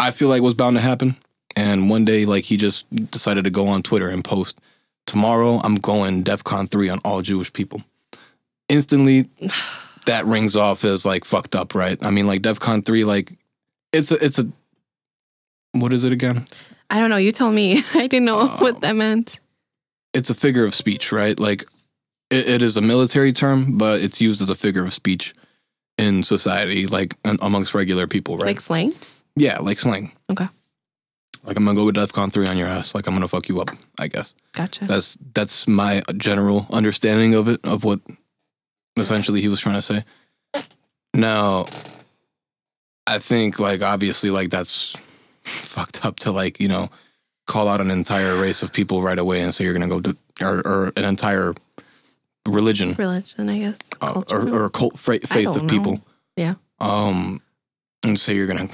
I 0.02 0.12
feel 0.12 0.28
like 0.28 0.42
was 0.42 0.54
bound 0.54 0.76
to 0.76 0.82
happen. 0.82 1.16
And 1.58 1.90
one 1.90 2.06
day, 2.06 2.26
like 2.26 2.44
he 2.46 2.56
just 2.56 2.86
decided 3.12 3.44
to 3.46 3.50
go 3.50 3.68
on 3.68 3.82
Twitter 3.82 4.10
and 4.10 4.24
post, 4.24 4.62
"Tomorrow, 5.08 5.60
I'm 5.64 5.76
going 5.76 6.24
DefCon 6.24 6.70
three 6.70 6.88
on 6.88 7.00
all 7.04 7.22
Jewish 7.24 7.52
people." 7.52 7.82
Instantly, 8.70 9.28
that 10.06 10.26
rings 10.26 10.56
off 10.56 10.86
as 10.86 11.04
like 11.06 11.26
fucked 11.26 11.56
up, 11.56 11.74
right? 11.74 11.98
I 12.06 12.12
mean, 12.12 12.28
like 12.28 12.44
DefCon 12.44 12.86
three, 12.86 13.04
like 13.04 13.34
it's 13.92 14.12
a 14.12 14.24
it's 14.24 14.38
a 14.40 14.48
what 15.74 15.92
is 15.94 16.04
it 16.06 16.12
again? 16.14 16.48
I 16.90 17.00
don't 17.00 17.10
know. 17.10 17.18
You 17.18 17.32
told 17.32 17.54
me. 17.56 17.84
I 17.94 18.06
didn't 18.08 18.26
know 18.26 18.40
Oh. 18.42 18.58
what 18.60 18.82
that 18.82 18.96
meant. 18.96 19.40
It's 20.14 20.30
a 20.30 20.36
figure 20.36 20.64
of 20.66 20.74
speech, 20.76 21.12
right? 21.12 21.40
Like 21.40 21.64
it, 22.30 22.48
it 22.48 22.62
is 22.62 22.78
a 22.78 22.82
military 22.82 23.34
term, 23.34 23.78
but 23.80 24.00
it's 24.02 24.22
used 24.22 24.42
as 24.42 24.50
a 24.50 24.56
figure 24.56 24.84
of 24.86 24.94
speech 24.94 25.34
in 25.98 26.22
society, 26.24 26.86
like 26.86 27.16
amongst 27.26 27.74
regular 27.74 28.06
people, 28.06 28.38
right? 28.38 28.46
Like 28.48 28.60
slang? 28.62 28.94
yeah, 29.36 29.58
like 29.60 29.80
slang. 29.80 30.12
Okay. 30.32 30.48
Like 31.48 31.56
I'm 31.56 31.64
gonna 31.64 31.76
go 31.80 31.86
with 31.86 31.96
DefCon 31.96 32.32
three 32.32 32.46
on 32.46 32.58
your 32.58 32.68
ass. 32.68 32.94
Like 32.94 33.08
I'm 33.08 33.14
gonna 33.16 33.28
fuck 33.30 33.48
you 33.48 33.62
up. 33.62 33.70
I 33.98 34.08
guess 34.10 34.36
Gotcha. 34.52 34.86
that's 34.86 35.18
that's 35.34 35.66
my 35.68 36.02
general 36.18 36.68
understanding 36.70 37.36
of 37.36 37.48
it, 37.48 37.66
of 37.66 37.86
what 37.86 38.02
essentially 38.98 39.40
he 39.42 39.48
was 39.48 39.62
trying 39.62 39.76
to 39.76 39.82
say. 39.82 40.04
Now, 41.14 41.66
I 43.08 43.20
think 43.20 43.60
like 43.60 43.82
obviously 43.82 44.30
like 44.30 44.50
that's 44.50 45.00
fucked 45.44 46.06
up 46.06 46.20
to 46.20 46.32
like 46.32 46.60
you 46.60 46.68
know 46.68 46.90
call 47.46 47.70
out 47.70 47.80
an 47.80 47.92
entire 47.92 48.36
race 48.40 48.62
of 48.62 48.74
people 48.74 49.02
right 49.02 49.18
away 49.18 49.40
and 49.40 49.54
say 49.56 49.64
you're 49.64 49.74
gonna 49.74 49.88
go 49.88 50.02
to 50.02 50.18
or, 50.42 50.58
or 50.68 50.94
an 50.98 51.06
entire 51.06 51.56
religion 52.46 52.94
Religion, 52.98 53.50
I 53.50 53.60
guess. 53.60 53.80
uh, 54.02 54.22
or, 54.30 54.50
or 54.50 54.66
a 54.66 54.70
cult 54.70 55.00
faith 55.00 55.34
of 55.34 55.66
people. 55.68 55.98
Yeah. 56.36 56.56
Um, 56.80 57.42
and 58.04 58.20
say 58.20 58.36
you're 58.36 58.48
gonna 58.48 58.68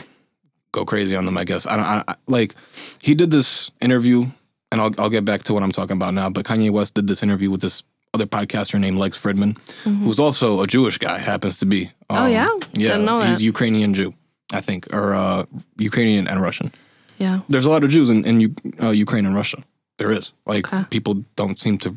go 0.73 0.83
crazy 0.83 1.15
on 1.15 1.25
them. 1.25 1.37
I 1.37 1.45
guess 1.45 1.65
I 1.65 1.75
don't 1.77 1.85
I, 1.85 2.03
I, 2.09 2.15
like. 2.27 2.53
He 3.01 3.15
did 3.15 3.31
this 3.31 3.71
interview, 3.79 4.25
and 4.71 4.81
I'll 4.81 4.91
I'll 4.99 5.09
get 5.17 5.23
back 5.23 5.43
to 5.43 5.53
what 5.53 5.63
I'm 5.63 5.71
talking 5.71 5.95
about 5.95 6.13
now. 6.13 6.29
But 6.29 6.43
Kanye 6.45 6.69
West 6.69 6.95
did 6.95 7.07
this 7.07 7.23
interview 7.23 7.49
with 7.49 7.61
this 7.61 7.83
other 8.13 8.25
podcaster 8.27 8.77
named 8.79 8.97
Lex 8.97 9.17
Fridman, 9.17 9.53
Mhm. 9.85 10.03
who's 10.03 10.19
also 10.19 10.61
a 10.61 10.67
Jewish 10.67 10.97
guy. 10.97 11.17
Happens 11.17 11.57
to 11.59 11.65
be. 11.65 11.89
Oh, 12.09 12.25
Um, 12.25 12.31
yeah? 12.31 12.49
yeah. 12.73 12.97
Know 12.97 13.21
he's. 13.21 13.41
Ukrainian 13.41 13.93
Jew, 13.93 14.13
I 14.53 14.61
think, 14.61 14.85
or 14.93 15.13
uh, 15.15 15.45
Ukrainian 15.79 16.27
and 16.27 16.39
Russian. 16.41 16.71
yeah. 17.17 17.39
There's 17.49 17.65
a 17.65 17.69
lot 17.75 17.83
of 17.85 17.89
Jews 17.89 18.09
in, 18.13 18.19
in 18.29 18.35
U- 18.41 18.55
uh, 18.83 18.91
Ukraine 19.05 19.25
and 19.25 19.33
Russia. 19.41 19.59
There 19.97 20.11
is. 20.19 20.25
Like 20.45 20.65
Okay. 20.67 20.83
people 20.95 21.13
don't 21.41 21.57
seem 21.59 21.77
to 21.85 21.89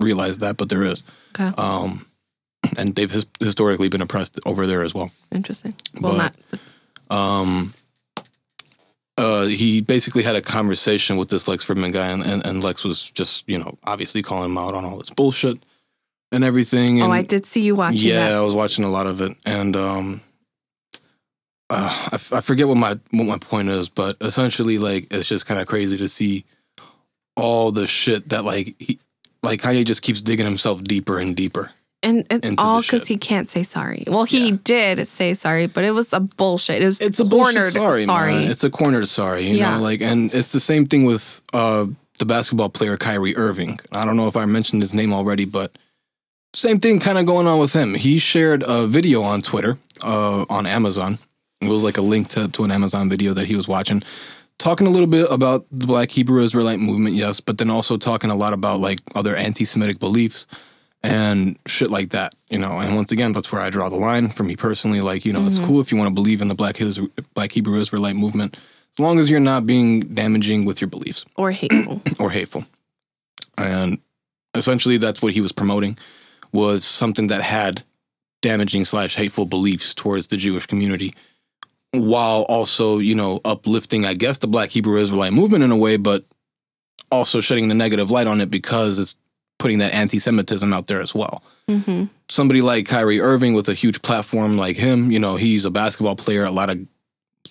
realize 0.00 0.36
that, 0.44 0.56
but 0.58 0.68
there 0.68 0.82
is. 0.92 1.02
Okay. 1.32 1.50
Um, 1.56 1.90
and 2.78 2.94
they've 2.94 3.10
his- 3.18 3.26
historically 3.40 3.88
been 3.94 4.02
oppressed 4.02 4.38
over 4.50 4.66
there 4.66 4.82
as 4.88 4.92
well. 4.94 5.10
Interesting. 5.32 5.72
Well, 6.00 6.12
but- 6.16 6.34
not. 7.10 7.16
Um, 7.18 7.72
uh, 9.16 9.44
he 9.46 9.80
basically 9.80 10.22
had 10.22 10.36
a 10.36 10.42
conversation 10.42 11.16
with 11.16 11.28
this 11.28 11.46
Lex 11.46 11.64
Fridman 11.64 11.92
guy, 11.92 12.08
and, 12.08 12.22
and, 12.24 12.44
and 12.46 12.64
Lex 12.64 12.84
was 12.84 13.10
just, 13.10 13.48
you 13.48 13.58
know, 13.58 13.78
obviously 13.84 14.22
calling 14.22 14.50
him 14.50 14.58
out 14.58 14.74
on 14.74 14.84
all 14.84 14.96
this 14.96 15.10
bullshit 15.10 15.58
and 16.32 16.42
everything. 16.42 17.00
And 17.00 17.10
Oh, 17.10 17.14
I 17.14 17.22
did 17.22 17.46
see 17.46 17.62
you 17.62 17.76
watching 17.76 18.08
yeah, 18.08 18.28
that. 18.30 18.32
I 18.36 18.40
was 18.40 18.54
watching 18.54 18.84
a 18.84 18.90
lot 18.90 19.06
of 19.06 19.20
it, 19.20 19.36
and 19.46 19.76
um, 19.76 20.20
uh, 21.70 22.08
I, 22.12 22.14
f- 22.14 22.32
I 22.32 22.40
forget 22.40 22.68
what 22.68 22.76
my 22.76 22.98
what 23.10 23.24
my 23.26 23.38
point 23.38 23.68
is, 23.68 23.88
but 23.88 24.16
essentially, 24.20 24.78
like, 24.78 25.12
it's 25.12 25.28
just 25.28 25.46
kind 25.46 25.60
of 25.60 25.66
crazy 25.66 25.96
to 25.96 26.08
see 26.08 26.44
all 27.36 27.72
the 27.72 27.86
shit 27.86 28.28
that 28.30 28.44
like 28.44 28.74
he 28.78 28.98
like 29.42 29.60
Kanye 29.60 29.84
just 29.84 30.02
keeps 30.02 30.20
digging 30.20 30.46
himself 30.46 30.82
deeper 30.82 31.18
and 31.18 31.36
deeper. 31.36 31.70
And 32.04 32.26
it's 32.30 32.50
all 32.58 32.82
because 32.82 33.06
he 33.06 33.16
can't 33.16 33.50
say 33.50 33.62
sorry. 33.62 34.04
Well, 34.06 34.24
he 34.24 34.50
Yeah. 34.50 34.56
did 34.62 35.08
say 35.08 35.34
sorry, 35.34 35.66
but 35.66 35.84
it 35.84 35.92
was 35.92 36.12
a 36.12 36.20
bullshit. 36.20 36.82
It 36.82 36.86
was 36.86 37.00
It's 37.00 37.18
a 37.18 37.24
cornered 37.24 37.72
sorry, 37.72 38.04
sorry. 38.04 38.32
man. 38.34 38.50
It's 38.50 38.62
a 38.62 38.70
cornered 38.70 39.08
sorry, 39.08 39.48
you 39.48 39.56
Yeah. 39.56 39.76
know, 39.76 39.82
like, 39.82 40.00
and 40.02 40.32
it's 40.34 40.52
the 40.52 40.60
same 40.60 40.84
thing 40.86 41.04
with 41.04 41.40
uh 41.52 41.86
the 42.18 42.26
basketball 42.26 42.68
player 42.68 42.96
Kyrie 42.96 43.34
Irving. 43.36 43.80
I 43.90 44.04
don't 44.04 44.16
know 44.16 44.28
if 44.28 44.36
I 44.36 44.44
mentioned 44.44 44.82
his 44.82 44.94
name 44.94 45.12
already, 45.12 45.44
but 45.46 45.72
same 46.54 46.78
thing 46.78 47.00
kind 47.00 47.18
of 47.18 47.26
going 47.26 47.46
on 47.48 47.58
with 47.58 47.72
him. 47.72 47.94
He 47.94 48.18
shared 48.20 48.62
a 48.66 48.86
video 48.86 49.22
on 49.22 49.42
Twitter, 49.42 49.76
uh, 50.02 50.44
on 50.48 50.66
Amazon. 50.66 51.18
It 51.60 51.68
was 51.68 51.82
like 51.82 51.96
a 51.96 52.02
link 52.02 52.28
to, 52.28 52.46
to 52.48 52.62
an 52.64 52.70
Amazon 52.70 53.08
video 53.08 53.32
that 53.34 53.46
he 53.48 53.56
was 53.56 53.66
watching, 53.66 54.02
talking 54.58 54.86
a 54.86 54.90
little 54.90 55.08
bit 55.08 55.26
about 55.30 55.66
the 55.72 55.86
Black 55.86 56.12
Hebrew 56.12 56.42
Israelite 56.44 56.78
movement, 56.78 57.16
yes, 57.16 57.40
but 57.40 57.58
then 57.58 57.70
also 57.70 57.96
talking 57.96 58.30
a 58.30 58.36
lot 58.36 58.52
about 58.52 58.78
like 58.78 59.00
other 59.16 59.34
anti-Semitic 59.34 59.98
beliefs 59.98 60.46
and 61.04 61.58
shit 61.66 61.90
like 61.90 62.08
that, 62.10 62.34
you 62.48 62.58
know. 62.58 62.78
And 62.78 62.96
once 62.96 63.12
again, 63.12 63.34
that's 63.34 63.52
where 63.52 63.60
I 63.60 63.68
draw 63.68 63.90
the 63.90 63.96
line 63.96 64.30
for 64.30 64.42
me 64.42 64.56
personally. 64.56 65.02
Like, 65.02 65.26
you 65.26 65.34
know, 65.34 65.46
it's 65.46 65.56
mm-hmm. 65.56 65.66
cool 65.66 65.80
if 65.82 65.92
you 65.92 65.98
want 65.98 66.08
to 66.08 66.14
believe 66.14 66.40
in 66.40 66.48
the 66.48 66.54
Black 66.54 66.78
Hebrew, 66.78 67.08
Black 67.34 67.52
Hebrew 67.52 67.78
Israelite 67.78 68.16
movement, 68.16 68.56
as 68.94 68.98
long 68.98 69.18
as 69.18 69.28
you're 69.28 69.38
not 69.38 69.66
being 69.66 70.00
damaging 70.00 70.64
with 70.64 70.80
your 70.80 70.88
beliefs 70.88 71.26
or 71.36 71.50
hateful. 71.50 72.00
or 72.18 72.30
hateful. 72.30 72.64
And 73.58 73.98
essentially, 74.54 74.96
that's 74.96 75.20
what 75.20 75.34
he 75.34 75.42
was 75.42 75.52
promoting 75.52 75.98
was 76.52 76.84
something 76.84 77.26
that 77.26 77.42
had 77.42 77.82
damaging 78.40 78.86
slash 78.86 79.14
hateful 79.14 79.44
beliefs 79.44 79.94
towards 79.94 80.28
the 80.28 80.38
Jewish 80.38 80.66
community, 80.66 81.14
while 81.92 82.42
also, 82.48 82.98
you 82.98 83.14
know, 83.14 83.40
uplifting, 83.44 84.06
I 84.06 84.14
guess, 84.14 84.38
the 84.38 84.46
Black 84.46 84.70
Hebrew 84.70 84.98
Israelite 84.98 85.34
movement 85.34 85.64
in 85.64 85.70
a 85.70 85.76
way, 85.76 85.98
but 85.98 86.24
also 87.10 87.40
shedding 87.40 87.68
the 87.68 87.74
negative 87.74 88.10
light 88.10 88.26
on 88.26 88.40
it 88.40 88.50
because 88.50 88.98
it's 88.98 89.16
putting 89.58 89.78
that 89.78 89.94
anti-Semitism 89.94 90.72
out 90.72 90.86
there 90.86 91.00
as 91.00 91.14
well. 91.14 91.42
hmm 91.68 92.04
Somebody 92.28 92.62
like 92.62 92.86
Kyrie 92.86 93.20
Irving 93.20 93.52
with 93.54 93.68
a 93.68 93.74
huge 93.74 94.00
platform 94.02 94.56
like 94.56 94.76
him, 94.76 95.10
you 95.10 95.18
know, 95.18 95.36
he's 95.36 95.64
a 95.64 95.70
basketball 95.70 96.16
player. 96.16 96.44
A 96.44 96.50
lot 96.50 96.70
of 96.70 96.78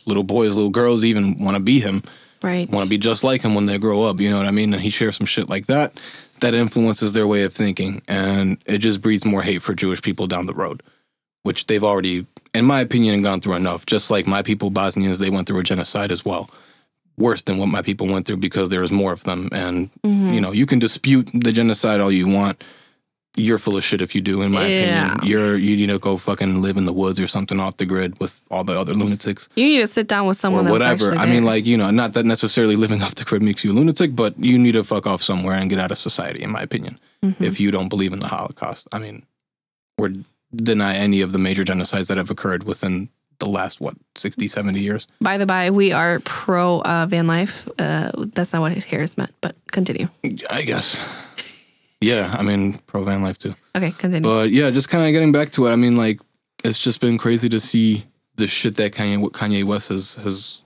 little 0.05 0.23
boys, 0.23 0.55
little 0.55 0.71
girls 0.71 1.05
even 1.05 1.39
want 1.39 1.55
to 1.55 1.61
be 1.63 1.79
him 1.79 2.01
Right. 2.41 2.69
want 2.69 2.83
to 2.85 2.89
be 2.89 2.97
just 2.97 3.23
like 3.23 3.41
him 3.41 3.55
when 3.55 3.67
they 3.67 3.77
grow 3.77 4.03
up. 4.03 4.19
You 4.19 4.29
know 4.29 4.37
what 4.37 4.47
I 4.47 4.51
mean? 4.51 4.73
And 4.73 4.81
he 4.81 4.89
shares 4.89 5.15
some 5.15 5.27
shit 5.27 5.47
like 5.47 5.67
that 5.67 5.93
that 6.41 6.53
influences 6.53 7.13
their 7.13 7.25
way 7.27 7.43
of 7.43 7.53
thinking, 7.53 8.01
and 8.07 8.57
it 8.65 8.79
just 8.79 9.01
breeds 9.01 9.25
more 9.25 9.41
hate 9.43 9.61
for 9.61 9.73
Jewish 9.73 10.01
people 10.01 10.27
down 10.27 10.45
the 10.45 10.53
road, 10.53 10.83
which 11.43 11.67
they've 11.67 11.83
already, 11.83 12.25
in 12.53 12.65
my 12.65 12.81
opinion, 12.81 13.21
gone 13.21 13.39
through 13.39 13.53
enough. 13.53 13.85
Just 13.85 14.11
like 14.11 14.27
my 14.27 14.41
people, 14.41 14.69
Bosnians, 14.69 15.19
they 15.19 15.29
went 15.29 15.47
through 15.47 15.59
a 15.59 15.63
genocide 15.63 16.11
as 16.11 16.25
well, 16.25 16.49
worse 17.17 17.41
than 17.43 17.57
what 17.57 17.67
my 17.67 17.81
people 17.81 18.07
went 18.07 18.25
through 18.25 18.37
because 18.37 18.69
there 18.69 18.81
was 18.81 18.91
more 18.91 19.13
of 19.13 19.23
them. 19.23 19.49
And 19.51 19.89
Mhm. 20.03 20.33
you 20.33 20.41
know, 20.41 20.51
you 20.51 20.65
can 20.65 20.79
dispute 20.79 21.29
the 21.33 21.51
genocide 21.51 21.99
all 21.99 22.11
you 22.11 22.27
want. 22.27 22.63
You're 23.35 23.57
full 23.57 23.77
of 23.77 23.83
shit 23.83 23.99
if 24.01 24.13
you 24.13 24.21
do, 24.21 24.43
in 24.43 24.51
my 24.51 24.65
Yeah. 24.67 25.13
opinion. 25.13 25.27
You're 25.31 25.57
you 25.57 25.75
need 25.75 25.89
to 25.89 25.97
go 25.99 26.17
fucking 26.17 26.61
live 26.61 26.77
in 26.77 26.85
the 26.85 26.93
woods 26.93 27.19
or 27.19 27.25
something 27.27 27.59
off 27.59 27.77
the 27.77 27.85
grid 27.85 28.19
with 28.19 28.41
all 28.51 28.63
the 28.63 28.79
other 28.79 28.93
lunatics 28.93 29.49
You 29.55 29.65
need 29.65 29.79
to 29.79 29.87
sit 29.87 30.07
down 30.07 30.27
with 30.27 30.37
someone 30.39 30.67
or 30.67 30.71
whatever. 30.71 31.15
I 31.15 31.25
mean, 31.25 31.43
like 31.43 31.65
you 31.65 31.75
know, 31.77 31.89
not 31.89 32.13
that 32.13 32.25
necessarily 32.25 32.75
living 32.75 33.01
off 33.01 33.15
the 33.15 33.23
grid 33.23 33.41
makes 33.41 33.63
you 33.63 33.71
a 33.71 33.73
lunatic, 33.73 34.15
but 34.15 34.37
you 34.37 34.57
need 34.59 34.73
to 34.73 34.83
fuck 34.83 35.07
off 35.07 35.23
somewhere 35.23 35.55
and 35.57 35.67
get 35.69 35.79
out 35.79 35.91
of 35.91 35.97
society, 35.97 36.41
in 36.43 36.51
my 36.51 36.61
opinion. 36.61 36.99
Mhm. 37.23 37.35
If 37.39 37.59
you 37.59 37.71
don't 37.71 37.89
believe 37.89 38.13
in 38.13 38.19
the 38.19 38.27
Holocaust, 38.27 38.87
I 38.91 38.99
mean, 38.99 39.23
or 39.97 40.11
deny 40.55 40.93
any 40.95 41.21
of 41.21 41.31
the 41.33 41.39
major 41.39 41.63
genocides 41.65 42.07
that 42.07 42.17
have 42.17 42.29
occurred 42.29 42.63
within 42.65 43.09
the 43.43 43.49
last 43.49 43.81
what 43.81 43.95
60, 44.15 44.47
70 44.47 44.79
years. 44.79 45.07
By 45.19 45.37
the 45.37 45.45
by, 45.45 45.69
we 45.69 45.91
are 45.91 46.19
pro 46.21 46.81
uh, 46.81 47.05
van 47.09 47.27
life. 47.27 47.67
Uh, 47.77 48.11
that's 48.33 48.53
not 48.53 48.61
what 48.61 48.71
Harris 48.85 49.17
meant, 49.17 49.33
but 49.41 49.55
continue. 49.71 50.07
I 50.49 50.61
guess. 50.63 51.05
Yeah, 51.99 52.35
I 52.37 52.43
mean, 52.43 52.79
pro 52.87 53.03
van 53.03 53.21
life 53.21 53.37
too. 53.37 53.55
Okay, 53.75 53.91
continue. 53.91 54.29
But 54.29 54.51
yeah, 54.51 54.69
just 54.71 54.89
kind 54.89 55.05
of 55.05 55.11
getting 55.11 55.31
back 55.31 55.51
to 55.51 55.67
it. 55.67 55.71
I 55.71 55.75
mean, 55.75 55.97
like, 55.97 56.19
it's 56.63 56.79
just 56.79 57.01
been 57.01 57.17
crazy 57.17 57.49
to 57.49 57.59
see 57.59 58.05
the 58.35 58.47
shit 58.47 58.75
that 58.75 58.93
Kanye 58.93 59.19
Kanye 59.31 59.63
West 59.63 59.89
has 59.89 60.15
has 60.15 60.61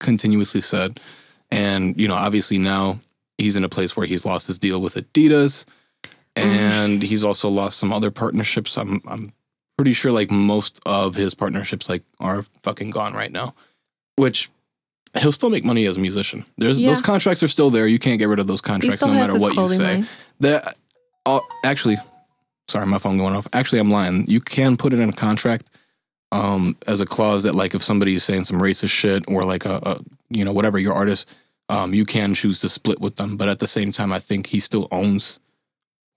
continuously 0.00 0.60
said, 0.60 1.00
and 1.50 1.98
you 2.00 2.08
know, 2.08 2.14
obviously 2.14 2.58
now 2.58 2.98
he's 3.38 3.56
in 3.56 3.64
a 3.64 3.68
place 3.68 3.96
where 3.96 4.06
he's 4.06 4.24
lost 4.24 4.46
his 4.46 4.58
deal 4.58 4.80
with 4.80 4.94
Adidas, 4.94 5.64
and 6.34 7.02
he's 7.02 7.24
also 7.24 7.48
lost 7.48 7.78
some 7.78 7.92
other 7.92 8.10
partnerships. 8.10 8.76
I'm 8.76 9.00
I'm 9.06 9.32
pretty 9.76 9.92
sure 9.92 10.12
like 10.12 10.30
most 10.30 10.80
of 10.86 11.14
his 11.14 11.34
partnerships 11.34 11.88
like 11.88 12.02
are 12.20 12.42
fucking 12.62 12.90
gone 12.90 13.12
right 13.14 13.32
now, 13.32 13.54
which. 14.16 14.50
He'll 15.18 15.32
still 15.32 15.48
make 15.48 15.64
money 15.64 15.86
as 15.86 15.96
a 15.96 16.00
musician. 16.00 16.44
There's 16.58 16.78
Yeah. 16.78 16.88
those 16.90 17.00
contracts 17.00 17.42
are 17.42 17.48
still 17.48 17.70
there. 17.70 17.86
You 17.86 17.98
can't 17.98 18.18
get 18.18 18.28
rid 18.28 18.38
of 18.38 18.46
those 18.46 18.60
contracts 18.60 19.00
no 19.00 19.14
matter 19.14 19.38
what 19.38 19.54
you 19.54 19.68
say. 19.70 19.82
line. 19.94 20.08
That 20.40 20.76
uh, 21.24 21.40
actually, 21.64 21.96
sorry, 22.68 22.84
my 22.84 22.98
phone 22.98 23.16
going 23.16 23.34
off. 23.34 23.46
Actually, 23.54 23.78
I'm 23.78 23.90
lying. 23.90 24.26
You 24.28 24.40
can 24.40 24.76
put 24.76 24.92
it 24.92 24.98
in 25.00 25.08
a 25.08 25.14
contract 25.14 25.70
um, 26.32 26.76
as 26.86 27.00
a 27.00 27.06
clause 27.06 27.44
that, 27.44 27.54
like, 27.54 27.74
if 27.74 27.82
somebody's 27.82 28.24
saying 28.24 28.44
some 28.44 28.60
racist 28.60 28.90
shit 28.90 29.24
or 29.26 29.42
like 29.44 29.64
a, 29.64 29.76
a 29.84 30.00
you 30.28 30.44
know 30.44 30.52
whatever 30.52 30.78
your 30.78 30.92
artist, 30.92 31.26
um, 31.70 31.94
you 31.94 32.04
can 32.04 32.34
choose 32.34 32.60
to 32.60 32.68
split 32.68 33.00
with 33.00 33.16
them. 33.16 33.38
But 33.38 33.48
at 33.48 33.58
the 33.58 33.66
same 33.66 33.92
time, 33.92 34.12
I 34.12 34.18
think 34.18 34.48
he 34.48 34.60
still 34.60 34.86
owns 34.90 35.38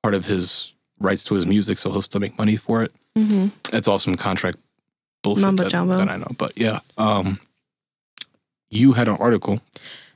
part 0.03 0.13
of 0.13 0.25
his 0.25 0.73
rights 0.99 1.23
to 1.25 1.35
his 1.35 1.45
music, 1.45 1.77
so 1.77 1.91
he'll 1.91 2.01
still 2.01 2.21
make 2.21 2.37
money 2.37 2.55
for 2.55 2.83
it. 2.83 2.91
hmm 3.15 3.47
It's 3.73 3.87
all 3.87 3.99
some 3.99 4.15
contract 4.15 4.57
bullshit 5.23 5.41
Mumbo 5.43 5.63
that, 5.63 5.71
jumbo. 5.71 5.97
that 5.97 6.09
I 6.09 6.17
know. 6.17 6.31
But 6.37 6.57
yeah, 6.57 6.79
um, 6.97 7.39
you 8.69 8.93
had 8.93 9.07
an 9.07 9.15
article 9.19 9.61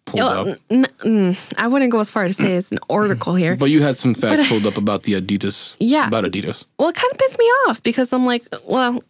pulled 0.05 0.21
Oh, 0.23 0.51
up. 0.51 0.59
n- 0.69 0.85
n- 1.05 1.37
I 1.57 1.67
wouldn't 1.67 1.91
go 1.91 1.99
as 1.99 2.11
far 2.11 2.27
to 2.27 2.33
say 2.33 2.53
it's 2.55 2.71
an 2.71 2.79
article 2.89 3.35
here. 3.35 3.55
But 3.55 3.69
you 3.69 3.81
had 3.81 3.95
some 3.97 4.13
facts 4.13 4.41
But- 4.43 4.47
pulled 4.49 4.67
up 4.67 4.77
about 4.77 5.03
the 5.03 5.13
Adidas. 5.13 5.75
Yeah. 5.79 6.07
About 6.07 6.25
Adidas. 6.25 6.65
Well, 6.77 6.89
it 6.89 6.95
kind 6.95 7.11
of 7.11 7.17
pissed 7.17 7.39
me 7.39 7.45
off 7.67 7.81
because 7.83 8.11
I'm 8.13 8.25
like, 8.25 8.45
well, 8.65 9.01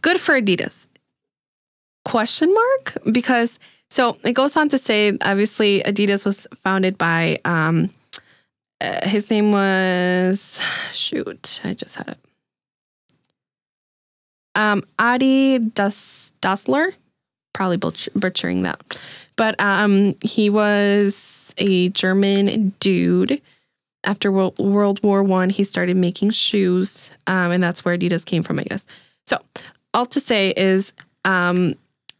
good 0.00 0.20
for 0.20 0.40
Adidas. 0.40 0.86
Question 2.04 2.52
mark? 2.54 2.98
Because 3.12 3.58
so 3.90 4.16
it 4.24 4.32
goes 4.34 4.56
on 4.56 4.68
to 4.70 4.78
say, 4.78 5.16
obviously, 5.22 5.82
Adidas 5.84 6.24
was 6.26 6.46
founded 6.62 6.98
by 6.98 7.38
um, 7.44 7.90
uh, 8.80 9.06
his 9.08 9.30
name 9.30 9.52
was 9.52 10.60
shoot, 10.94 11.60
I 11.64 11.74
just 11.74 11.96
had 11.96 12.08
it. 12.08 12.18
Um, 14.54 14.84
Adi 14.98 15.58
Das 15.58 16.32
Dassler, 16.40 16.94
probably 17.52 17.76
butch- 17.76 18.08
butchering 18.14 18.62
that, 18.62 19.00
but 19.36 19.60
um, 19.60 20.14
he 20.22 20.48
was 20.48 21.52
a 21.58 21.88
German 21.90 22.72
dude 22.78 23.40
after 24.04 24.30
World, 24.30 24.58
World 24.58 25.02
War 25.02 25.22
One, 25.22 25.50
he 25.50 25.64
started 25.64 25.96
making 25.96 26.30
shoes, 26.30 27.10
um, 27.26 27.50
and 27.50 27.62
that's 27.62 27.84
where 27.84 27.96
Adidas 27.96 28.24
came 28.24 28.42
from, 28.42 28.58
I 28.58 28.64
guess. 28.64 28.86
So, 29.26 29.38
all 29.92 30.06
to 30.06 30.20
say 30.20 30.52
is, 30.56 30.92
um, 31.24 31.74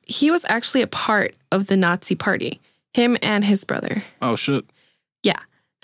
he 0.07 0.31
was 0.31 0.45
actually 0.49 0.83
a 0.83 0.87
part 0.87 1.35
of 1.53 1.67
the 1.67 1.77
Nazi 1.77 2.15
Party. 2.15 2.61
Him 2.93 3.17
and 3.23 3.45
his 3.45 3.65
brother. 3.65 4.05
Oh 4.23 4.37
shit. 4.37 4.65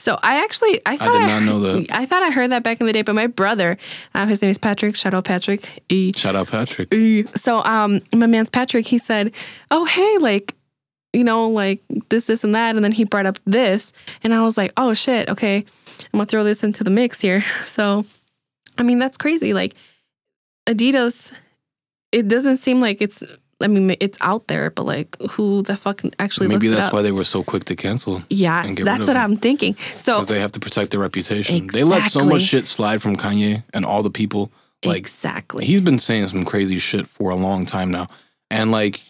So 0.01 0.19
I 0.23 0.43
actually 0.43 0.81
I 0.87 0.97
thought 0.97 1.13
did 1.13 1.27
not 1.27 1.43
know 1.43 1.61
that. 1.61 1.91
I 1.93 2.07
thought 2.07 2.23
I 2.23 2.31
heard 2.31 2.51
that 2.53 2.63
back 2.63 2.81
in 2.81 2.87
the 2.87 2.93
day, 2.93 3.03
but 3.03 3.15
my 3.15 3.27
brother, 3.27 3.77
um, 4.15 4.31
his 4.31 4.41
name 4.41 4.51
is 4.51 4.57
Patrick. 4.57 4.97
Shout 4.97 5.13
out 5.13 5.27
Patrick. 5.27 5.83
E. 5.91 6.13
Shout 6.17 6.35
out 6.35 6.49
Patrick. 6.49 6.93
E. 6.95 7.25
So 7.37 7.63
um, 7.65 8.01
my 8.15 8.27
man's 8.27 8.49
Patrick. 8.49 8.87
He 8.87 8.99
said, 8.99 9.33
"Oh 9.71 9.85
hey, 9.85 10.19
like." 10.19 10.55
You 11.13 11.25
know, 11.25 11.49
like 11.49 11.81
this, 12.09 12.27
this, 12.27 12.45
and 12.45 12.55
that. 12.55 12.77
And 12.77 12.85
then 12.85 12.93
he 12.93 13.03
brought 13.03 13.27
up 13.27 13.37
this. 13.45 13.93
And 14.23 14.33
I 14.33 14.45
was 14.45 14.57
like, 14.57 14.73
oh 14.77 14.95
shit, 14.95 15.29
okay. 15.29 15.57
I'm 15.57 16.19
gonna 16.19 16.27
throw 16.27 16.45
this 16.45 16.63
into 16.63 16.85
the 16.85 16.91
mix 16.91 17.21
here. 17.21 17.45
So, 17.65 18.07
I 18.79 18.85
mean, 18.85 19.01
that's 19.01 19.19
crazy. 19.19 19.53
Like, 19.53 19.75
Adidas, 20.69 21.33
it 22.13 22.29
doesn't 22.29 22.59
seem 22.59 22.79
like 22.79 23.03
it's, 23.03 23.25
I 23.63 23.67
mean, 23.69 23.97
it's 24.01 24.19
out 24.21 24.47
there, 24.49 24.71
but 24.71 24.85
like, 24.85 25.17
who 25.33 25.63
the 25.63 25.77
fuck 25.77 26.03
actually 26.19 26.49
Maybe 26.49 26.69
that's 26.69 26.93
why 26.93 27.03
they 27.03 27.13
were 27.13 27.25
so 27.25 27.43
quick 27.43 27.65
to 27.67 27.77
cancel. 27.77 28.23
Yeah, 28.31 28.65
and 28.65 28.77
get 28.77 28.87
rid 28.87 28.87
that's 28.87 29.07
what. 29.07 29.17
I'm 29.17 29.37
thinking. 29.37 29.77
So, 29.97 30.23
they 30.25 30.41
have 30.41 30.53
to 30.53 30.61
protect 30.61 30.93
their 30.93 31.01
reputation. 31.01 31.67
They 31.67 31.85
let 31.85 32.11
so 32.11 32.25
much 32.25 32.43
shit 32.43 32.67
slide 32.67 33.03
from 33.03 33.17
Kanye 33.17 33.65
and 33.75 33.85
all 33.85 34.03
the 34.03 34.11
people. 34.11 34.51
Like 34.85 34.97
exactly. 34.97 35.67
he's 35.67 35.83
been 35.83 35.99
saying 35.99 36.29
some 36.29 36.45
crazy 36.45 36.79
shit 36.79 37.07
for 37.07 37.31
a 37.31 37.37
long 37.37 37.67
time 37.67 37.91
now. 37.91 38.09
And 38.51 38.71
like 38.71 39.05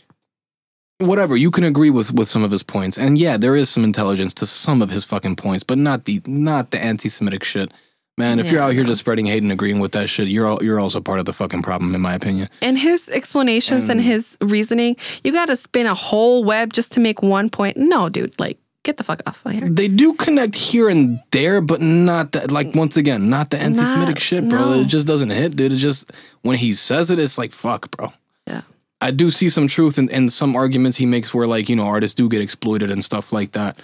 whatever, 0.99 1.37
you 1.37 1.51
can 1.51 1.65
agree 1.65 1.91
with 1.91 2.13
with 2.13 2.29
some 2.29 2.43
of 2.43 2.51
his 2.51 2.63
points. 2.63 2.99
And 2.99 3.17
yeah, 3.17 3.37
there 3.37 3.55
is 3.55 3.71
some 3.71 3.85
intelligence 3.85 4.35
to 4.35 4.47
some 4.47 4.83
of 4.83 4.91
his 4.91 5.05
fucking 5.05 5.37
points, 5.37 5.63
but 5.63 5.79
not 5.79 6.07
the 6.07 6.21
not 6.27 6.73
the 6.73 6.83
anti-Semitic 6.83 7.45
shit. 7.45 7.71
Man, 8.19 8.39
if 8.39 8.51
you're 8.53 8.61
out 8.61 8.75
here 8.75 8.85
just 8.85 9.01
spreading 9.01 9.25
hate 9.27 9.43
and 9.43 9.51
agreeing 9.51 9.81
with 9.81 9.93
that 9.93 10.09
shit, 10.11 10.29
you're 10.29 10.47
all, 10.47 10.63
you're 10.63 10.79
also 10.79 11.01
part 11.01 11.21
of 11.21 11.25
the 11.25 11.33
fucking 11.33 11.63
problem, 11.63 11.95
in 11.95 12.01
my 12.03 12.13
opinion. 12.15 12.49
and 12.61 12.79
his 12.79 13.09
explanations 13.09 13.89
and, 13.89 14.01
And- 14.01 14.09
his 14.09 14.37
reasoning, 14.43 14.97
you 15.25 15.33
got 15.33 15.47
to 15.47 15.57
spin 15.57 15.87
a 15.87 15.95
whole 15.95 16.45
web 16.45 16.73
just 16.75 16.93
to 16.93 17.01
make 17.01 17.23
one 17.23 17.49
point. 17.49 17.79
No, 17.79 18.11
dude, 18.11 18.39
like, 18.39 18.59
get 18.83 18.99
the 18.99 19.05
fuck 19.05 19.23
off 19.27 19.43
of 19.47 19.53
here. 19.53 19.69
They 19.71 19.89
do 19.89 20.13
connect 20.15 20.55
here 20.57 20.91
and 20.91 21.21
there, 21.31 21.63
but 21.63 21.81
not 21.81 22.33
that. 22.33 22.51
Like 22.51 22.75
once 22.75 22.97
again, 22.99 23.31
not 23.31 23.51
the 23.51 23.59
anti-Semitic 23.59 24.17
Not- 24.17 24.21
shit, 24.21 24.49
bro. 24.51 24.59
no. 24.59 24.81
It 24.81 24.87
just 24.89 25.07
doesn't 25.07 25.31
hit, 25.31 25.57
dude. 25.57 25.73
It 25.73 25.77
just 25.77 26.11
when 26.43 26.59
he 26.59 26.73
says 26.73 27.11
it, 27.11 27.19
it's 27.19 27.39
like 27.39 27.53
fuck, 27.53 27.91
bro. 27.93 28.13
Yeah. 28.47 28.63
I 29.01 29.13
do 29.13 29.31
see 29.31 29.49
some 29.49 29.67
truth 29.69 29.99
in, 29.99 30.11
in 30.11 30.29
some 30.31 30.55
arguments 30.57 30.97
he 30.99 31.07
makes 31.07 31.33
where 31.33 31.47
like 31.47 31.69
you 31.71 31.77
know 31.77 31.85
artists 31.85 32.15
do 32.15 32.29
get 32.29 32.41
exploited 32.43 32.91
and 32.91 33.03
stuff 33.05 33.33
like 33.33 33.53
that. 33.53 33.79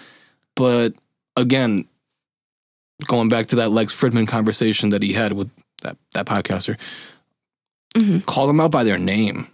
But 0.55 0.95
again, 1.37 1.87
going 3.07 3.29
back 3.29 3.47
to 3.47 3.57
that 3.57 3.71
Lex 3.71 3.95
Fridman 3.95 4.27
conversation 4.27 4.91
that 4.91 5.03
he 5.03 5.13
had 5.13 5.33
with 5.33 5.51
that 5.83 5.97
that 6.13 6.27
podcaster, 6.27 6.77
Mhm. 7.97 8.25
call 8.27 8.47
them 8.47 8.61
out 8.61 8.71
by 8.71 8.85
their 8.85 8.99
name. 8.99 9.49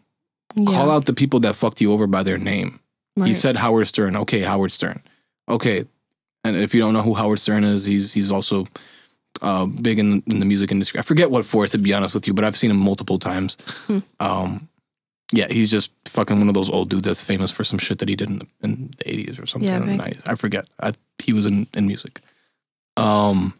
Call 0.66 0.90
out 0.90 1.06
the 1.06 1.14
people 1.14 1.40
that 1.40 1.56
fucked 1.56 1.80
you 1.80 1.92
over 1.92 2.06
by 2.06 2.22
their 2.22 2.38
name. 2.38 2.78
He 3.24 3.34
said 3.34 3.56
Howard 3.56 3.86
Stern. 3.88 4.16
Okay, 4.16 4.40
Howard 4.40 4.70
Stern. 4.72 5.02
Okay, 5.48 5.84
and 6.44 6.56
if 6.56 6.74
you 6.74 6.80
don't 6.80 6.92
know 6.92 7.02
who 7.02 7.14
Howard 7.14 7.40
Stern 7.40 7.64
is, 7.64 7.84
he's 7.86 8.12
he's 8.12 8.30
also 8.30 8.66
uh, 9.40 9.64
big 9.66 9.98
in, 9.98 10.22
in 10.26 10.38
the 10.40 10.44
music 10.44 10.70
industry. 10.70 11.00
I 11.00 11.02
forget 11.02 11.30
what 11.30 11.44
for, 11.46 11.66
to 11.66 11.78
be 11.78 11.94
honest 11.94 12.14
with 12.14 12.26
you, 12.26 12.34
but 12.34 12.44
I've 12.44 12.56
seen 12.56 12.70
him 12.70 12.76
multiple 12.76 13.18
times. 13.18 13.56
Hmm. 13.86 13.98
Um, 14.20 14.68
yeah, 15.32 15.46
he's 15.50 15.70
just 15.70 15.90
fucking 16.04 16.38
one 16.38 16.48
of 16.48 16.54
those 16.54 16.68
old 16.68 16.90
dudes 16.90 17.04
that's 17.08 17.24
famous 17.24 17.50
for 17.50 17.64
some 17.64 17.78
shit 17.78 17.98
that 18.00 18.08
he 18.08 18.14
did 18.14 18.28
in 18.28 18.38
the, 18.40 18.46
in 18.62 18.90
the 18.98 19.04
80s 19.04 19.42
or 19.42 19.46
something. 19.46 19.68
Yeah, 19.70 19.78
right. 19.98 20.16
I 20.28 20.34
forget. 20.34 20.66
I, 20.80 20.92
he 21.18 21.32
was 21.32 21.46
in, 21.46 21.66
in 21.74 21.86
music. 21.86 22.20
Um, 22.96 23.54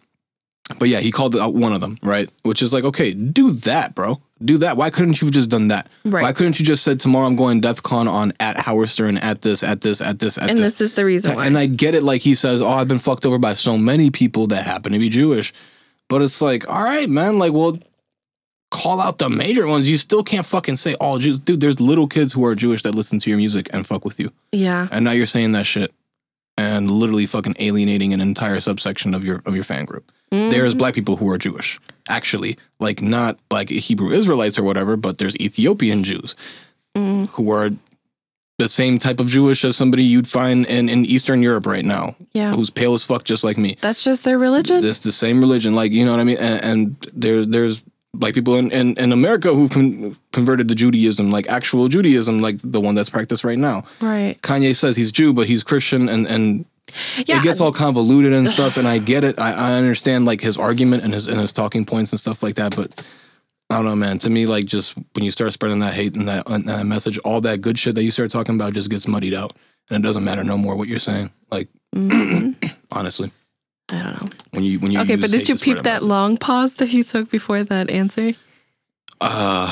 but 0.78 0.88
yeah, 0.88 1.00
he 1.00 1.10
called 1.10 1.36
out 1.36 1.54
one 1.54 1.72
of 1.72 1.80
them, 1.80 1.98
right? 2.02 2.30
Which 2.42 2.62
is 2.62 2.72
like, 2.72 2.84
okay, 2.84 3.12
do 3.12 3.50
that, 3.50 3.94
bro. 3.94 4.20
Do 4.44 4.58
that. 4.58 4.76
Why 4.76 4.90
couldn't 4.90 5.20
you 5.20 5.26
have 5.26 5.34
just 5.34 5.50
done 5.50 5.68
that? 5.68 5.88
Right. 6.04 6.22
Why 6.22 6.32
couldn't 6.32 6.58
you 6.58 6.64
just 6.66 6.82
said 6.82 6.98
tomorrow 6.98 7.26
I'm 7.26 7.36
going 7.36 7.60
DEF 7.60 7.82
CON 7.82 8.08
on 8.08 8.32
at 8.40 8.56
Howard 8.58 8.88
Stern 8.88 9.18
at 9.18 9.42
this, 9.42 9.62
at 9.62 9.82
this, 9.82 10.00
at 10.00 10.18
this, 10.18 10.38
at 10.38 10.50
and 10.50 10.58
this. 10.58 10.74
this 10.74 10.80
is 10.90 10.94
the 10.94 11.04
reason 11.04 11.36
why. 11.36 11.46
And 11.46 11.56
I 11.58 11.66
get 11.66 11.94
it, 11.94 12.02
like 12.02 12.22
he 12.22 12.34
says, 12.34 12.60
oh, 12.60 12.68
I've 12.68 12.88
been 12.88 12.98
fucked 12.98 13.26
over 13.26 13.38
by 13.38 13.54
so 13.54 13.76
many 13.78 14.10
people 14.10 14.46
that 14.48 14.64
happen 14.64 14.92
to 14.92 14.98
be 14.98 15.08
Jewish. 15.08 15.52
But 16.08 16.22
it's 16.22 16.42
like, 16.42 16.68
all 16.68 16.82
right, 16.82 17.08
man, 17.08 17.38
like, 17.38 17.52
well, 17.52 17.78
call 18.70 19.00
out 19.00 19.18
the 19.18 19.30
major 19.30 19.66
ones. 19.66 19.88
You 19.88 19.96
still 19.96 20.24
can't 20.24 20.46
fucking 20.46 20.76
say 20.76 20.94
all 20.94 21.18
Jews. 21.18 21.38
Dude, 21.38 21.60
there's 21.60 21.80
little 21.80 22.06
kids 22.08 22.32
who 22.32 22.44
are 22.44 22.54
Jewish 22.54 22.82
that 22.82 22.94
listen 22.94 23.18
to 23.20 23.30
your 23.30 23.36
music 23.36 23.68
and 23.72 23.86
fuck 23.86 24.04
with 24.04 24.18
you. 24.18 24.32
yeah, 24.50 24.88
And 24.90 25.04
now 25.04 25.12
you're 25.12 25.26
saying 25.26 25.52
that 25.52 25.66
shit 25.66 25.92
and 26.62 26.90
literally 26.90 27.26
fucking 27.26 27.56
alienating 27.58 28.12
an 28.12 28.20
entire 28.20 28.60
subsection 28.60 29.14
of 29.14 29.24
your 29.24 29.42
of 29.46 29.54
your 29.54 29.64
fan 29.64 29.84
group. 29.84 30.10
Mm-hmm. 30.30 30.50
There's 30.50 30.74
black 30.74 30.94
people 30.94 31.16
who 31.16 31.28
are 31.30 31.38
Jewish, 31.38 31.78
actually, 32.08 32.56
like 32.80 33.02
not 33.02 33.38
like 33.50 33.68
Hebrew 33.68 34.10
Israelites 34.10 34.58
or 34.58 34.62
whatever, 34.62 34.96
but 34.96 35.18
there's 35.18 35.36
Ethiopian 35.36 36.04
Jews 36.04 36.34
Mm. 36.94 37.28
who 37.30 37.50
are 37.50 37.70
the 38.58 38.68
same 38.68 38.98
type 38.98 39.18
of 39.18 39.26
Jewish 39.26 39.64
as 39.64 39.76
somebody 39.78 40.04
you'd 40.04 40.28
find 40.28 40.66
in, 40.66 40.90
in 40.90 41.06
Eastern 41.06 41.40
Europe 41.40 41.64
right 41.66 41.84
now, 41.86 42.14
yeah. 42.34 42.52
who's 42.52 42.68
pale 42.68 42.92
as 42.92 43.02
fuck, 43.02 43.24
just 43.24 43.42
like 43.44 43.56
me. 43.56 43.78
That's 43.80 44.04
just 44.04 44.24
their 44.24 44.38
religion. 44.38 44.84
It's 44.84 45.00
the 45.00 45.10
same 45.10 45.40
religion, 45.40 45.74
like 45.74 45.90
you 45.90 46.04
know 46.04 46.10
what 46.10 46.20
I 46.20 46.24
mean. 46.24 46.36
And, 46.36 46.62
and 46.64 47.08
there's 47.14 47.48
there's 47.48 47.82
black 48.14 48.34
people 48.34 48.56
in, 48.56 48.70
in, 48.70 48.94
in 48.98 49.12
America 49.12 49.54
who 49.54 49.68
con- 49.68 50.16
converted 50.32 50.68
to 50.68 50.74
Judaism, 50.74 51.30
like 51.30 51.48
actual 51.48 51.88
Judaism, 51.88 52.40
like 52.40 52.58
the 52.62 52.80
one 52.80 52.94
that's 52.94 53.10
practiced 53.10 53.42
right 53.44 53.58
now. 53.58 53.84
right. 54.00 54.36
Kanye 54.42 54.76
says 54.76 54.96
he's 54.96 55.10
Jew, 55.12 55.32
but 55.32 55.46
he's 55.46 55.62
Christian, 55.62 56.08
and 56.08 56.26
and 56.26 56.64
Yeah. 57.26 57.38
it 57.38 57.42
gets 57.42 57.60
all 57.60 57.72
convoluted 57.72 58.32
and 58.32 58.48
stuff. 58.48 58.76
And 58.76 58.86
I 58.86 58.98
get 58.98 59.24
it. 59.24 59.38
I, 59.38 59.52
I 59.52 59.72
understand 59.74 60.24
like 60.26 60.40
his 60.40 60.56
argument 60.58 61.04
and 61.04 61.14
his 61.14 61.26
and 61.26 61.40
his 61.40 61.52
talking 61.52 61.84
points 61.84 62.12
and 62.12 62.20
stuff 62.20 62.42
like 62.42 62.56
that. 62.56 62.76
But 62.76 63.02
I 63.70 63.76
don't 63.76 63.86
know, 63.86 63.96
man. 63.96 64.18
To 64.18 64.30
me, 64.30 64.44
like 64.44 64.66
just 64.66 64.94
when 65.14 65.24
you 65.24 65.30
start 65.30 65.52
spreading 65.54 65.78
that 65.80 65.94
hate 65.94 66.14
and 66.14 66.28
that 66.28 66.48
and 66.50 66.68
that 66.68 66.84
message, 66.86 67.16
all 67.24 67.40
that 67.42 67.62
good 67.62 67.78
shit 67.78 67.94
that 67.94 68.04
you 68.04 68.10
start 68.10 68.30
talking 68.30 68.54
about 68.56 68.74
just 68.74 68.90
gets 68.90 69.08
muddied 69.08 69.32
out, 69.34 69.54
and 69.90 70.04
it 70.04 70.06
doesn't 70.06 70.24
matter 70.24 70.44
no 70.44 70.58
more 70.58 70.76
what 70.76 70.88
you're 70.88 70.98
saying. 70.98 71.30
Like 71.50 71.68
Mhm. 71.96 72.56
honestly, 72.92 73.30
I 73.90 74.02
don't 74.02 74.22
know. 74.22 74.28
when 74.52 74.64
you 74.64 74.78
when 74.80 74.90
you 74.90 75.00
Okay, 75.00 75.16
but 75.16 75.30
did 75.30 75.48
you 75.48 75.56
peep 75.56 75.78
that 75.78 76.02
long 76.02 76.36
pause 76.36 76.74
that 76.74 76.86
he 76.88 77.02
took 77.04 77.30
before 77.30 77.62
that 77.64 77.90
answer? 77.90 78.32
Uh, 79.20 79.68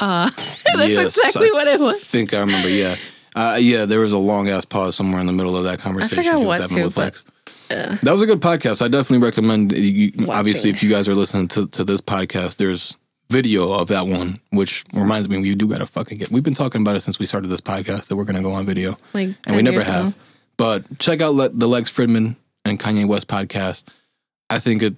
Uh, 0.00 0.30
that's 0.36 0.88
yes, 0.88 1.16
exactly 1.16 1.48
I 1.48 1.52
what 1.52 1.66
it 1.66 1.80
was. 1.80 1.96
I 1.96 1.98
think 1.98 2.34
I 2.34 2.40
remember. 2.40 2.68
Yeah, 2.68 2.96
uh, 3.34 3.56
yeah. 3.60 3.86
There 3.86 4.00
was 4.00 4.12
a 4.12 4.18
long 4.18 4.48
ass 4.48 4.64
pause 4.64 4.96
somewhere 4.96 5.20
in 5.20 5.26
the 5.26 5.32
middle 5.32 5.56
of 5.56 5.64
that 5.64 5.78
conversation. 5.78 6.22
forgot 6.24 6.40
what 6.42 6.68
to, 6.68 6.82
with 6.84 6.96
Lex. 6.96 7.24
That 7.68 8.02
was 8.12 8.22
a 8.22 8.26
good 8.26 8.40
podcast. 8.40 8.82
I 8.82 8.88
definitely 8.88 9.24
recommend. 9.24 9.72
You, 9.72 10.12
obviously, 10.28 10.70
if 10.70 10.82
you 10.82 10.90
guys 10.90 11.08
are 11.08 11.14
listening 11.14 11.48
to, 11.48 11.66
to 11.68 11.84
this 11.84 12.00
podcast, 12.00 12.56
there's 12.56 12.98
video 13.30 13.72
of 13.72 13.88
that 13.88 14.06
one, 14.06 14.36
which 14.50 14.84
reminds 14.92 15.28
me 15.28 15.38
we 15.38 15.54
do 15.54 15.66
gotta 15.66 15.86
fucking 15.86 16.18
get. 16.18 16.30
We've 16.30 16.42
been 16.42 16.54
talking 16.54 16.82
about 16.82 16.96
it 16.96 17.00
since 17.00 17.18
we 17.18 17.26
started 17.26 17.48
this 17.48 17.60
podcast 17.60 18.08
that 18.08 18.16
we're 18.16 18.24
gonna 18.24 18.42
go 18.42 18.52
on 18.52 18.66
video, 18.66 18.96
Like, 19.12 19.30
and 19.46 19.56
we 19.56 19.62
never 19.62 19.82
have. 19.82 20.08
ago. 20.08 20.16
But 20.56 20.98
check 20.98 21.20
out 21.20 21.34
Le- 21.34 21.48
the 21.48 21.66
Lex 21.66 21.90
Fridman 21.90 22.36
and 22.64 22.78
Kanye 22.78 23.06
West 23.06 23.28
podcast. 23.28 23.84
I 24.50 24.58
think 24.58 24.82
it 24.82 24.94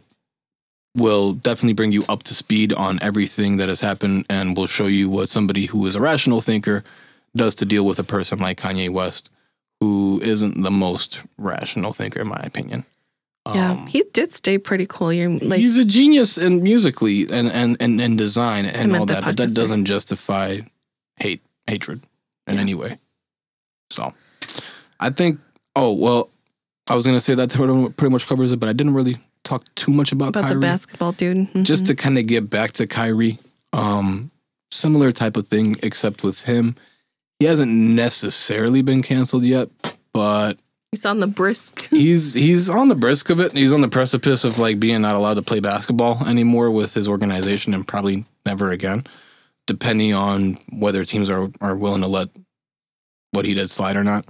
will 0.96 1.34
definitely 1.34 1.74
bring 1.74 1.92
you 1.92 2.04
up 2.08 2.22
to 2.24 2.34
speed 2.34 2.72
on 2.72 2.98
everything 3.02 3.56
that 3.58 3.68
has 3.68 3.80
happened, 3.80 4.26
and 4.30 4.56
will 4.56 4.66
show 4.66 4.86
you 4.86 5.08
what 5.10 5.28
somebody 5.28 5.66
who 5.66 5.86
is 5.86 5.94
a 5.94 6.00
rational 6.00 6.40
thinker 6.40 6.84
does 7.34 7.54
to 7.56 7.64
deal 7.64 7.84
with 7.84 7.98
a 7.98 8.04
person 8.04 8.38
like 8.38 8.58
Kanye 8.60 8.88
West, 8.88 9.30
who 9.80 10.20
isn't 10.22 10.62
the 10.62 10.70
most 10.70 11.20
rational 11.36 11.92
thinker, 11.92 12.20
in 12.22 12.28
my 12.28 12.40
opinion. 12.44 12.84
Yeah, 13.54 13.72
Um, 13.72 13.86
he 13.86 14.02
did 14.12 14.32
stay 14.32 14.58
pretty 14.58 14.86
cool. 14.86 15.12
You're 15.12 15.30
like, 15.30 15.60
he's 15.60 15.78
a 15.78 15.84
genius 15.84 16.36
in 16.38 16.62
musically 16.62 17.30
and 17.30 17.48
and 17.48 17.76
and, 17.78 18.00
and 18.00 18.18
design 18.18 18.64
and 18.64 18.96
all 18.96 19.06
that, 19.06 19.22
but 19.24 19.36
that 19.36 19.54
doesn't 19.54 19.84
justify 19.84 20.60
hate 21.16 21.42
hatred 21.68 22.00
in 22.48 22.54
Yeah. 22.54 22.60
any 22.60 22.74
way. 22.74 22.98
So, 23.90 24.12
I 24.98 25.10
think. 25.10 25.38
Oh 25.76 25.92
well, 25.92 26.30
I 26.88 26.94
was 26.94 27.04
gonna 27.06 27.20
say 27.20 27.34
that 27.34 27.50
pretty 27.96 28.12
much 28.12 28.26
covers 28.26 28.52
it, 28.52 28.60
but 28.60 28.68
I 28.68 28.72
didn't 28.72 28.94
really 28.94 29.16
talk 29.44 29.64
too 29.74 29.92
much 29.92 30.12
about, 30.12 30.30
about 30.30 30.44
Kyrie. 30.44 30.54
the 30.54 30.60
basketball 30.60 31.12
dude. 31.12 31.52
Mhm. 31.52 31.62
Just 31.64 31.86
to 31.86 31.94
kind 31.94 32.18
of 32.18 32.26
get 32.26 32.50
back 32.50 32.72
to 32.72 32.86
Kyrie, 32.86 33.38
um, 33.72 34.30
similar 34.70 35.12
type 35.12 35.36
of 35.36 35.46
thing, 35.48 35.76
except 35.82 36.22
with 36.22 36.42
him, 36.42 36.74
he 37.38 37.46
hasn't 37.46 37.70
necessarily 37.72 38.82
been 38.82 39.02
canceled 39.02 39.44
yet, 39.44 39.68
but 40.12 40.58
He's 40.92 41.04
on 41.04 41.20
the 41.20 41.26
brisk. 41.26 41.88
he's 41.90 42.34
he's 42.34 42.70
on 42.70 42.88
the 42.88 42.94
brisk 42.94 43.28
of 43.30 43.40
it. 43.40 43.52
He's 43.52 43.72
on 43.72 43.80
the 43.82 43.88
precipice 43.88 44.44
of 44.44 44.58
like 44.58 44.78
being 44.80 45.02
not 45.02 45.14
allowed 45.16 45.34
to 45.34 45.42
play 45.42 45.60
basketball 45.60 46.24
anymore 46.26 46.70
with 46.70 46.94
his 46.94 47.08
organization, 47.08 47.74
and 47.74 47.86
probably 47.86 48.24
never 48.46 48.70
again, 48.70 49.04
depending 49.66 50.14
on 50.14 50.58
whether 50.70 51.04
teams 51.04 51.28
are 51.28 51.50
are 51.60 51.76
willing 51.76 52.02
to 52.02 52.08
let 52.08 52.28
what 53.32 53.44
he 53.44 53.52
did 53.54 53.70
slide 53.70 53.96
or 53.96 54.04
not. 54.04 54.24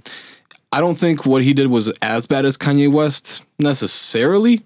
I 0.71 0.79
don't 0.79 0.95
think 0.97 1.25
what 1.25 1.43
he 1.43 1.53
did 1.53 1.67
was 1.67 1.89
as 2.01 2.25
bad 2.25 2.45
as 2.45 2.57
Kanye 2.57 2.91
West 2.91 3.45
necessarily, 3.57 4.61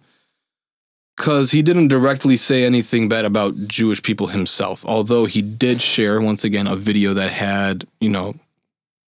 because 1.15 1.51
he 1.51 1.61
didn't 1.61 1.89
directly 1.89 2.37
say 2.37 2.63
anything 2.63 3.07
bad 3.07 3.25
about 3.25 3.53
Jewish 3.67 4.01
people 4.01 4.27
himself. 4.27 4.83
Although 4.85 5.25
he 5.25 5.41
did 5.41 5.81
share 5.81 6.19
once 6.19 6.43
again 6.43 6.67
a 6.67 6.75
video 6.75 7.13
that 7.13 7.31
had 7.31 7.85
you 7.99 8.09
know 8.09 8.33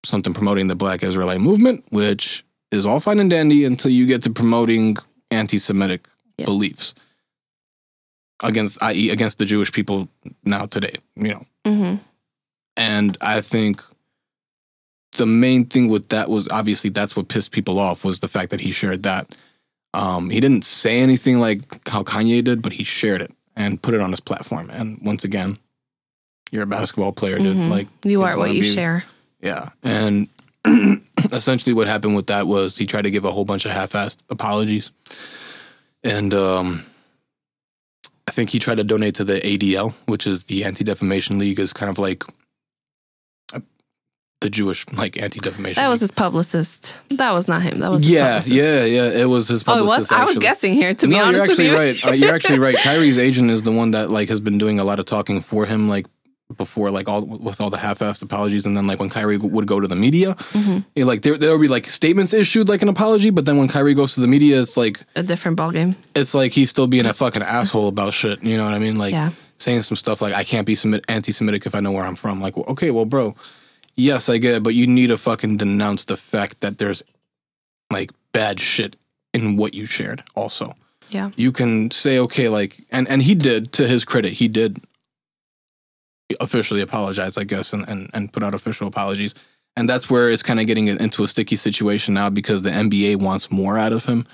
something 0.05 0.33
promoting 0.33 0.67
the 0.67 0.75
Black 0.75 1.01
Israelite 1.03 1.41
movement, 1.41 1.85
which 1.89 2.43
is 2.71 2.85
all 2.85 2.99
fine 2.99 3.19
and 3.19 3.29
dandy 3.29 3.65
until 3.65 3.91
you 3.91 4.05
get 4.05 4.21
to 4.23 4.29
promoting 4.29 4.97
anti-Semitic 5.31 6.07
Yeah. 6.37 6.45
beliefs 6.45 6.93
against, 8.41 8.81
i.e., 8.83 9.09
against 9.09 9.37
the 9.39 9.45
Jewish 9.45 9.71
people 9.71 10.09
now 10.43 10.65
today. 10.65 10.93
You 11.15 11.29
know, 11.33 11.45
hmm 11.65 11.95
and 12.75 13.17
I 13.21 13.41
think 13.41 13.81
the 15.17 15.25
main 15.25 15.65
thing 15.65 15.87
with 15.89 16.09
that 16.09 16.29
was 16.29 16.47
obviously 16.49 16.89
that's 16.89 17.15
what 17.15 17.27
pissed 17.27 17.51
people 17.51 17.79
off 17.79 18.03
was 18.03 18.19
the 18.19 18.27
fact 18.27 18.51
that 18.51 18.61
he 18.61 18.71
shared 18.71 19.03
that. 19.03 19.35
Um, 19.93 20.29
he 20.29 20.39
didn't 20.39 20.65
say 20.65 21.01
anything 21.01 21.39
like 21.39 21.87
how 21.87 22.03
Kanye 22.03 22.43
did, 22.43 22.61
but 22.61 22.73
he 22.73 22.83
shared 22.83 23.21
it 23.21 23.31
and 23.55 23.81
put 23.81 23.93
it 23.93 24.01
on 24.01 24.09
his 24.11 24.19
platform. 24.19 24.69
And 24.71 24.99
once 25.03 25.23
again, 25.23 25.57
you're 26.51 26.63
a 26.63 26.67
basketball 26.67 27.11
player, 27.11 27.37
dude. 27.37 27.57
Mhm. 27.57 27.69
Like 27.69 27.87
You 28.03 28.23
are 28.23 28.37
what 28.37 28.53
you 28.53 28.61
be- 28.61 28.73
share. 28.73 29.03
yeah. 29.41 29.69
And 29.83 30.27
essentially 31.31 31.73
what 31.73 31.87
happened 31.87 32.15
with 32.15 32.27
that 32.27 32.47
was 32.47 32.77
he 32.77 32.85
tried 32.87 33.03
to 33.03 33.11
give 33.11 33.25
a 33.25 33.31
whole 33.31 33.45
bunch 33.45 33.65
of 33.65 33.71
half-assed 33.71 34.23
apologies. 34.29 34.89
And 36.03 36.33
um 36.33 36.85
I 38.27 38.31
think 38.31 38.49
he 38.51 38.57
tried 38.59 38.75
to 38.77 38.83
donate 38.85 39.15
to 39.15 39.23
the 39.25 39.41
ADL, 39.41 39.93
which 40.05 40.25
is 40.25 40.43
the 40.45 40.63
Anti-Defamation 40.63 41.37
League 41.39 41.59
is 41.59 41.73
kind 41.73 41.89
of 41.89 41.99
like 41.99 42.23
the 44.41 44.49
Jewish 44.49 44.85
like 44.91 45.21
anti-defamation. 45.21 45.81
That 45.81 45.87
was 45.89 46.01
his 46.01 46.11
publicist. 46.11 46.97
That 47.11 47.33
was 47.33 47.47
not 47.47 47.61
him. 47.61 47.79
That 47.79 47.91
was 47.91 48.03
his 48.03 48.11
yeah, 48.11 48.41
yeah, 48.45 48.83
yeah. 48.85 49.21
It 49.21 49.25
was 49.29 49.47
his 49.47 49.63
Oh, 49.67 49.73
it 49.73 49.77
publicist. 49.79 50.11
was. 50.11 50.19
I 50.19 50.25
was 50.25 50.37
guessing 50.37 50.73
here. 50.73 50.93
To 50.93 51.07
be 51.07 51.13
no, 51.15 51.23
honest 51.25 51.35
you're 51.35 51.43
actually 51.45 51.67
you, 51.69 51.77
right. 51.77 52.05
Uh, 52.05 52.11
you're 52.11 52.35
actually 52.35 52.59
right. 52.59 52.75
Kyrie's 52.83 53.17
agent 53.17 53.49
is 53.51 53.63
the 53.63 53.71
one 53.71 53.91
that 53.91 54.11
like 54.11 54.29
has 54.29 54.41
been 54.41 54.57
doing 54.57 54.79
a 54.79 54.83
lot 54.83 54.99
of 54.99 55.05
talking 55.05 55.39
for 55.39 55.65
him, 55.65 55.87
like 55.87 56.07
before, 56.57 56.91
like 56.91 57.07
all 57.07 57.21
with 57.25 57.61
all 57.61 57.69
the 57.69 57.77
half-assed 57.77 58.21
apologies, 58.21 58.65
and 58.65 58.75
then 58.75 58.85
like 58.85 58.99
when 58.99 59.09
Kyrie 59.09 59.37
would 59.37 59.65
go 59.65 59.79
to 59.79 59.87
the 59.87 59.95
media, 59.95 60.35
Mm-hmm. 60.35 60.79
yeah, 60.93 61.05
like 61.05 61.21
there 61.21 61.37
there 61.37 61.51
would 61.53 61.61
be 61.61 61.69
like 61.69 61.85
statements 61.87 62.33
issued 62.33 62.67
like 62.67 62.81
an 62.81 62.89
apology, 62.89 63.29
but 63.29 63.45
then 63.45 63.57
when 63.57 63.69
Kyrie 63.69 63.93
goes 63.93 64.13
to 64.15 64.19
the 64.21 64.27
media, 64.27 64.59
it's 64.59 64.75
like 64.75 64.99
a 65.15 65.23
different 65.23 65.57
ballgame. 65.57 65.95
it's 66.15 66.33
like 66.35 66.51
he's 66.51 66.69
still 66.69 66.85
being 66.87 67.05
a 67.05 67.13
fucking 67.13 67.41
asshole 67.59 67.87
about 67.87 68.13
shit. 68.13 68.43
You 68.43 68.57
know 68.57 68.65
what 68.65 68.73
I 68.73 68.79
mean? 68.79 68.97
Like 68.97 69.13
Yeah. 69.13 69.31
saying 69.57 69.83
some 69.83 69.95
stuff 69.95 70.21
like 70.21 70.33
I 70.33 70.43
can't 70.43 70.67
be 70.67 70.75
Semit- 70.75 71.05
anti-Semitic 71.07 71.65
if 71.65 71.73
I 71.75 71.79
know 71.79 71.93
where 71.93 72.03
I'm 72.03 72.15
from. 72.15 72.41
Like, 72.41 72.57
well, 72.57 72.65
okay, 72.67 72.91
well, 72.91 73.05
bro, 73.05 73.35
yes, 73.95 74.29
I 74.29 74.37
get 74.37 74.55
it, 74.55 74.63
but 74.63 74.73
you 74.75 74.87
need 74.87 75.07
to 75.07 75.17
fucking 75.17 75.57
denounce 75.57 76.05
the 76.05 76.17
fact 76.17 76.61
that 76.61 76.77
there's 76.77 77.03
like 77.91 78.11
bad 78.31 78.59
shit 78.59 78.95
in 79.33 79.55
what 79.57 79.73
you 79.73 79.85
shared. 79.85 80.23
Also, 80.35 80.73
Yeah. 81.09 81.31
you 81.35 81.51
can 81.51 81.91
say 81.91 82.17
okay, 82.19 82.49
like, 82.49 82.77
and 82.91 83.07
and 83.07 83.21
he 83.23 83.35
did 83.35 83.71
to 83.73 83.87
his 83.87 84.03
credit, 84.05 84.33
he 84.33 84.47
did 84.47 84.77
officially 86.39 86.81
apologize, 86.81 87.37
I 87.37 87.43
guess, 87.43 87.73
and 87.73 87.87
and 87.87 88.09
and 88.13 88.31
put 88.31 88.43
out 88.43 88.53
official 88.55 88.87
apologies. 88.87 89.33
And 89.75 89.89
that's 89.89 90.09
where 90.09 90.29
it's 90.29 90.43
kind 90.43 90.59
of 90.59 90.67
getting 90.67 90.87
into 90.87 91.23
a 91.23 91.27
sticky 91.27 91.55
situation 91.55 92.13
now 92.13 92.29
because 92.29 92.61
the 92.61 92.69
NBA 92.69 93.15
wants 93.21 93.51
more 93.51 93.77
out 93.77 93.91
of 93.91 94.05
him. 94.05 94.25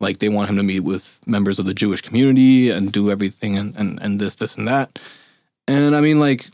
Like 0.00 0.18
they 0.18 0.28
want 0.28 0.48
him 0.50 0.56
to 0.56 0.62
meet 0.62 0.80
with 0.80 1.20
members 1.26 1.58
of 1.58 1.66
the 1.66 1.74
Jewish 1.74 2.00
community 2.00 2.70
and 2.70 2.92
do 2.92 3.10
everything 3.10 3.56
and, 3.58 3.74
and, 3.76 4.00
and 4.02 4.20
this, 4.20 4.36
this, 4.36 4.56
and 4.56 4.68
that. 4.68 4.98
And 5.66 5.96
I 5.96 6.00
mean, 6.00 6.20
like, 6.20 6.46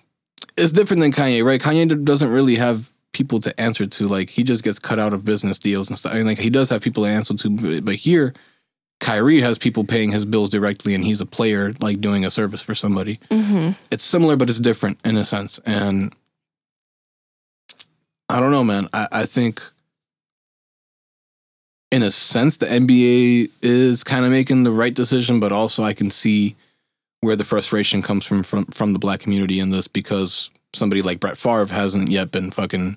it's 0.57 0.73
different 0.73 1.01
than 1.01 1.13
Kanye, 1.13 1.45
right? 1.45 1.61
Kanye 1.61 2.05
doesn't 2.05 2.31
really 2.31 2.57
have 2.57 2.93
people 3.13 3.41
to 3.41 3.61
answer 3.61 3.87
to. 3.87 4.09
Like, 4.09 4.31
he 4.31 4.43
just 4.43 4.63
gets 4.63 4.79
cut 4.79 4.99
out 4.99 5.13
of 5.13 5.25
business 5.25 5.59
deals 5.59 5.89
and 5.89 5.99
stuff. 5.99 6.13
I 6.13 6.17
mean, 6.17 6.27
like, 6.27 6.39
he 6.39 6.51
does 6.51 6.71
have 6.71 6.83
people 6.83 7.05
to 7.05 7.11
answer 7.11 7.35
to, 7.35 7.81
but- 7.81 7.95
here, 7.97 8.35
Kyrie 9.01 9.41
has 9.41 9.59
people 9.59 9.85
paying 9.85 10.13
his 10.13 10.27
bills 10.27 10.51
directly 10.51 10.95
and 10.95 11.03
he's 11.03 11.23
a 11.23 11.27
player, 11.27 11.73
like, 11.81 12.01
doing 12.01 12.25
a 12.25 12.31
service 12.31 12.61
for 12.61 12.75
somebody. 12.75 13.19
Mm-hmm. 13.31 13.71
It's 13.91 14.05
similar, 14.05 14.37
but 14.37 14.51
it's 14.51 14.61
different 14.61 14.99
in 15.05 15.17
a 15.17 15.25
sense. 15.25 15.59
And 15.65 16.15
I 18.29 18.41
don't 18.41 18.51
know, 18.51 18.63
man. 18.63 18.89
I, 18.93 19.09
I 19.11 19.27
think 19.27 19.63
in 21.91 22.03
a 22.03 22.11
sense 22.11 22.59
the 22.59 22.67
NBA 22.67 23.51
is 23.63 24.05
kind 24.05 24.25
of 24.25 24.31
making 24.31 24.65
the 24.65 24.71
right 24.71 24.95
decision, 24.95 25.41
but 25.41 25.51
also 25.51 25.83
I 25.83 25.95
can 25.95 26.11
see 26.11 26.55
where 27.21 27.37
the 27.37 27.45
frustration 27.45 28.03
comes 28.03 28.25
from 28.25 28.43
from 28.43 28.65
from 28.67 28.93
the 28.93 28.99
black 28.99 29.21
community 29.21 29.61
in 29.61 29.71
this 29.71 29.89
because 29.89 30.51
somebody 30.73 31.03
like 31.03 31.21
Brett 31.21 31.37
Favre 31.37 31.67
hasn't 31.67 32.09
yet 32.09 32.31
been 32.31 32.51
fucking 32.51 32.97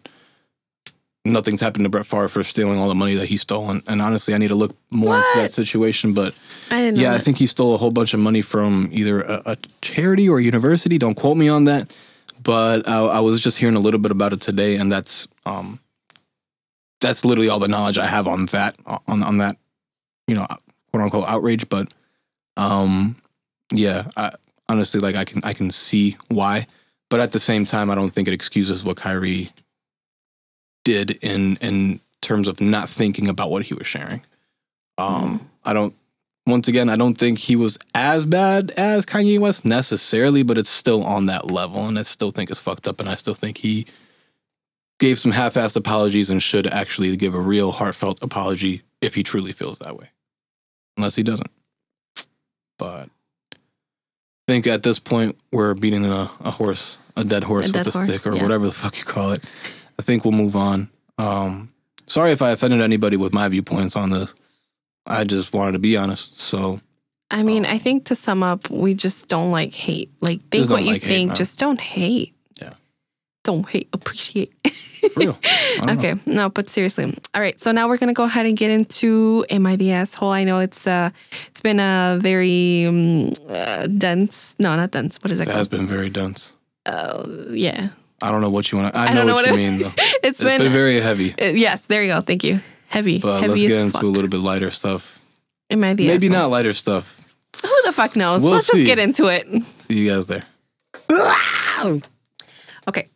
nothing's 1.25 1.61
happened 1.61 1.85
to 1.85 1.89
Brett 1.89 2.05
Favre 2.05 2.27
for 2.27 2.43
stealing 2.43 2.79
all 2.79 2.89
the 2.89 2.95
money 2.95 3.15
that 3.15 3.27
he 3.27 3.37
stole. 3.37 3.69
And, 3.69 3.81
and 3.87 4.01
honestly, 4.01 4.33
I 4.33 4.37
need 4.37 4.49
to 4.49 4.55
look 4.55 4.75
more 4.89 5.15
into 5.15 5.29
that 5.35 5.51
situation. 5.51 6.13
But 6.13 6.35
I 6.69 6.81
didn't 6.81 6.95
know. 6.95 7.03
yeah, 7.03 7.13
I 7.13 7.17
think 7.17 7.37
he 7.37 7.47
stole 7.47 7.73
a 7.73 7.77
whole 7.77 7.91
bunch 7.91 8.13
of 8.13 8.19
money 8.19 8.41
from 8.41 8.89
either 8.91 9.21
a, 9.21 9.41
a 9.45 9.57
charity 9.81 10.27
or 10.27 10.39
a 10.39 10.43
university. 10.43 10.97
Don't 10.97 11.15
quote 11.15 11.37
me 11.37 11.49
on 11.49 11.65
that. 11.65 11.93
But 12.41 12.87
I, 12.87 12.99
I 13.05 13.19
was 13.21 13.39
just 13.39 13.57
hearing 13.57 13.75
a 13.75 13.79
little 13.79 14.01
bit 14.01 14.11
about 14.11 14.33
it 14.33 14.41
today, 14.41 14.75
and 14.75 14.91
that's 14.91 15.29
um, 15.45 15.79
that's 16.99 17.23
literally 17.23 17.47
all 17.47 17.59
the 17.59 17.69
knowledge 17.69 17.97
I 17.97 18.05
have 18.05 18.27
on 18.27 18.47
that 18.47 18.75
on 19.07 19.23
on 19.23 19.37
that, 19.37 19.55
you 20.27 20.35
know, 20.35 20.45
quote 20.91 21.03
unquote 21.03 21.25
outrage. 21.25 21.69
But 21.69 21.93
um, 22.57 23.15
yeah, 23.71 24.09
I, 24.17 24.31
honestly, 24.69 24.99
like 24.99 25.15
I 25.15 25.25
can 25.25 25.41
I 25.43 25.53
can 25.53 25.71
see 25.71 26.17
why, 26.29 26.67
but 27.09 27.19
at 27.19 27.31
the 27.31 27.39
same 27.39 27.65
time, 27.65 27.89
I 27.89 27.95
don't 27.95 28.09
think 28.09 28.27
it 28.27 28.33
excuses 28.33 28.83
what 28.83 28.97
Kyrie 28.97 29.49
did 30.83 31.11
in 31.21 31.57
in 31.57 31.99
terms 32.21 32.47
of 32.47 32.59
not 32.61 32.89
thinking 32.89 33.27
about 33.27 33.51
what 33.51 33.63
he 33.63 33.73
was 33.73 33.87
sharing. 33.87 34.23
Um, 34.97 35.49
I 35.63 35.73
don't. 35.73 35.95
Once 36.45 36.67
again, 36.67 36.89
I 36.89 36.97
don't 36.97 37.17
think 37.17 37.39
he 37.39 37.55
was 37.55 37.79
as 37.95 38.25
bad 38.25 38.71
as 38.71 39.05
Kanye 39.05 39.39
West 39.39 39.63
necessarily, 39.63 40.43
but 40.43 40.57
it's 40.57 40.69
still 40.69 41.01
on 41.03 41.25
that 41.27 41.49
level, 41.49 41.85
and 41.85 41.97
I 41.97 42.01
still 42.01 42.31
think 42.31 42.51
it's 42.51 42.59
fucked 42.59 42.85
up, 42.85 42.99
and 42.99 43.07
I 43.07 43.15
still 43.15 43.33
think 43.33 43.59
he 43.59 43.85
gave 44.99 45.17
some 45.17 45.31
half-assed 45.31 45.77
apologies 45.77 46.29
and 46.29 46.43
should 46.43 46.67
actually 46.67 47.15
give 47.15 47.33
a 47.33 47.39
real 47.39 47.71
heartfelt 47.71 48.21
apology 48.21 48.81
if 49.01 49.15
he 49.15 49.23
truly 49.23 49.53
feels 49.53 49.79
that 49.79 49.97
way, 49.97 50.11
unless 50.97 51.15
he 51.15 51.23
doesn't. 51.23 51.49
But 52.77 53.09
think 54.47 54.67
at 54.67 54.83
this 54.83 54.99
point 54.99 55.37
we're 55.51 55.73
beating 55.73 56.05
a, 56.05 56.29
a 56.41 56.51
horse, 56.51 56.97
a 57.15 57.23
dead 57.23 57.43
horse 57.43 57.65
A 57.65 57.67
with 57.67 57.73
dead 57.73 57.87
a 57.87 57.91
horse, 57.91 58.09
stick 58.09 58.27
or 58.27 58.35
yeah. 58.35 58.41
whatever 58.41 58.65
the 58.65 58.71
fuck 58.71 58.97
you 58.97 59.05
call 59.05 59.31
it. 59.31 59.43
I 59.99 60.01
think 60.01 60.25
we'll 60.25 60.33
move 60.33 60.55
on. 60.55 60.89
Um, 61.17 61.71
sorry 62.07 62.31
if 62.31 62.41
I 62.41 62.51
offended 62.51 62.81
anybody 62.81 63.17
with 63.17 63.33
my 63.33 63.47
viewpoints 63.47 63.95
on 63.95 64.09
this. 64.09 64.33
I 65.05 65.23
just 65.25 65.53
wanted 65.53 65.73
to 65.73 65.79
be 65.79 65.97
honest. 65.97 66.39
So 66.39 66.79
I 67.33 67.41
mean, 67.41 67.65
I 67.65 67.77
think 67.79 68.05
to 68.05 68.15
sum 68.15 68.43
up, 68.43 68.69
we 68.69 68.93
just 68.93 69.27
don't 69.27 69.51
like 69.51 69.73
hate. 69.73 70.11
Like, 70.21 70.39
think 70.49 70.69
what 70.69 70.77
don't 70.77 70.85
you 70.85 70.93
hate, 70.93 71.01
think. 71.01 71.35
just 71.35 71.59
don't 71.59 71.79
hate. 71.79 72.32
Don't 73.43 73.67
hate. 73.67 73.89
Appreciate. 73.93 74.53
real. 75.17 75.37
Don't 75.77 75.85
know. 75.87 75.93
okay. 75.93 76.15
No, 76.25 76.49
but 76.49 76.69
seriously. 76.69 77.05
All 77.35 77.41
right. 77.41 77.59
So 77.59 77.71
now 77.73 77.87
we're 77.89 77.97
gonna 77.97 78.13
go 78.13 78.23
ahead 78.23 78.45
and 78.45 78.55
get 78.55 78.71
into 78.71 79.45
"Am 79.49 79.65
I 79.67 79.75
the 79.75 79.91
asshole?" 79.91 80.29
I 80.31 80.43
know 80.45 80.59
it's 80.59 80.87
uh, 80.87 81.09
it's 81.49 81.61
been 81.61 81.79
a 81.79 82.17
very 82.21 82.85
um, 82.85 83.33
uh, 83.49 83.87
dense. 83.87 84.55
No, 84.59 84.75
not 84.77 84.91
dense. 84.91 85.17
What 85.21 85.31
is 85.31 85.39
it 85.41 85.47
It 85.49 85.53
has 85.53 85.67
been 85.67 85.85
very 85.85 86.09
dense. 86.09 86.53
Uh, 86.85 87.25
yeah. 87.51 87.89
I 88.21 88.31
don't 88.31 88.39
know 88.39 88.49
what 88.49 88.71
you 88.71 88.77
want. 88.77 88.93
to 88.93 88.99
I, 88.99 89.07
I 89.07 89.13
know, 89.13 89.25
know 89.25 89.33
what, 89.35 89.45
what 89.49 89.51
you 89.59 89.69
mean 89.71 89.79
though. 89.81 89.91
It's 89.97 90.39
It's 90.39 90.43
been, 90.43 90.61
been 90.61 90.71
very 90.71 91.01
heavy. 91.01 91.33
uh, 91.37 91.47
yes. 91.47 91.81
There 91.87 92.01
you 92.01 92.13
go. 92.13 92.21
Thank 92.21 92.45
you. 92.45 92.61
Heavy. 92.87 93.19
But 93.19 93.41
Heavy 93.41 93.49
let's 93.49 93.61
get 93.63 93.71
into 93.81 93.91
fuck. 93.93 94.03
a 94.03 94.05
little 94.07 94.29
bit 94.29 94.39
lighter 94.39 94.71
stuff. 94.71 95.19
Am 95.69 95.83
I 95.83 95.93
the 95.95 96.07
Maybe 96.07 96.27
asshole? 96.27 96.41
not 96.43 96.49
lighter 96.51 96.71
stuff. 96.73 97.19
Who 97.61 97.75
the 97.85 97.91
fuck 97.91 98.15
knows? 98.15 98.41
We'll 98.41 98.53
Let's 98.53 98.67
see. 98.67 98.77
just 98.77 98.87
get 98.87 98.99
into 98.99 99.27
it. 99.27 99.47
See 99.79 99.97
you 99.99 100.09
guys 100.11 100.27
there. 100.27 100.43
Okay, 102.87 103.07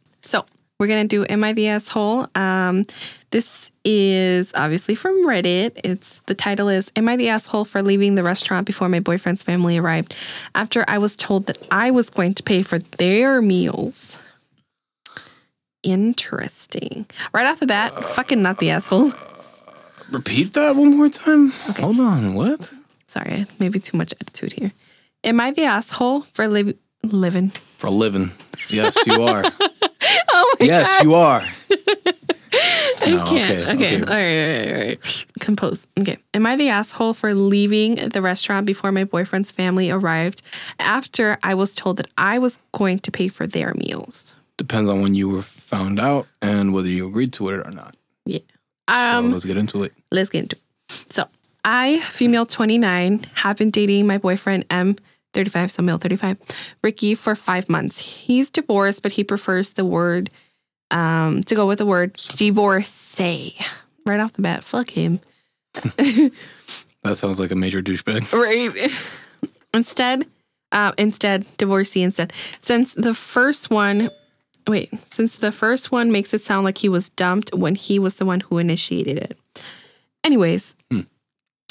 we're 0.80 0.88
gonna 0.88 1.06
do 1.06 1.26
"Am 1.30 1.44
I 1.44 1.54
the 1.54 1.68
asshole?" 1.68 2.28
Um, 2.36 2.86
this 3.32 3.72
is 3.84 4.52
obviously 4.56 4.96
from 4.96 5.26
Reddit. 5.28 5.80
It's 5.84 6.22
the 6.28 6.36
title 6.36 6.70
is 6.70 6.92
"Am 6.96 7.08
I 7.10 7.18
the 7.18 7.30
asshole 7.30 7.66
for 7.66 7.82
leaving 7.82 8.16
the 8.16 8.24
restaurant 8.24 8.68
before 8.68 8.90
my 8.90 9.00
boyfriend's 9.00 9.44
family 9.44 9.78
arrived 9.78 10.16
after 10.56 10.86
I 10.88 10.98
was 10.98 11.16
told 11.16 11.46
that 11.48 11.58
I 11.72 11.92
was 11.92 12.10
going 12.10 12.34
to 12.36 12.44
pay 12.44 12.62
for 12.62 12.80
their 12.80 13.42
meals?" 13.42 14.20
Interesting. 15.84 17.06
Right 17.34 17.46
off 17.48 17.60
the 17.60 17.68
bat, 17.68 17.94
fucking 17.94 18.42
not 18.42 18.58
the 18.58 18.72
asshole. 18.72 19.14
Repeat 20.12 20.54
that 20.54 20.76
one 20.76 20.98
more 20.98 21.10
time. 21.10 21.54
Okay. 21.70 21.82
Hold 21.82 22.00
on. 22.00 22.34
What? 22.34 22.74
Sorry, 23.08 23.46
maybe 23.60 23.80
too 23.80 23.98
much 23.98 24.14
attitude 24.14 24.54
here. 24.54 24.72
Am 25.24 25.40
I 25.40 25.52
the 25.52 25.64
asshole 25.64 26.22
for 26.34 26.48
li- 26.48 26.78
living? 27.04 27.50
For 27.50 27.90
living. 27.90 28.32
Yes, 28.70 28.98
you 29.06 29.22
are. 29.22 29.44
Oh 30.30 30.56
my 30.60 30.66
yes, 30.66 30.98
god! 30.98 31.04
you 31.06 31.14
are. 31.16 31.42
I 33.06 33.12
No, 33.12 33.26
can't. 33.26 33.70
okay, 33.70 33.74
Okay. 33.74 34.02
okay. 34.02 34.02
All 34.02 34.08
right, 34.08 34.68
all 34.68 34.74
right. 34.74 34.82
All 34.82 34.88
right. 34.88 35.26
Compose. 35.40 35.88
Okay. 36.00 36.18
Am 36.34 36.46
I 36.46 36.56
the 36.56 36.70
asshole 36.70 37.14
for 37.14 37.34
leaving 37.34 37.96
the 37.96 38.22
restaurant 38.22 38.66
before 38.66 38.92
my 38.92 39.04
boyfriend's 39.04 39.52
family 39.52 39.92
arrived 39.92 40.42
after 40.80 41.38
I 41.44 41.54
was 41.54 41.76
told 41.76 41.98
that 41.98 42.08
I 42.18 42.40
was 42.40 42.60
going 42.74 43.00
to 43.00 43.12
pay 43.12 43.28
for 43.28 43.46
their 43.48 43.74
meals? 43.76 44.36
Depends 44.58 44.90
on 44.90 45.02
when 45.02 45.14
you 45.16 45.30
were 45.30 45.42
found 45.44 46.00
out 46.00 46.28
and 46.42 46.74
whether 46.74 46.90
you 46.90 47.08
agreed 47.08 47.34
to 47.34 47.50
it 47.50 47.66
or 47.66 47.72
not. 47.72 47.96
Yeah. 48.26 48.40
So 48.90 48.96
Um, 48.96 49.32
let's 49.32 49.46
get 49.46 49.58
into 49.58 49.84
it. 49.84 49.94
let's 50.12 50.30
get 50.30 50.44
into 50.44 50.56
it. 50.56 50.62
So, 51.14 51.26
I, 51.66 52.00
female 52.10 52.46
29, 52.46 53.26
have 53.36 53.58
been 53.58 53.70
dating 53.72 54.08
my 54.08 54.18
boyfriend 54.18 54.66
M. 54.72 54.96
35, 55.38 55.72
so 55.72 55.84
male 55.84 55.98
35, 55.98 56.38
Ricky, 56.84 57.16
for 57.16 57.36
five 57.36 57.70
months. 57.70 58.00
He's 58.00 58.50
divorced, 58.50 59.04
but 59.04 59.14
he 59.14 59.24
prefers 59.24 59.74
the 59.74 59.86
word, 59.86 60.30
um, 60.92 61.44
to 61.44 61.56
go 61.56 61.68
with 61.68 61.78
the 61.78 61.86
word 61.86 62.14
divorcee. 62.36 63.56
Right 64.06 64.20
off 64.20 64.34
the 64.34 64.42
bat, 64.42 64.64
fuck 64.64 64.90
him. 64.90 65.20
That 67.08 67.16
sounds 67.16 67.40
like 67.40 67.52
a 67.52 67.56
major 67.56 67.82
douchebag. 67.82 68.34
Right. 68.34 68.92
Instead, 69.74 70.26
uh, 70.72 70.92
instead, 70.98 71.46
divorcee 71.58 72.02
instead. 72.02 72.34
Since 72.60 72.94
the 72.96 73.14
first 73.14 73.70
one, 73.70 74.10
wait, 74.68 74.90
since 75.00 75.38
the 75.38 75.52
first 75.54 75.92
one 75.92 76.12
makes 76.12 76.34
it 76.34 76.42
sound 76.42 76.66
like 76.66 76.80
he 76.80 76.90
was 76.90 77.10
dumped 77.10 77.54
when 77.54 77.76
he 77.76 77.98
was 77.98 78.16
the 78.16 78.26
one 78.26 78.42
who 78.42 78.58
initiated 78.58 79.18
it. 79.18 79.38
Anyways, 80.24 80.76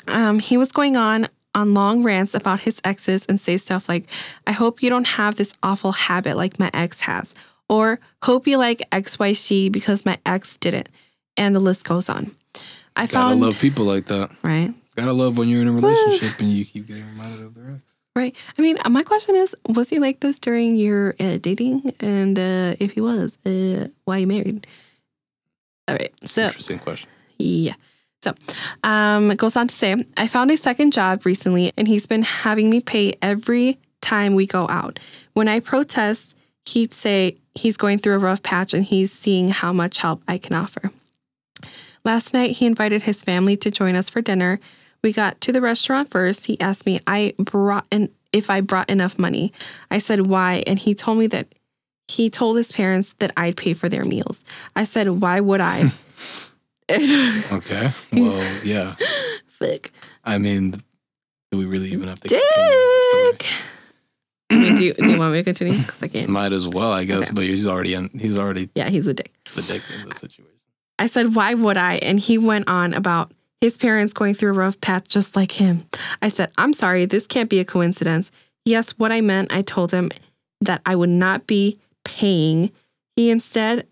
um, 0.08 0.38
he 0.38 0.56
was 0.56 0.72
going 0.72 0.96
on 0.96 1.28
on 1.56 1.74
long 1.74 2.04
rants 2.04 2.34
about 2.34 2.60
his 2.60 2.80
exes 2.84 3.26
and 3.26 3.40
say 3.40 3.56
stuff 3.56 3.88
like, 3.88 4.04
I 4.46 4.52
hope 4.52 4.82
you 4.82 4.90
don't 4.90 5.06
have 5.06 5.34
this 5.34 5.52
awful 5.62 5.90
habit 5.92 6.36
like 6.36 6.60
my 6.60 6.70
ex 6.72 7.00
has, 7.00 7.34
or 7.68 7.98
hope 8.22 8.46
you 8.46 8.58
like 8.58 8.88
XYC 8.92 9.72
because 9.72 10.04
my 10.04 10.18
ex 10.24 10.56
didn't. 10.58 10.88
And 11.36 11.56
the 11.56 11.60
list 11.60 11.84
goes 11.84 12.08
on. 12.08 12.30
I 12.94 13.02
Gotta 13.06 13.08
found, 13.12 13.40
love 13.40 13.58
people 13.58 13.84
like 13.84 14.06
that. 14.06 14.30
right? 14.42 14.72
Gotta 14.94 15.12
love 15.12 15.36
when 15.36 15.48
you're 15.48 15.60
in 15.62 15.68
a 15.68 15.72
relationship 15.72 16.38
and 16.40 16.50
you 16.50 16.64
keep 16.64 16.86
getting 16.86 17.06
reminded 17.06 17.42
of 17.44 17.54
their 17.54 17.70
ex. 17.74 17.82
Right. 18.14 18.34
I 18.58 18.62
mean, 18.62 18.78
my 18.88 19.02
question 19.02 19.34
is, 19.36 19.54
was 19.68 19.90
he 19.90 19.98
like 19.98 20.20
this 20.20 20.38
during 20.38 20.76
your 20.76 21.14
uh, 21.20 21.36
dating? 21.36 21.92
And 22.00 22.38
uh, 22.38 22.74
if 22.80 22.92
he 22.92 23.00
was, 23.02 23.36
uh, 23.44 23.88
why 24.06 24.16
you 24.18 24.26
married? 24.26 24.66
All 25.88 25.96
right. 25.96 26.12
So, 26.24 26.44
Interesting 26.46 26.78
question. 26.78 27.10
yeah. 27.38 27.74
So, 28.26 28.34
um, 28.82 29.30
it 29.30 29.38
goes 29.38 29.54
on 29.54 29.68
to 29.68 29.74
say, 29.74 30.04
I 30.16 30.26
found 30.26 30.50
a 30.50 30.56
second 30.56 30.92
job 30.92 31.24
recently, 31.24 31.72
and 31.76 31.86
he's 31.86 32.08
been 32.08 32.22
having 32.22 32.68
me 32.68 32.80
pay 32.80 33.14
every 33.22 33.78
time 34.00 34.34
we 34.34 34.46
go 34.46 34.66
out. 34.68 34.98
When 35.34 35.46
I 35.46 35.60
protest, 35.60 36.36
he'd 36.64 36.92
say 36.92 37.36
he's 37.54 37.76
going 37.76 37.98
through 37.98 38.14
a 38.14 38.18
rough 38.18 38.42
patch 38.42 38.74
and 38.74 38.84
he's 38.84 39.12
seeing 39.12 39.48
how 39.48 39.72
much 39.72 39.98
help 39.98 40.22
I 40.26 40.38
can 40.38 40.54
offer. 40.54 40.90
Last 42.04 42.34
night, 42.34 42.52
he 42.52 42.66
invited 42.66 43.02
his 43.02 43.22
family 43.22 43.56
to 43.58 43.70
join 43.70 43.94
us 43.94 44.10
for 44.10 44.20
dinner. 44.20 44.58
We 45.04 45.12
got 45.12 45.40
to 45.42 45.52
the 45.52 45.60
restaurant 45.60 46.10
first. 46.10 46.46
He 46.46 46.60
asked 46.60 46.84
me 46.84 46.98
I 47.06 47.34
brought 47.38 47.86
if 48.32 48.50
I 48.50 48.60
brought 48.60 48.90
enough 48.90 49.20
money. 49.20 49.52
I 49.88 49.98
said 49.98 50.26
why, 50.26 50.64
and 50.66 50.80
he 50.80 50.94
told 50.94 51.18
me 51.18 51.28
that 51.28 51.46
he 52.08 52.28
told 52.28 52.56
his 52.56 52.72
parents 52.72 53.14
that 53.20 53.32
I'd 53.36 53.56
pay 53.56 53.72
for 53.72 53.88
their 53.88 54.04
meals. 54.04 54.44
I 54.74 54.82
said 54.82 55.08
why 55.20 55.40
would 55.40 55.60
I? 55.60 55.90
Okay. 56.90 57.90
Well, 58.12 58.64
yeah. 58.64 58.94
Fuck. 59.48 59.90
I 60.24 60.38
mean, 60.38 60.72
do 61.50 61.58
we 61.58 61.64
really 61.64 61.88
even 61.92 62.08
have 62.08 62.20
to 62.20 62.28
Dick. 62.28 62.42
I 64.50 64.54
mean, 64.56 64.76
do 64.76 64.84
you, 64.84 64.94
do 64.94 65.06
you 65.08 65.18
want 65.18 65.32
me 65.32 65.38
to 65.40 65.44
continue? 65.44 65.78
Because 65.78 66.02
I 66.02 66.08
can't. 66.08 66.28
Might 66.28 66.52
as 66.52 66.68
well, 66.68 66.92
I 66.92 67.04
guess. 67.04 67.22
Okay. 67.24 67.30
But 67.34 67.44
he's 67.44 67.66
already 67.66 67.94
in, 67.94 68.08
he's 68.10 68.38
already 68.38 68.68
Yeah, 68.74 68.88
he's 68.88 69.06
a 69.06 69.14
dick. 69.14 69.32
the 69.54 69.62
dick 69.62 69.82
in 70.00 70.08
the 70.08 70.14
situation. 70.14 70.44
I 70.98 71.06
said, 71.08 71.34
why 71.34 71.54
would 71.54 71.76
I? 71.76 71.94
And 71.96 72.18
he 72.20 72.38
went 72.38 72.68
on 72.68 72.94
about 72.94 73.32
his 73.60 73.76
parents 73.76 74.12
going 74.14 74.34
through 74.34 74.50
a 74.50 74.54
rough 74.54 74.80
patch 74.80 75.08
just 75.08 75.34
like 75.36 75.52
him. 75.52 75.86
I 76.22 76.28
said, 76.28 76.52
I'm 76.56 76.72
sorry, 76.72 77.04
this 77.06 77.26
can't 77.26 77.50
be 77.50 77.58
a 77.58 77.64
coincidence. 77.64 78.30
Yes, 78.64 78.92
what 78.92 79.12
I 79.12 79.20
meant. 79.20 79.52
I 79.52 79.62
told 79.62 79.90
him 79.92 80.10
that 80.60 80.80
I 80.86 80.94
would 80.94 81.08
not 81.10 81.46
be 81.46 81.78
paying. 82.04 82.70
He 83.16 83.30
instead, 83.30 83.86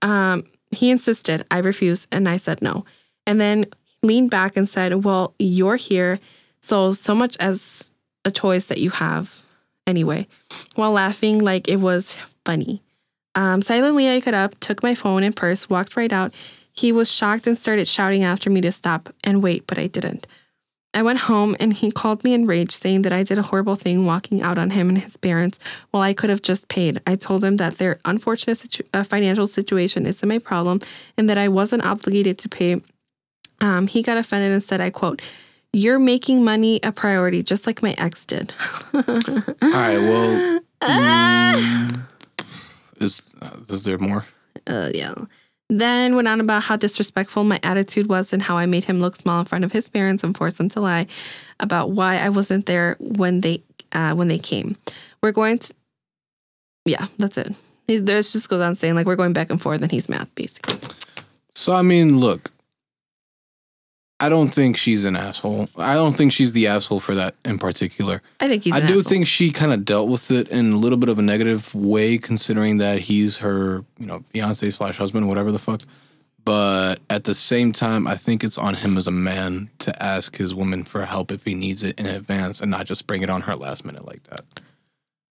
um, 0.00 0.44
he 0.74 0.90
insisted. 0.90 1.44
I 1.50 1.58
refused, 1.58 2.08
and 2.10 2.28
I 2.28 2.36
said 2.36 2.62
no. 2.62 2.84
And 3.26 3.40
then 3.40 3.66
leaned 4.02 4.30
back 4.30 4.56
and 4.56 4.68
said, 4.68 5.04
Well, 5.04 5.34
you're 5.38 5.76
here, 5.76 6.18
so 6.60 6.92
so 6.92 7.14
much 7.14 7.36
as 7.38 7.92
a 8.24 8.30
choice 8.30 8.66
that 8.66 8.78
you 8.78 8.90
have 8.90 9.42
anyway, 9.86 10.26
while 10.74 10.92
laughing 10.92 11.38
like 11.38 11.68
it 11.68 11.76
was 11.76 12.16
funny. 12.44 12.82
Um, 13.34 13.62
silently, 13.62 14.08
I 14.08 14.20
got 14.20 14.34
up, 14.34 14.58
took 14.60 14.82
my 14.82 14.94
phone 14.94 15.22
and 15.22 15.34
purse, 15.34 15.68
walked 15.70 15.96
right 15.96 16.12
out. 16.12 16.32
He 16.72 16.92
was 16.92 17.12
shocked 17.12 17.46
and 17.46 17.56
started 17.56 17.86
shouting 17.86 18.24
after 18.24 18.50
me 18.50 18.60
to 18.62 18.72
stop 18.72 19.12
and 19.24 19.42
wait, 19.42 19.66
but 19.66 19.78
I 19.78 19.86
didn't. 19.86 20.26
I 20.94 21.02
went 21.02 21.20
home 21.20 21.56
and 21.58 21.72
he 21.72 21.90
called 21.90 22.22
me 22.22 22.34
enraged, 22.34 22.72
saying 22.72 23.02
that 23.02 23.12
I 23.12 23.22
did 23.22 23.38
a 23.38 23.42
horrible 23.42 23.76
thing 23.76 24.04
walking 24.04 24.42
out 24.42 24.58
on 24.58 24.70
him 24.70 24.88
and 24.90 24.98
his 24.98 25.16
parents 25.16 25.58
while 25.90 26.02
I 26.02 26.12
could 26.12 26.28
have 26.28 26.42
just 26.42 26.68
paid. 26.68 27.00
I 27.06 27.16
told 27.16 27.42
him 27.42 27.56
that 27.56 27.78
their 27.78 27.98
unfortunate 28.04 28.56
situ- 28.56 28.84
uh, 28.92 29.02
financial 29.02 29.46
situation 29.46 30.04
isn't 30.06 30.28
my 30.28 30.38
problem 30.38 30.80
and 31.16 31.30
that 31.30 31.38
I 31.38 31.48
wasn't 31.48 31.84
obligated 31.84 32.38
to 32.40 32.48
pay. 32.48 32.82
Um, 33.60 33.86
he 33.86 34.02
got 34.02 34.18
offended 34.18 34.52
and 34.52 34.62
said, 34.62 34.80
I 34.82 34.90
quote, 34.90 35.22
You're 35.72 35.98
making 35.98 36.44
money 36.44 36.78
a 36.82 36.92
priority, 36.92 37.42
just 37.42 37.66
like 37.66 37.82
my 37.82 37.94
ex 37.96 38.26
did. 38.26 38.54
All 38.94 39.02
right. 39.02 39.98
Well, 39.98 40.60
mm, 40.82 42.00
is 43.00 43.22
uh, 43.40 43.56
is 43.70 43.84
there 43.84 43.98
more? 43.98 44.26
uh, 44.66 44.90
yeah. 44.94 45.14
Then 45.72 46.16
went 46.16 46.28
on 46.28 46.38
about 46.38 46.64
how 46.64 46.76
disrespectful 46.76 47.44
my 47.44 47.58
attitude 47.62 48.06
was 48.06 48.34
and 48.34 48.42
how 48.42 48.58
I 48.58 48.66
made 48.66 48.84
him 48.84 49.00
look 49.00 49.16
small 49.16 49.40
in 49.40 49.46
front 49.46 49.64
of 49.64 49.72
his 49.72 49.88
parents 49.88 50.22
and 50.22 50.36
forced 50.36 50.60
him 50.60 50.68
to 50.68 50.80
lie 50.80 51.06
about 51.60 51.92
why 51.92 52.18
I 52.18 52.28
wasn't 52.28 52.66
there 52.66 52.96
when 53.00 53.40
they 53.40 53.62
uh, 53.92 54.14
when 54.14 54.28
they 54.28 54.38
came. 54.38 54.76
We're 55.22 55.32
going 55.32 55.60
to, 55.60 55.74
yeah, 56.84 57.06
that's 57.18 57.38
it. 57.38 57.54
He, 57.86 57.96
there's 57.96 58.34
just 58.34 58.50
goes 58.50 58.60
on 58.60 58.74
saying 58.74 58.96
like 58.96 59.06
we're 59.06 59.16
going 59.16 59.32
back 59.32 59.48
and 59.48 59.62
forth 59.62 59.80
and 59.80 59.90
he's 59.90 60.10
math 60.10 60.32
basically. 60.34 60.76
So 61.54 61.74
I 61.74 61.80
mean, 61.80 62.18
look, 62.18 62.50
I 64.22 64.28
don't 64.28 64.50
think 64.50 64.76
she's 64.76 65.04
an 65.04 65.16
asshole. 65.16 65.68
I 65.76 65.94
don't 65.94 66.12
think 66.12 66.30
she's 66.30 66.52
the 66.52 66.68
asshole 66.68 67.00
for 67.00 67.16
that 67.16 67.34
in 67.44 67.58
particular. 67.58 68.22
I 68.38 68.46
think 68.46 68.62
he's. 68.62 68.72
I 68.72 68.78
do 68.78 68.84
asshole. 68.84 69.02
think 69.02 69.26
she 69.26 69.50
kind 69.50 69.72
of 69.72 69.84
dealt 69.84 70.08
with 70.08 70.30
it 70.30 70.46
in 70.46 70.72
a 70.72 70.76
little 70.76 70.96
bit 70.96 71.08
of 71.08 71.18
a 71.18 71.22
negative 71.22 71.74
way, 71.74 72.18
considering 72.18 72.78
that 72.78 73.00
he's 73.00 73.38
her, 73.38 73.84
you 73.98 74.06
know, 74.06 74.20
fiance 74.32 74.70
slash 74.70 74.96
husband, 74.96 75.26
whatever 75.26 75.50
the 75.50 75.58
fuck. 75.58 75.82
But 76.44 77.00
at 77.10 77.24
the 77.24 77.34
same 77.34 77.72
time, 77.72 78.06
I 78.06 78.16
think 78.16 78.44
it's 78.44 78.58
on 78.58 78.74
him 78.74 78.96
as 78.96 79.08
a 79.08 79.12
man 79.12 79.70
to 79.80 80.00
ask 80.00 80.36
his 80.36 80.54
woman 80.54 80.84
for 80.84 81.04
help 81.04 81.32
if 81.32 81.44
he 81.44 81.54
needs 81.54 81.82
it 81.82 81.98
in 81.98 82.06
advance, 82.06 82.60
and 82.60 82.70
not 82.70 82.86
just 82.86 83.08
bring 83.08 83.22
it 83.22 83.30
on 83.30 83.40
her 83.40 83.56
last 83.56 83.84
minute 83.84 84.06
like 84.06 84.22
that. 84.24 84.44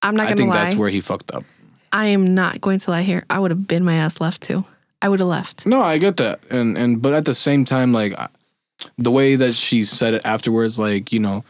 I'm 0.02 0.18
not. 0.18 0.28
I 0.28 0.34
think 0.36 0.50
lie. 0.50 0.66
that's 0.66 0.76
where 0.76 0.90
he 0.90 1.00
fucked 1.00 1.32
up. 1.32 1.46
I 1.94 2.08
am 2.08 2.34
not 2.34 2.60
going 2.60 2.80
to 2.80 2.92
lie 2.92 3.04
here. 3.04 3.24
I 3.30 3.40
would 3.40 3.52
have 3.52 3.68
been 3.68 3.86
my 3.86 3.96
ass 3.96 4.20
left 4.20 4.42
too. 4.42 4.66
I 5.02 5.08
would 5.08 5.20
have 5.20 5.30
left. 5.30 5.66
No, 5.66 5.82
I 5.82 5.98
get 5.98 6.18
that, 6.18 6.42
and 6.50 6.78
and 6.78 7.02
but 7.02 7.14
at 7.14 7.24
the 7.24 7.36
same 7.36 7.64
time, 7.64 7.94
like 7.94 8.20
I- 8.20 8.28
the 8.98 9.12
way 9.12 9.36
that 9.36 9.54
she 9.54 9.84
said 9.84 10.14
it 10.14 10.22
afterwards, 10.26 10.78
like 10.80 11.12
you 11.12 11.20
know, 11.20 11.44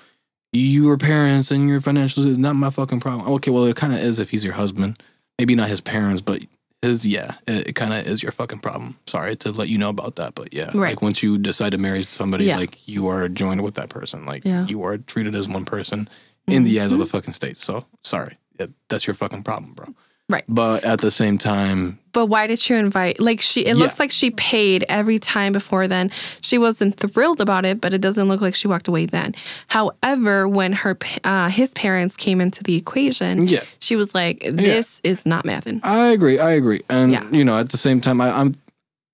your 0.54 0.98
parents 0.98 1.52
and 1.52 1.70
your 1.70 1.82
financial 1.82 2.28
is 2.28 2.38
not 2.38 2.56
my 2.56 2.70
fucking 2.70 3.00
problem. 3.00 3.28
Okay, 3.36 3.52
well, 3.52 3.66
it 3.66 3.76
kind 3.76 3.94
of 3.94 4.00
is 4.00 4.20
if 4.20 4.30
he's 4.32 4.44
your 4.44 4.54
husband. 4.54 5.00
Maybe 5.40 5.56
not 5.56 5.70
his 5.70 5.82
parents, 5.82 6.22
but 6.22 6.42
his. 6.82 7.06
Yeah, 7.06 7.36
it, 7.48 7.70
it 7.70 7.74
kind 7.76 7.94
of 7.94 8.06
is 8.06 8.22
your 8.22 8.32
fucking 8.32 8.60
problem. 8.60 8.98
Sorry 9.08 9.36
to 9.38 9.52
let 9.52 9.70
you 9.70 9.78
know 9.78 9.90
about 9.90 10.18
that, 10.18 10.36
but 10.36 10.54
yeah, 10.54 10.66
Right. 10.74 10.90
like 10.92 11.02
once 11.02 11.24
you 11.24 11.38
decide 11.38 11.72
to 11.72 11.78
marry 11.78 12.04
somebody, 12.04 12.46
Yeah. 12.46 12.58
like 12.58 12.88
you 12.88 13.08
are 13.08 13.28
joined 13.28 13.62
with 13.62 13.76
that 13.76 13.90
person. 13.90 14.26
Like 14.26 14.44
Yeah. 14.46 14.68
you 14.68 14.84
are 14.84 14.98
treated 14.98 15.34
as 15.36 15.48
one 15.48 15.66
person 15.66 16.10
in 16.48 16.64
the 16.64 16.76
Mm-hmm. 16.76 16.86
eyes 16.86 16.92
of 16.92 17.00
the 17.00 17.06
fucking 17.06 17.34
state. 17.34 17.58
So 17.58 17.86
sorry, 18.04 18.38
yeah, 18.60 18.68
that's 18.90 19.08
your 19.08 19.14
fucking 19.16 19.44
problem, 19.44 19.74
bro. 19.74 19.96
Right. 20.32 20.44
But 20.48 20.84
at 20.86 21.00
the 21.02 21.12
same 21.12 21.38
time, 21.38 22.00
But 22.14 22.26
why 22.28 22.48
did 22.48 22.68
you 22.70 22.76
invite? 22.76 23.20
Like 23.20 23.40
she, 23.42 23.62
it 23.62 23.68
Yeah. 23.68 23.74
looks 23.84 23.98
like 24.00 24.12
she 24.12 24.32
paid 24.32 24.84
every 24.90 25.18
time 25.20 25.52
before 25.54 25.88
then. 25.88 26.12
She 26.42 26.58
wasn't 26.58 26.98
thrilled 26.98 27.40
about 27.42 27.66
it, 27.66 27.80
but 27.82 27.94
it 27.94 28.02
doesn't 28.02 28.28
look 28.28 28.42
like 28.42 28.56
she 28.56 28.68
walked 28.68 28.88
away 28.88 29.06
then. 29.06 29.34
However, 29.68 30.48
when 30.48 30.74
her 30.74 30.98
uh, 31.24 31.50
his 31.50 31.72
parents 31.72 32.16
came 32.18 32.42
into 32.42 32.64
the 32.64 32.76
equation, 32.76 33.48
Yeah. 33.48 33.64
she 33.80 33.96
was 33.96 34.14
like, 34.16 34.38
"This 34.52 35.00
is 35.04 35.26
not 35.26 35.46
mathing." 35.46 35.80
I 35.84 36.08
agree. 36.12 36.38
I 36.40 36.52
agree. 36.52 36.82
And 36.90 37.12
Yeah. 37.12 37.24
you 37.32 37.44
know, 37.46 37.58
at 37.58 37.70
the 37.70 37.78
same 37.78 38.00
time, 38.02 38.20
I, 38.22 38.30
I'm. 38.40 38.56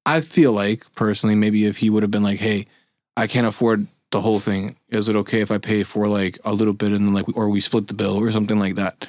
I 0.06 0.22
feel 0.22 0.54
like 0.54 0.84
personally, 0.96 1.36
maybe 1.36 1.66
if 1.66 1.78
he 1.78 1.90
would 1.90 2.02
have 2.04 2.12
been 2.12 2.24
like, 2.24 2.40
"Hey, 2.40 2.66
I 3.16 3.28
can't 3.28 3.46
afford 3.48 3.88
the 4.12 4.22
whole 4.22 4.40
thing. 4.40 4.76
Is 4.90 5.10
it 5.10 5.16
okay 5.18 5.42
if 5.42 5.52
I 5.52 5.58
pay 5.58 5.84
for 5.84 6.08
like 6.08 6.40
a 6.46 6.54
little 6.54 6.74
bit 6.74 6.94
and 6.94 7.06
then 7.08 7.14
like, 7.14 7.26
or 7.38 7.50
we 7.50 7.60
split 7.62 7.88
the 7.88 7.94
bill 7.94 8.16
or 8.18 8.32
something 8.32 8.58
like 8.60 8.76
that?" 8.76 9.06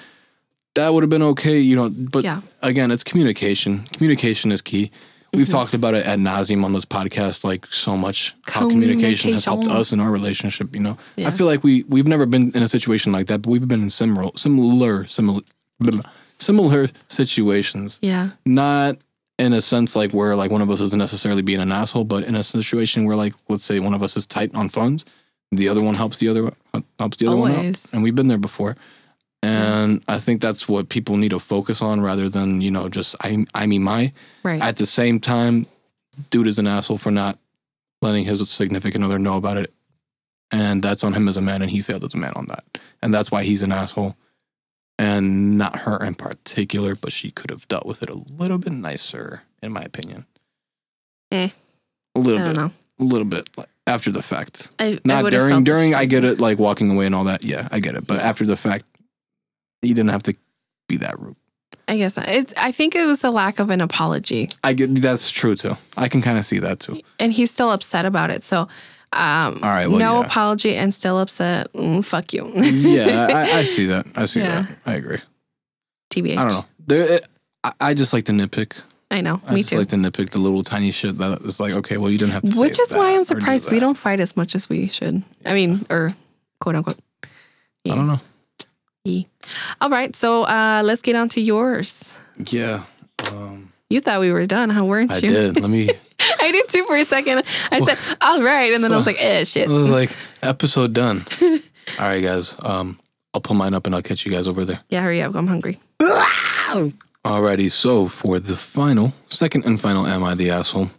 That 0.79 0.95
would 0.95 1.03
have 1.03 1.11
been 1.11 1.22
okay, 1.35 1.59
you 1.59 1.74
know. 1.74 1.89
But 1.91 2.22
Yeah. 2.22 2.41
again, 2.62 2.91
it's 2.93 3.03
communication. 3.03 3.81
Communication 3.93 4.53
is 4.53 4.62
key. 4.62 4.91
We've 5.35 5.47
Mm-hmm. 5.47 5.53
talked 5.59 5.74
about 5.74 5.95
it 5.95 6.07
ad 6.07 6.20
nauseum 6.20 6.64
on 6.64 6.72
this 6.72 6.85
podcast, 6.87 7.43
like 7.45 7.66
so 7.66 7.97
much. 7.97 8.35
How 8.43 8.68
communication 8.70 9.33
has 9.33 9.45
helped 9.45 9.66
us 9.68 9.93
in 9.93 9.99
our 10.01 10.11
relationship. 10.11 10.74
You 10.76 10.81
know, 10.87 10.97
Yeah. 11.16 11.29
I 11.29 11.31
feel 11.33 11.47
like 11.47 11.62
we 11.64 11.85
we've 11.89 12.07
never 12.07 12.26
been 12.26 12.53
in 12.55 12.62
a 12.62 12.68
situation 12.68 13.12
like 13.12 13.26
that, 13.26 13.43
but 13.43 13.51
we've 13.51 13.66
been 13.66 13.83
in 13.83 13.91
similar, 13.91 14.31
similar, 14.37 15.05
similar, 15.07 15.41
similar 16.39 16.89
situations 17.09 17.99
Yeah, 18.01 18.31
not 18.47 18.97
in 19.39 19.53
a 19.53 19.61
sense 19.61 19.95
like 19.97 20.12
where 20.12 20.35
like 20.37 20.51
one 20.53 20.62
of 20.62 20.70
us 20.70 20.81
isn't 20.81 20.99
necessarily 20.99 21.43
being 21.43 21.61
an 21.61 21.72
asshole, 21.72 22.05
but 22.05 22.22
in 22.24 22.35
a 22.37 22.45
situation 22.45 23.05
where 23.05 23.16
like 23.16 23.35
let's 23.49 23.64
say 23.64 23.81
one 23.81 23.95
of 23.95 24.03
us 24.03 24.16
is 24.16 24.26
tight 24.26 24.51
on 24.55 24.68
funds, 24.68 25.05
the 25.51 25.68
other 25.68 25.83
one 25.83 25.97
helps 25.97 26.18
the 26.18 26.29
other 26.29 26.53
helps 27.01 27.16
the 27.18 27.26
other 27.26 27.37
one 27.37 27.53
out, 27.53 27.76
and 27.93 28.03
we've 28.05 28.14
been 28.14 28.29
there 28.29 28.39
before. 28.51 28.76
And 29.43 30.03
I 30.09 30.18
think 30.18 30.41
that's 30.41 30.68
what 30.68 30.89
people 30.89 31.16
need 31.16 31.30
to 31.30 31.39
focus 31.39 31.80
on 31.80 32.01
rather 32.01 32.28
than 32.28 32.61
you 32.61 32.70
know 32.70 32.89
just 32.89 33.14
I 33.22 33.45
I 33.55 33.66
mean 33.66 33.82
my. 33.84 34.12
Right. 34.43 34.61
At 34.61 34.76
the 34.76 34.86
same 34.86 35.20
time, 35.20 35.66
dude 36.30 36.47
is 36.47 36.59
an 36.59 36.66
asshole 36.66 36.99
for 36.99 37.11
not 37.11 37.39
letting 38.03 38.24
his 38.24 38.49
significant 38.51 39.05
other 39.05 39.18
know 39.18 39.36
about 39.36 39.57
it, 39.57 39.72
and 40.51 40.82
that's 40.82 41.05
on 41.05 41.14
him 41.14 41.28
as 41.28 41.36
a 41.36 41.43
man, 41.43 41.62
and 41.62 41.70
he 41.70 41.80
failed 41.80 42.05
as 42.05 42.14
a 42.14 42.16
man 42.16 42.32
on 42.34 42.47
that, 42.47 42.64
and 43.03 43.14
that's 43.14 43.30
why 43.30 43.45
he's 43.45 43.62
an 43.62 43.72
asshole, 43.72 44.16
and 44.99 45.57
not 45.57 45.80
her 45.80 46.03
in 46.05 46.14
particular, 46.14 46.95
but 46.95 47.12
she 47.12 47.30
could 47.30 47.51
have 47.51 47.66
dealt 47.68 47.86
with 47.86 48.03
it 48.03 48.11
a 48.11 48.14
little 48.14 48.59
bit 48.59 48.72
nicer, 48.72 49.43
in 49.62 49.72
my 49.72 49.82
opinion. 49.82 50.26
Eh. 51.30 51.51
A 52.14 52.18
little 52.18 52.41
I 52.41 52.45
don't 52.45 52.55
bit, 52.55 52.61
know. 52.61 52.70
a 53.01 53.05
little 53.05 53.24
bit 53.24 53.49
like, 53.57 53.68
after 53.86 54.11
the 54.11 54.22
fact. 54.22 54.70
I, 54.78 54.84
I 54.84 55.01
Not 55.05 55.24
would've 55.24 55.39
during. 55.41 55.64
During, 55.64 55.95
I 55.95 56.05
get 56.05 56.24
it, 56.24 56.41
like 56.41 56.59
walking 56.59 56.91
away 56.91 57.07
and 57.07 57.14
all 57.14 57.24
that. 57.24 57.45
Yeah, 57.45 57.68
I 57.70 57.80
get 57.80 57.95
it. 57.95 58.07
But 58.07 58.20
after 58.20 58.45
the 58.45 58.57
fact, 58.57 58.84
you 59.83 59.95
didn't 59.95 60.11
have 60.11 60.22
to 60.24 60.35
be 60.89 60.97
that 60.99 61.18
rude. 61.20 61.37
I 61.87 61.97
guess 61.97 62.16
not. 62.16 62.29
it's. 62.29 62.53
I 62.57 62.70
think 62.72 62.95
it 62.95 63.07
was 63.07 63.20
the 63.20 63.31
lack 63.31 63.59
of 63.59 63.70
an 63.70 63.81
apology, 63.81 64.49
I 64.62 64.74
get 64.74 64.95
that's 64.97 65.31
true 65.31 65.55
too. 65.55 65.76
I 65.97 66.09
can 66.09 66.20
kind 66.20 66.37
of 66.39 66.45
see 66.45 66.59
that 66.59 66.81
too. 66.81 67.01
and 67.18 67.33
he's 67.33 67.51
still 67.51 67.70
upset 67.70 68.05
about 68.05 68.31
it. 68.31 68.45
So, 68.45 68.62
um, 69.12 69.61
All 69.62 69.70
right, 69.70 69.87
well, 69.89 69.99
no 69.99 70.20
yeah. 70.20 70.26
apology 70.26 70.74
and 70.76 70.93
still 70.93 71.18
upset. 71.18 71.72
Mm, 71.72 72.05
fuck 72.05 72.33
you. 72.35 72.53
yeah, 72.55 73.26
I, 73.31 73.59
I 73.61 73.64
see 73.76 73.87
that. 73.87 74.07
I 74.16 74.26
see 74.26 74.41
Yeah. 74.41 74.62
that. 74.62 74.79
I 74.85 74.95
agree. 74.97 75.18
TBH. 76.11 76.33
I 76.37 76.45
don't 76.45 76.53
know. 76.53 76.64
There, 76.87 77.03
it, 77.16 77.29
I, 77.64 77.72
I 77.81 77.95
just 77.95 78.12
like 78.12 78.24
to 78.24 78.33
nitpick. 78.33 78.83
I 79.11 79.22
know. 79.22 79.41
I 79.47 79.55
Me 79.55 79.61
just 79.61 79.70
too. 79.70 79.79
like 79.79 79.87
to 79.89 79.97
nitpick 79.97 80.31
the 80.31 80.39
little 80.41 80.62
tiny 80.62 80.91
shit 80.91 81.16
that 81.16 81.41
is 81.41 81.59
like, 81.61 81.72
okay, 81.72 81.97
well, 81.97 82.11
you 82.11 82.18
didn't 82.18 82.33
have 82.33 82.43
to. 82.43 82.49
say 82.53 82.61
Which 82.61 82.79
is 82.79 82.91
why 82.91 83.07
that 83.07 83.14
I'm 83.14 83.14
or 83.14 83.18
do 83.20 83.24
surprised 83.24 83.70
we 83.70 83.76
that. 83.76 83.81
don't 83.81 83.97
fight 83.97 84.20
as 84.20 84.37
much 84.37 84.55
as 84.55 84.68
we 84.68 84.89
should. 84.89 85.22
I 85.47 85.55
mean, 85.55 85.87
or 85.89 86.12
quote 86.61 86.76
unquote. 86.76 86.99
I 87.24 87.95
don't 87.95 88.07
know. 88.07 88.20
All 89.80 89.88
right, 89.90 90.14
so 90.16 90.44
uh, 90.44 90.82
let's 90.84 91.02
get 91.02 91.16
on 91.16 91.28
to 91.30 91.40
yours. 91.40 92.16
Yeah, 92.46 92.84
um, 93.32 93.72
You 93.90 94.00
thought 94.00 94.20
we 94.20 94.30
were 94.30 94.46
done, 94.46 94.70
huh? 94.70 94.84
Weren't 94.84 95.12
I 95.12 95.16
you? 95.16 95.28
did. 95.28 95.61
Let 95.61 95.70
me. 95.70 95.88
I 96.40 96.52
did 96.52 96.68
too 96.68 96.84
for 96.86 96.96
a 96.96 97.04
second. 97.04 97.42
I 97.70 97.80
said, 97.80 98.16
all 98.20 98.42
right. 98.42 98.72
And 98.74 98.82
then 98.84 98.92
I 98.92 98.96
was 98.96 99.06
like, 99.06 99.20
eh, 99.20 99.44
shit. 99.44 99.68
I 99.68 99.72
was 99.72 99.90
like, 99.90 100.11
episode 100.42 100.92
done. 100.92 101.22
All 101.40 101.59
right, 101.98 102.22
guys. 102.22 102.56
Um, 102.62 102.98
I'll 103.34 103.40
pull 103.40 103.56
mine 103.56 103.74
up 103.74 103.86
and 103.86 103.94
I'll 103.94 104.02
catch 104.02 104.26
you 104.26 104.32
guys 104.32 104.46
over 104.48 104.64
there. 104.64 104.78
Yeah, 104.88 105.02
hurry 105.02 105.22
up. 105.22 105.34
I'm 105.34 105.46
hungry. 105.46 105.78
Alrighty, 107.24 107.70
so 107.70 108.06
for 108.09 108.38
the 108.38 108.56
final, 108.56 109.12
second 109.28 109.64
and 109.66 109.80
final 109.80 110.06
Am 110.06 110.22
I 110.24 110.34
the 110.34 110.50
Asshole? 110.50 110.90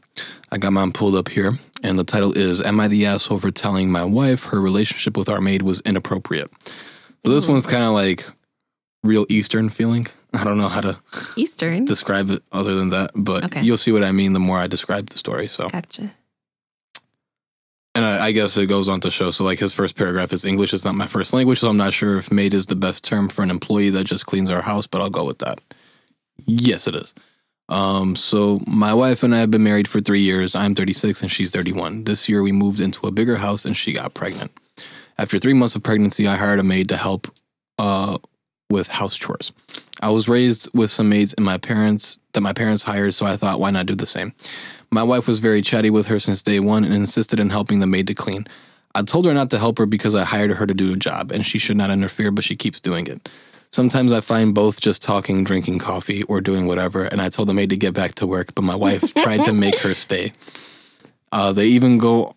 I 0.52 0.58
got 0.58 0.74
mine 0.74 0.92
pulled 0.92 1.16
up 1.16 1.30
here, 1.30 1.54
and 1.84 1.98
the 1.98 2.04
title 2.04 2.34
is 2.38 2.62
Am 2.62 2.80
I 2.80 2.88
the 2.88 3.06
Asshole 3.06 3.40
for 3.40 3.52
telling 3.52 3.92
my 3.92 4.04
wife 4.04 4.46
her 4.46 4.60
relationship 4.60 5.16
with 5.16 5.30
our 5.30 5.40
maid 5.42 5.62
was 5.62 5.80
inappropriate? 5.82 6.52
So 7.26 7.32
this 7.32 7.48
one's 7.48 7.66
kind 7.68 7.84
of 7.84 7.92
like 7.92 8.26
real 9.04 9.26
Eastern 9.30 9.70
feeling. 9.70 10.08
I 10.34 10.44
don't 10.44 10.58
know 10.58 10.70
how 10.70 10.82
to 10.82 11.00
Eastern. 11.36 11.86
describe 11.86 12.30
it 12.30 12.44
other 12.52 12.76
than 12.76 12.90
that, 12.90 13.12
but 13.16 13.46
Okay. 13.46 13.62
you'll 13.62 13.78
see 13.78 13.92
what 13.92 14.04
I 14.04 14.12
mean 14.12 14.34
the 14.34 14.40
more 14.40 14.58
I 14.58 14.68
describe 14.68 15.10
the 15.10 15.18
story. 15.18 15.48
So, 15.48 15.68
Gotcha. 15.70 16.12
and 17.96 18.06
I, 18.06 18.28
I 18.28 18.32
guess 18.32 18.56
it 18.58 18.68
goes 18.68 18.88
on 18.88 19.00
to 19.02 19.12
show. 19.12 19.32
So, 19.32 19.44
like 19.44 19.60
his 19.60 19.74
first 19.74 19.96
paragraph 19.96 20.32
is 20.34 20.46
English 20.46 20.74
is 20.74 20.86
not 20.86 20.96
my 20.96 21.08
first 21.08 21.34
language, 21.34 21.60
so 21.60 21.70
I'm 21.70 21.78
not 21.78 21.94
sure 21.94 22.18
if 22.18 22.32
maid 22.32 22.54
is 22.54 22.68
the 22.68 22.76
best 22.76 23.04
term 23.04 23.28
for 23.28 23.42
an 23.42 23.50
employee 23.50 23.90
that 23.90 24.04
just 24.06 24.26
cleans 24.26 24.50
our 24.50 24.62
house, 24.62 24.88
but 24.88 25.02
I'll 25.02 25.10
go 25.10 25.26
with 25.26 25.40
that. 25.40 25.60
Yes, 26.46 26.88
it 26.88 26.96
is. 26.96 27.14
Um, 27.68 28.16
so 28.16 28.60
my 28.66 28.94
wife 28.94 29.22
and 29.24 29.34
I 29.36 29.40
have 29.40 29.52
been 29.52 29.64
married 29.64 29.88
for 29.88 30.00
three 30.00 30.22
years. 30.22 30.56
I'm 30.56 30.74
36 30.74 31.22
and 31.22 31.30
she's 31.32 31.52
31. 31.52 32.06
This 32.06 32.28
year 32.28 32.42
we 32.42 32.52
moved 32.52 32.80
into 32.80 33.06
a 33.08 33.12
bigger 33.12 33.38
house 33.38 33.64
and 33.66 33.76
she 33.78 33.94
got 33.94 34.14
pregnant. 34.16 34.52
After 35.20 35.38
three 35.38 35.54
months 35.54 35.76
of 35.76 35.84
pregnancy, 35.84 36.30
I 36.30 36.38
hired 36.38 36.60
a 36.60 36.64
maid 36.64 36.88
to 36.88 36.96
help 36.96 37.28
uh, 37.78 38.20
with 38.70 38.88
house 38.88 39.18
chores. 39.18 39.52
I 40.02 40.12
was 40.12 40.30
raised 40.30 40.70
with 40.74 40.90
some 40.92 41.10
maids 41.10 41.34
and 41.34 41.46
my 41.46 41.58
parents 41.58 42.20
that 42.32 42.40
my 42.40 42.54
parents 42.54 42.84
hired, 42.84 43.14
so 43.14 43.26
I 43.26 43.36
thought, 43.36 43.60
why 43.60 43.70
not 43.70 43.86
do 43.86 43.96
the 43.96 44.06
same? 44.06 44.32
My 44.92 45.04
wife 45.04 45.28
was 45.28 45.40
very 45.40 45.62
chatty 45.62 45.90
with 45.90 46.08
her 46.08 46.22
since 46.22 46.42
day 46.42 46.62
one 46.62 46.86
and 46.86 46.94
insisted 46.94 47.38
in 47.38 47.50
helping 47.50 47.82
the 47.82 47.86
maid 47.86 48.08
to 48.08 48.14
clean. 48.14 48.48
I 48.96 49.02
told 49.02 49.26
her 49.26 49.34
not 49.34 49.50
to 49.50 49.60
help 49.60 49.78
her 49.80 49.86
because 49.86 50.16
I 50.16 50.24
hired 50.24 50.52
her 50.52 50.66
to 50.66 50.74
do 50.74 50.94
a 50.94 50.96
job 50.96 51.34
and 51.34 51.46
she 51.46 51.60
should 51.60 51.76
not 51.76 51.90
interfere, 51.90 52.32
but 52.32 52.46
she 52.46 52.56
keeps 52.56 52.80
doing 52.80 53.06
it. 53.06 53.28
Sometimes 53.74 54.14
I 54.14 54.22
find 54.22 54.56
both 54.56 54.80
just 54.80 55.04
talking, 55.04 55.44
drinking 55.44 55.80
coffee, 55.80 56.24
or 56.24 56.40
doing 56.40 56.66
whatever, 56.66 57.04
and 57.04 57.22
I 57.22 57.28
told 57.28 57.50
the 57.50 57.54
maid 57.54 57.72
to 57.72 57.78
get 57.78 57.94
back 57.94 58.16
to 58.16 58.26
work, 58.26 58.56
but 58.56 58.62
my 58.62 58.76
wife 58.76 59.14
tried 59.16 59.44
to 59.44 59.52
make 59.52 59.80
her 59.80 59.94
stay. 59.94 60.32
Uh, 61.34 61.52
they 61.52 61.68
even 61.68 61.98
go 61.98 62.32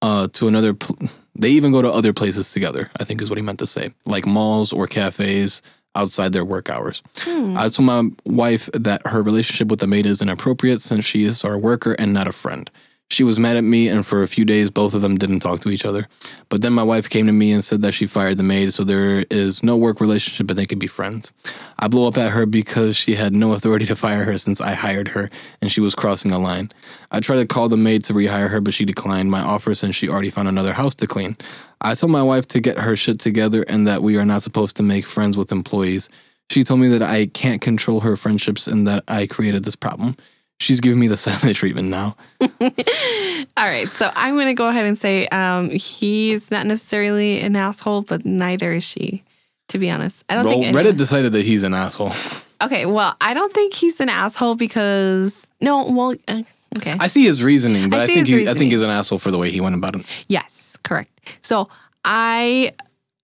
uh, 0.00 0.28
to 0.32 0.48
another. 0.48 0.72
Pl- 0.72 1.10
they 1.34 1.50
even 1.50 1.72
go 1.72 1.82
to 1.82 1.90
other 1.90 2.12
places 2.12 2.52
together. 2.52 2.90
I 2.98 3.04
think 3.04 3.22
is 3.22 3.30
what 3.30 3.38
he 3.38 3.44
meant 3.44 3.58
to 3.60 3.66
say, 3.66 3.90
like 4.06 4.26
malls 4.26 4.72
or 4.72 4.86
cafes 4.86 5.62
outside 5.94 6.32
their 6.32 6.44
work 6.44 6.70
hours. 6.70 7.02
Hmm. 7.18 7.56
I 7.56 7.68
told 7.68 7.86
my 7.86 8.08
wife 8.24 8.70
that 8.72 9.06
her 9.06 9.22
relationship 9.22 9.68
with 9.68 9.80
the 9.80 9.86
maid 9.86 10.06
is 10.06 10.22
inappropriate 10.22 10.80
since 10.80 11.04
she 11.04 11.24
is 11.24 11.44
our 11.44 11.58
worker 11.58 11.94
and 11.98 12.12
not 12.12 12.26
a 12.26 12.32
friend. 12.32 12.70
She 13.12 13.24
was 13.24 13.38
mad 13.38 13.58
at 13.58 13.62
me, 13.64 13.88
and 13.88 14.06
for 14.06 14.22
a 14.22 14.26
few 14.26 14.46
days, 14.46 14.70
both 14.70 14.94
of 14.94 15.02
them 15.02 15.18
didn't 15.18 15.40
talk 15.40 15.60
to 15.60 15.68
each 15.68 15.84
other. 15.84 16.08
But 16.48 16.62
then 16.62 16.72
my 16.72 16.82
wife 16.82 17.10
came 17.10 17.26
to 17.26 17.32
me 17.32 17.52
and 17.52 17.62
said 17.62 17.82
that 17.82 17.92
she 17.92 18.06
fired 18.06 18.38
the 18.38 18.42
maid, 18.42 18.72
so 18.72 18.84
there 18.84 19.26
is 19.30 19.62
no 19.62 19.76
work 19.76 20.00
relationship, 20.00 20.46
but 20.46 20.56
they 20.56 20.64
could 20.64 20.78
be 20.78 20.86
friends. 20.86 21.30
I 21.78 21.88
blew 21.88 22.06
up 22.06 22.16
at 22.16 22.30
her 22.30 22.46
because 22.46 22.96
she 22.96 23.16
had 23.16 23.34
no 23.34 23.52
authority 23.52 23.84
to 23.84 23.96
fire 23.96 24.24
her 24.24 24.38
since 24.38 24.62
I 24.62 24.72
hired 24.72 25.08
her, 25.08 25.28
and 25.60 25.70
she 25.70 25.82
was 25.82 25.94
crossing 25.94 26.32
a 26.32 26.38
line. 26.38 26.70
I 27.10 27.20
tried 27.20 27.36
to 27.40 27.46
call 27.46 27.68
the 27.68 27.76
maid 27.76 28.02
to 28.04 28.14
rehire 28.14 28.48
her, 28.48 28.62
but 28.62 28.72
she 28.72 28.86
declined 28.86 29.30
my 29.30 29.42
offer 29.42 29.74
since 29.74 29.94
she 29.94 30.08
already 30.08 30.30
found 30.30 30.48
another 30.48 30.72
house 30.72 30.94
to 30.94 31.06
clean. 31.06 31.36
I 31.82 31.94
told 31.94 32.12
my 32.12 32.22
wife 32.22 32.46
to 32.48 32.60
get 32.60 32.78
her 32.78 32.96
shit 32.96 33.20
together 33.20 33.62
and 33.68 33.86
that 33.86 34.02
we 34.02 34.16
are 34.16 34.24
not 34.24 34.40
supposed 34.40 34.78
to 34.78 34.82
make 34.82 35.04
friends 35.04 35.36
with 35.36 35.52
employees. 35.52 36.08
She 36.48 36.64
told 36.64 36.80
me 36.80 36.88
that 36.88 37.02
I 37.02 37.26
can't 37.26 37.60
control 37.60 38.00
her 38.00 38.16
friendships 38.16 38.66
and 38.66 38.86
that 38.86 39.04
I 39.06 39.26
created 39.26 39.64
this 39.64 39.76
problem. 39.76 40.16
She's 40.62 40.80
giving 40.80 40.98
me 41.00 41.08
the 41.08 41.16
silent 41.26 41.56
treatment 41.56 41.88
now. 41.88 42.16
All 42.40 43.64
right. 43.66 43.88
So 43.88 44.10
I'm 44.14 44.34
going 44.34 44.46
to 44.46 44.54
go 44.54 44.68
ahead 44.68 44.86
and 44.86 44.96
say 44.98 45.26
um, 45.28 45.70
he's 45.70 46.50
not 46.50 46.66
necessarily 46.66 47.40
an 47.40 47.56
asshole, 47.56 48.02
but 48.02 48.24
neither 48.24 48.70
is 48.72 48.84
she, 48.84 49.24
to 49.68 49.78
be 49.78 49.90
honest. 49.90 50.24
I 50.28 50.36
don't 50.36 50.44
Well, 50.44 50.60
think. 50.60 50.76
Reddit 50.76 50.96
decided 50.96 51.32
that 51.32 51.44
he's 51.44 51.62
an 51.64 51.74
asshole. 51.74 52.12
Okay. 52.62 52.86
Well, 52.86 53.16
I 53.20 53.34
don't 53.34 53.52
think 53.52 53.74
he's 53.74 53.98
an 53.98 54.08
asshole 54.08 54.54
because. 54.54 55.50
No. 55.60 55.82
Well, 55.90 56.14
uh, 56.28 56.42
okay. 56.78 56.94
I 57.00 57.08
see 57.08 57.24
his 57.24 57.42
reasoning, 57.42 57.90
but 57.90 57.98
I 57.98 58.04
I, 58.04 58.06
think 58.06 58.28
he, 58.28 58.48
I 58.48 58.54
think 58.54 58.70
he's 58.70 58.82
an 58.82 58.90
asshole 58.90 59.18
for 59.18 59.32
the 59.32 59.38
way 59.38 59.50
he 59.50 59.60
went 59.60 59.74
about 59.74 59.96
it. 59.96 60.06
yes. 60.28 60.76
Correct. 60.84 61.10
So 61.42 61.68
I. 62.04 62.72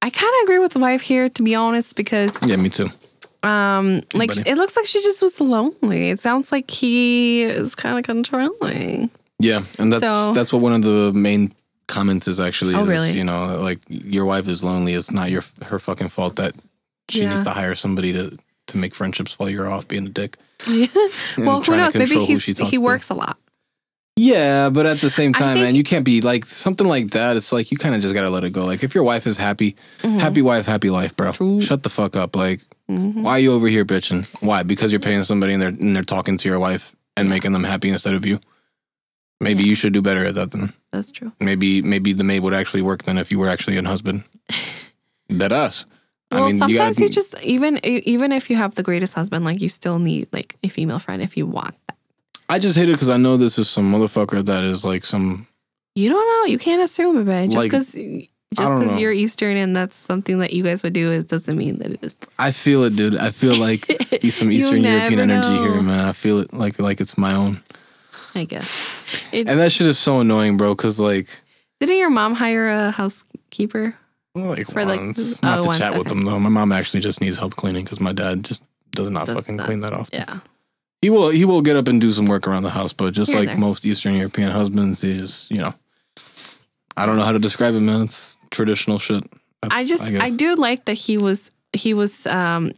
I 0.03 0.11
kind 0.11 0.33
of 0.39 0.43
agree 0.43 0.59
with 0.59 0.73
the 0.73 0.81
wife 0.81 1.03
here, 1.03 1.29
to 1.29 1.43
be 1.45 1.55
honest, 1.55 1.95
because 1.95 2.37
Yeah, 2.45 2.57
me 2.57 2.69
too. 2.69 2.89
Um, 3.43 4.03
like 4.15 4.29
buddy. 4.31 4.51
it 4.51 4.57
looks 4.57 4.77
like 4.77 4.87
she 4.87 5.01
just 5.03 5.23
was 5.23 5.41
lonely. 5.41 6.11
It 6.11 6.21
sounds 6.21 6.51
like 6.53 6.71
he 6.71 7.43
is 7.43 7.75
kind 7.75 7.99
of 7.99 8.05
controlling. 8.05 9.11
Yeah, 9.39 9.63
and 9.79 9.93
that's 9.93 10.05
So- 10.05 10.33
that's 10.33 10.53
what 10.53 10.63
one 10.63 10.73
of 10.75 10.83
the 10.83 11.13
main 11.13 11.53
comments 11.87 12.27
is 12.29 12.41
actually. 12.41 12.75
Oh, 12.75 12.83
is, 12.83 12.89
really? 12.89 13.13
You 13.13 13.25
know, 13.25 13.61
like 13.63 13.79
your 13.89 14.25
wife 14.25 14.49
is 14.49 14.63
lonely. 14.65 14.95
It's 14.95 15.11
not 15.11 15.31
your 15.31 15.43
her 15.67 15.79
fucking 15.79 16.09
fault 16.09 16.37
that 16.37 16.55
she 17.09 17.23
Yeah. 17.23 17.31
needs 17.31 17.45
to 17.45 17.51
hire 17.51 17.75
somebody 17.75 18.13
to 18.13 18.37
to 18.69 18.77
make 18.77 18.95
friendships 18.95 19.39
while 19.39 19.49
you're 19.49 19.69
off 19.69 19.87
being 19.89 20.07
a 20.07 20.11
dick. 20.11 20.37
Yeah. 20.67 20.89
Well, 21.39 21.63
who 21.63 21.77
knows? 21.77 21.95
Maybe 21.95 22.15
who 22.17 22.25
he's, 22.27 22.59
talks 22.59 22.71
he 22.71 22.77
to. 22.79 22.83
works 22.83 23.11
a 23.11 23.15
lot. 23.15 23.39
Yeah, 24.19 24.69
but 24.71 24.85
at 24.85 25.01
the 25.01 25.11
same 25.11 25.33
time, 25.33 25.55
think- 25.55 25.65
man, 25.67 25.75
you 25.77 25.85
can't 25.85 26.05
be 26.05 26.21
like 26.21 26.45
something 26.45 26.87
like 26.87 27.11
that. 27.11 27.37
It's 27.37 27.53
like 27.53 27.71
you 27.71 27.79
kind 27.79 27.95
of 27.95 28.01
just 28.01 28.15
gotta 28.15 28.31
let 28.31 28.43
it 28.45 28.53
go. 28.53 28.65
Like 28.65 28.83
if 28.83 28.95
your 28.95 29.05
wife 29.05 29.27
is 29.27 29.39
happy, 29.39 29.77
happy 30.03 30.43
wife, 30.43 30.67
happy 30.67 30.91
life, 30.91 31.17
bro. 31.17 31.29
Mm-hmm. 31.29 31.37
True. 31.59 31.61
Shut 31.61 31.83
the 31.85 31.89
fuck 31.89 32.17
up. 32.17 32.35
Like, 32.35 32.61
Mhm. 32.91 33.23
why 33.23 33.33
are 33.33 33.39
you 33.39 33.53
over 33.53 33.69
here 33.69 33.85
bitching? 33.85 34.27
Why? 34.41 34.63
Because 34.65 34.91
you're 34.93 35.01
paying 35.01 35.23
somebody 35.23 35.53
and 35.53 35.63
they're 35.63 35.69
and 35.69 35.95
they're 35.95 36.03
talking 36.03 36.37
to 36.39 36.49
your 36.49 36.59
wife 36.59 36.97
and 37.17 37.29
making 37.29 37.53
them 37.53 37.65
happy 37.65 37.91
instead 37.91 38.15
of 38.15 38.25
you. 38.27 38.41
Maybe 39.41 39.63
you 39.63 39.77
should 39.77 39.93
do 39.93 40.03
better 40.03 40.25
at 40.25 40.35
that 40.35 40.51
then. 40.51 40.73
That's 40.91 41.13
true. 41.13 41.31
Maybe 41.39 41.81
maybe 41.83 42.13
the 42.13 42.25
maid 42.25 42.41
would 42.41 42.55
actually 42.55 42.83
work 42.83 43.05
then 43.05 43.19
if 43.19 43.31
you 43.31 43.39
were 43.39 43.49
actually 43.49 43.77
a 43.77 43.85
husband. 43.87 44.25
that 45.29 45.53
us. 45.53 45.85
Well, 46.33 46.43
I 46.43 46.47
mean, 46.47 46.55
you 46.57 46.59
sometimes 46.77 46.97
gotta, 46.97 47.03
you, 47.05 47.09
just 47.11 47.41
even 47.43 47.79
even 47.85 48.33
if 48.33 48.51
you 48.51 48.57
have 48.57 48.75
the 48.75 48.83
greatest 48.83 49.15
husband, 49.15 49.45
like 49.45 49.61
you 49.63 49.69
still 49.69 49.99
need 50.01 50.27
like 50.33 50.57
a 50.65 50.69
female 50.69 50.99
friend 50.99 51.23
if 51.23 51.37
you 51.37 51.47
want 51.47 51.75
that. 51.87 51.97
I 52.49 52.59
just 52.59 52.77
hate 52.77 52.89
it 52.89 52.93
because 52.93 53.11
I 53.11 53.17
know 53.17 53.37
this 53.37 53.59
is 53.59 53.69
some 53.69 53.93
motherfucker 53.93 54.45
that 54.47 54.65
is 54.65 54.85
like 54.85 55.05
some. 55.05 55.47
You 55.95 56.09
don't 56.11 56.27
know. 56.27 56.51
You 56.51 56.59
can't 56.59 56.83
assume 56.83 57.19
it, 57.19 57.25
babe. 57.25 57.51
Just 57.51 57.57
Like, 57.57 57.71
because 57.71 57.93
just 57.95 58.23
don't 58.57 58.79
because 58.79 58.93
know. 58.95 58.99
you're 58.99 59.13
Eastern 59.13 59.57
and 59.57 59.77
that's 59.77 59.97
something 59.97 60.39
that 60.39 60.53
you 60.55 60.63
guys 60.63 60.83
would 60.83 60.93
do, 60.95 61.13
it 61.13 61.29
doesn't 61.29 61.57
mean 61.57 61.79
that 61.79 61.91
it 61.91 61.99
is. 62.03 62.17
I 62.39 62.51
feel 62.53 62.85
it, 62.85 62.97
dude. 62.97 63.17
I 63.17 63.31
feel 63.31 63.57
like 63.57 63.85
some 64.31 64.51
You 64.51 64.59
Eastern 64.59 64.83
European 64.83 65.21
energy 65.21 65.51
know. 65.51 65.63
here, 65.73 65.83
man. 65.83 66.09
I 66.09 66.13
feel 66.13 66.39
it 66.39 66.53
like 66.55 66.79
like 66.79 67.01
it's 67.01 67.19
my 67.19 67.35
own. 67.35 67.63
I 68.35 68.45
guess. 68.45 69.05
It, 69.33 69.49
And 69.49 69.59
that 69.61 69.73
shit 69.73 69.87
is 69.87 69.99
so 69.99 70.21
annoying, 70.21 70.57
bro. 70.57 70.75
Because 70.75 70.99
like, 70.99 71.29
didn't 71.81 71.97
your 71.99 72.11
mom 72.11 72.35
hire 72.35 72.69
a 72.69 72.91
housekeeper? 72.91 73.95
like 74.35 74.67
For, 74.71 74.85
like, 74.85 75.01
once, 75.01 75.41
oh, 75.43 75.47
not 75.47 75.63
to 75.63 75.67
once, 75.67 75.79
chat 75.79 75.93
with 75.93 76.07
okay. 76.07 76.11
them 76.11 76.25
though. 76.25 76.39
My 76.39 76.49
mom 76.49 76.73
actually 76.73 77.01
just 77.01 77.21
needs 77.21 77.37
help 77.37 77.57
cleaning 77.57 77.85
because 77.85 78.01
my 78.01 78.13
dad 78.13 78.45
just 78.45 78.63
does 78.95 79.11
not 79.11 79.27
Does 79.27 79.37
fucking 79.37 79.57
not. 79.57 79.67
clean 79.67 79.81
that 79.81 79.93
off. 79.93 80.09
Yeah. 80.13 80.39
He 81.03 81.11
will 81.11 81.31
he 81.31 81.45
will 81.45 81.63
get 81.63 81.77
up 81.77 81.87
and 81.89 82.01
do 82.01 82.11
some 82.11 82.27
work 82.27 82.47
around 82.49 82.65
the 82.65 82.71
house, 82.71 82.93
but 82.93 83.13
just 83.15 83.31
Here 83.31 83.39
like 83.41 83.49
there. 83.51 83.57
most 83.59 83.87
Eastern 83.87 84.15
European 84.17 84.51
husbands, 84.51 85.01
he 85.01 85.17
just 85.19 85.51
you 85.51 85.59
know, 85.59 85.75
I 86.97 87.07
don't 87.07 87.17
know 87.17 87.25
how 87.25 87.33
to 87.33 87.39
describe 87.39 87.75
it, 87.75 87.81
man. 87.81 88.03
It's 88.03 88.37
traditional 88.51 88.99
shit. 88.99 89.25
I 89.63 89.85
just 89.85 90.07
guess. 90.07 90.21
I, 90.23 90.31
do 90.31 90.55
like 90.57 90.85
that 90.87 90.95
he 90.95 91.19
was 91.19 91.51
he 91.73 91.95
was 91.95 92.27
um 92.27 92.73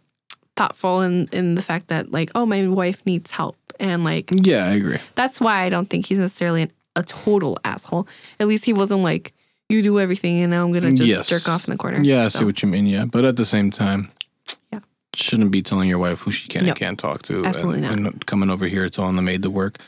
thoughtful 0.56 1.00
in 1.02 1.28
in 1.32 1.54
the 1.54 1.62
fact 1.62 1.88
that 1.88 2.10
like 2.12 2.30
oh 2.34 2.44
my 2.46 2.66
wife 2.68 3.04
needs 3.06 3.30
help 3.30 3.56
and 3.78 4.04
like 4.04 4.30
yeah, 4.32 4.66
I 4.66 4.72
agree. 4.72 4.98
that's 5.14 5.40
why 5.40 5.62
I 5.62 5.68
don't 5.70 5.88
think 5.88 6.06
he's 6.06 6.18
necessarily 6.18 6.62
an, 6.62 6.72
a 6.96 7.02
total 7.02 7.58
asshole. 7.64 8.06
At 8.38 8.48
least 8.48 8.64
he 8.66 8.72
wasn't 8.74 9.02
like 9.02 9.32
you 9.70 9.80
do 9.82 9.98
everything 10.00 10.40
and 10.42 10.50
now 10.50 10.64
I'm 10.66 10.72
gonna 10.72 10.90
just 10.92 11.08
Yes. 11.08 11.28
jerk 11.28 11.48
off 11.48 11.66
in 11.66 11.72
the 11.72 11.78
corner. 11.78 12.00
Yeah, 12.02 12.24
I 12.24 12.28
So, 12.28 12.40
see 12.40 12.44
what 12.44 12.60
you 12.62 12.68
mean. 12.68 12.86
Yeah, 12.86 13.04
but 13.06 13.24
at 13.24 13.36
the 13.36 13.44
same 13.46 13.70
time, 13.70 14.10
Yeah. 14.72 14.80
Shouldn't 15.14 15.50
be 15.50 15.62
telling 15.62 15.88
your 15.88 15.98
wife 15.98 16.20
who 16.20 16.30
she 16.30 16.48
can 16.48 16.62
No, 16.64 16.68
and 16.70 16.78
can't 16.78 16.98
talk 16.98 17.22
to, 17.22 17.44
absolutely 17.44 17.84
and, 17.86 18.06
and 18.06 18.26
coming 18.26 18.50
over 18.50 18.66
here 18.66 18.88
telling 18.88 19.16
the 19.16 19.22
maid 19.22 19.42
to 19.42 19.50
work. 19.50 19.78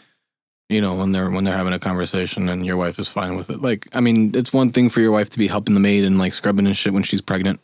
You 0.68 0.80
know, 0.80 0.94
when 0.94 1.12
they're 1.12 1.30
when 1.30 1.44
they're 1.44 1.56
having 1.56 1.74
a 1.74 1.78
conversation 1.78 2.48
and 2.48 2.64
your 2.64 2.76
wife 2.78 2.98
is 2.98 3.08
fine 3.08 3.36
with 3.36 3.50
it. 3.50 3.60
Like, 3.60 3.86
I 3.94 4.00
mean, 4.00 4.32
it's 4.34 4.52
one 4.54 4.70
thing 4.72 4.88
for 4.88 5.00
your 5.00 5.12
wife 5.12 5.28
to 5.30 5.38
be 5.38 5.46
helping 5.48 5.74
the 5.74 5.80
maid 5.80 6.04
and 6.04 6.18
like 6.18 6.32
scrubbing 6.32 6.66
and 6.66 6.76
shit 6.76 6.92
when 6.94 7.02
she's 7.02 7.20
pregnant. 7.20 7.60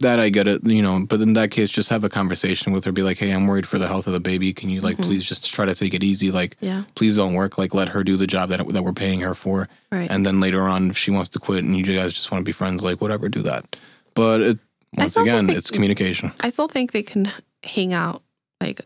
That 0.00 0.20
I 0.20 0.28
get 0.28 0.46
it, 0.46 0.64
you 0.64 0.80
know, 0.80 1.04
but 1.08 1.20
in 1.20 1.32
that 1.34 1.50
case, 1.50 1.70
just 1.70 1.90
have 1.90 2.04
a 2.04 2.08
conversation 2.08 2.72
with 2.72 2.84
her. 2.84 2.92
Be 2.92 3.02
like, 3.02 3.18
"Hey, 3.18 3.32
I'm 3.32 3.48
worried 3.48 3.66
for 3.66 3.78
the 3.80 3.88
health 3.88 4.06
of 4.06 4.12
the 4.12 4.20
baby. 4.20 4.52
Can 4.52 4.68
you 4.68 4.80
like 4.80 4.96
Mhm. 4.96 5.04
please 5.06 5.24
just 5.24 5.52
try 5.52 5.64
to 5.64 5.74
take 5.74 5.92
it 5.92 6.04
easy? 6.04 6.30
Like, 6.30 6.56
Yeah. 6.60 6.84
please 6.94 7.16
don't 7.16 7.34
work. 7.34 7.58
Like, 7.58 7.74
let 7.74 7.88
her 7.90 8.04
do 8.04 8.16
the 8.16 8.26
job 8.26 8.50
that 8.50 8.66
that 8.68 8.82
we're 8.84 8.92
paying 8.92 9.20
her 9.20 9.34
for." 9.34 9.68
Right. 9.90 10.08
and 10.10 10.24
then 10.26 10.38
later 10.40 10.62
on 10.62 10.90
if 10.90 10.98
she 10.98 11.10
wants 11.10 11.30
to 11.30 11.38
quit 11.40 11.64
and 11.64 11.76
you 11.76 11.82
guys 11.84 12.12
just 12.14 12.30
want 12.30 12.42
to 12.42 12.44
be 12.48 12.52
friends 12.52 12.84
like 12.84 13.00
whatever 13.00 13.28
do 13.28 13.40
that 13.42 13.74
but 14.14 14.40
it, 14.42 14.58
once 14.96 15.16
again 15.16 15.46
they- 15.46 15.54
it's 15.54 15.70
communication 15.70 16.32
I 16.40 16.48
still 16.50 16.68
think 16.68 16.92
they 16.92 17.02
can 17.02 17.30
hang 17.62 17.92
out 17.92 18.22
like 18.60 18.80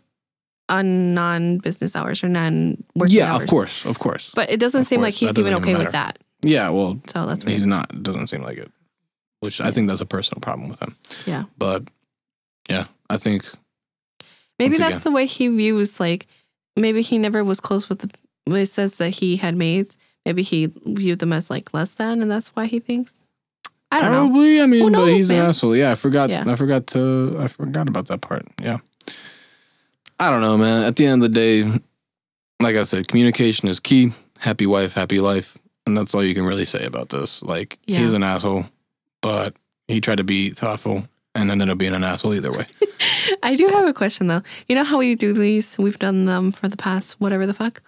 on 0.69 1.15
non 1.15 1.59
business 1.59 1.95
hours 1.97 2.23
or 2.25 2.29
non 2.29 2.83
working 2.95 3.17
yeah 3.17 3.33
hours. 3.33 3.41
Yeah, 3.41 3.45
of 3.45 3.49
course 3.51 3.85
of 3.85 3.99
course 3.99 4.31
But 4.35 4.51
it 4.51 4.59
doesn't 4.61 4.83
Of 4.83 4.87
seem 4.87 5.01
like 5.01 5.15
he's 5.15 5.37
even 5.39 5.55
okay 5.55 5.75
with 5.77 5.93
that. 5.93 6.19
yeah 6.43 6.71
well 6.71 7.01
So 7.09 7.27
that's 7.27 7.45
weird. 7.45 7.53
he's 7.59 7.67
not 7.67 7.93
it 7.93 8.03
doesn't 8.03 8.29
seem 8.29 8.43
like 8.43 8.59
it 8.59 8.71
which 9.41 9.61
i 9.61 9.71
think 9.71 9.89
that's 9.89 10.01
a 10.01 10.07
personal 10.07 10.41
problem 10.41 10.69
with 10.69 10.81
him 10.81 10.97
Yeah. 11.27 11.45
but 11.59 11.85
yeah 12.71 12.87
i 13.11 13.17
think 13.19 13.45
Maybe 14.59 14.77
that's 14.77 14.91
again. 14.91 15.01
the 15.05 15.11
way 15.11 15.27
he 15.27 15.49
views 15.49 15.99
like 15.99 16.27
maybe 16.77 17.03
he 17.03 17.19
never 17.19 17.43
was 17.43 17.59
close 17.61 17.89
with 17.89 17.99
the 18.01 18.11
it 18.47 18.67
says 18.67 18.97
that 18.97 19.11
he 19.11 19.37
had 19.37 19.57
maids. 19.57 19.97
Maybe 20.27 20.43
he 20.43 20.67
viewed 20.85 21.19
them 21.21 21.33
as 21.33 21.49
like 21.51 21.73
less 21.75 21.93
than 21.93 22.23
and 22.23 22.31
that's 22.31 22.49
why 22.51 22.67
he 22.67 22.79
thinks. 22.81 23.15
I 23.93 24.01
don't 24.01 24.09
uh, 24.09 24.13
know. 24.13 24.29
probably 24.29 24.61
i 24.63 24.67
mean 24.67 24.93
but 24.93 25.07
he's 25.09 25.29
man? 25.31 25.43
an 25.43 25.49
asshole 25.51 25.77
yeah 25.77 25.93
i 25.93 25.95
forgot 25.95 26.31
Yeah. 26.31 26.45
i 26.47 26.55
forgot 26.57 26.87
to 26.89 27.37
i 27.39 27.47
forgot 27.49 27.89
about 27.89 28.09
that 28.09 28.21
part 28.23 28.47
yeah 28.61 28.79
i 30.19 30.31
don't 30.31 30.41
know 30.41 30.57
man 30.57 30.83
at 30.85 30.97
the 30.97 31.07
end 31.07 31.23
of 31.23 31.33
the 31.33 31.35
day 31.35 31.63
like 32.61 32.77
i 32.77 32.83
said 32.85 33.09
communication 33.09 33.69
is 33.69 33.81
key 33.81 34.13
happy 34.39 34.67
wife 34.67 34.95
happy 34.95 35.19
life 35.19 35.57
and 35.87 35.97
that's 35.97 36.15
all 36.15 36.25
you 36.25 36.35
can 36.35 36.45
really 36.45 36.65
say 36.65 36.85
about 36.85 37.09
this 37.11 37.43
like 37.43 37.79
Yeah. 37.87 37.99
he's 37.99 38.13
an 38.13 38.23
asshole 38.23 38.67
but 39.21 39.55
he 39.89 40.01
tried 40.01 40.19
to 40.19 40.25
be 40.25 40.51
thoughtful 40.51 41.07
and 41.35 41.51
ended 41.51 41.71
up 41.71 41.79
being 41.79 41.95
an 41.95 42.05
asshole 42.05 42.35
either 42.35 42.53
way 42.53 42.67
I 43.43 43.57
do 43.57 43.67
have 43.69 43.87
a 43.87 43.93
question 43.93 44.27
though. 44.29 44.43
You 44.69 44.77
know 44.77 44.85
how 44.85 44.99
we 44.99 45.15
do 45.17 45.33
these? 45.33 45.77
We've 45.77 45.99
done 45.99 46.27
them 46.27 46.53
for 46.53 46.69
the 46.69 46.77
past 46.77 47.21
whatever 47.21 47.45
the 47.47 47.55
fuck. 47.55 47.83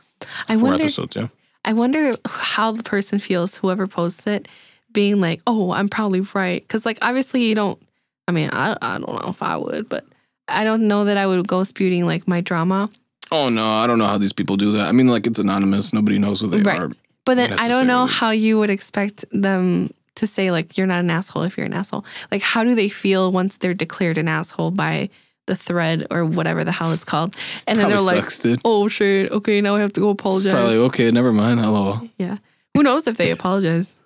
I 0.49 0.55
four 0.57 0.71
wonder 0.71 0.85
episodes 0.85 1.15
yeah 1.17 1.29
I 1.65 1.73
wonder 1.73 2.13
how 2.27 2.73
the 2.73 2.83
person 2.83 3.19
feels, 3.19 3.59
whoever 3.59 3.87
posts 3.87 4.27
it, 4.27 4.49
being 4.95 5.21
like, 5.21 5.43
"Oh, 5.47 5.71
I'm 5.73 5.91
probably 5.91 6.23
right," 6.35 6.63
because 6.63 6.87
like 6.87 6.99
obviously 7.03 7.45
you 7.45 7.55
don't. 7.55 7.79
I 8.27 8.33
mean, 8.33 8.49
I 8.53 8.77
I 8.81 8.93
don't 8.99 9.09
know 9.23 9.29
if 9.29 9.43
I 9.43 9.59
would, 9.59 9.91
but 9.91 10.05
I 10.49 10.65
don't 10.65 10.89
know 10.89 11.05
that 11.05 11.19
I 11.19 11.27
would 11.27 11.47
go 11.47 11.63
spewing 11.65 12.07
like 12.07 12.27
my 12.27 12.41
drama. 12.41 12.89
oh 13.33 13.49
no 13.49 13.65
i 13.83 13.87
don't 13.87 13.99
know 13.99 14.07
how 14.07 14.19
these 14.19 14.35
people 14.35 14.55
do 14.57 14.73
that 14.73 14.87
i 14.87 14.93
mean 14.93 15.09
like 15.09 15.27
it's 15.27 15.39
anonymous 15.41 15.93
nobody 15.95 16.19
knows 16.19 16.41
who 16.43 16.47
they 16.47 16.61
Right. 16.63 16.79
are 16.83 16.91
But 17.25 17.35
then 17.41 17.53
I 17.65 17.69
don't 17.69 17.87
know 17.87 18.05
how 18.07 18.31
you 18.31 18.59
would 18.61 18.69
expect 18.71 19.25
them 19.33 19.91
to 20.21 20.27
say 20.27 20.51
like 20.51 20.77
you're 20.77 20.87
not 20.87 21.01
an 21.01 21.09
asshole 21.11 21.43
if 21.49 21.57
you're 21.57 21.65
an 21.67 21.73
asshole. 21.73 22.05
Like 22.31 22.43
how 22.43 22.63
do 22.69 22.75
they 22.77 22.91
feel 22.91 23.33
once 23.33 23.57
they're 23.57 23.73
declared 23.87 24.19
an 24.19 24.29
asshole 24.29 24.71
by 24.73 25.09
the 25.47 25.57
thread 25.57 26.07
or 26.13 26.25
whatever 26.37 26.63
the 26.65 26.71
hell 26.79 26.93
it's 26.93 27.05
called, 27.13 27.35
and 27.67 27.79
then 27.79 27.89
they're 27.89 28.01
like, 28.13 28.29
dude. 28.43 28.61
"Oh 28.65 28.89
shit, 28.89 29.33
okay, 29.33 29.61
now 29.63 29.75
I 29.77 29.81
have 29.81 29.93
to 29.95 30.01
go 30.05 30.11
It's 30.13 30.21
apologize." 30.21 30.53
probably 30.53 30.77
okay 30.89 31.11
never 31.11 31.33
mind 31.33 31.61
hello 31.65 32.01
Yeah, 32.19 32.37
who 32.77 32.83
knows 32.83 33.07
if 33.09 33.17
they 33.17 33.31
apologize? 33.33 33.97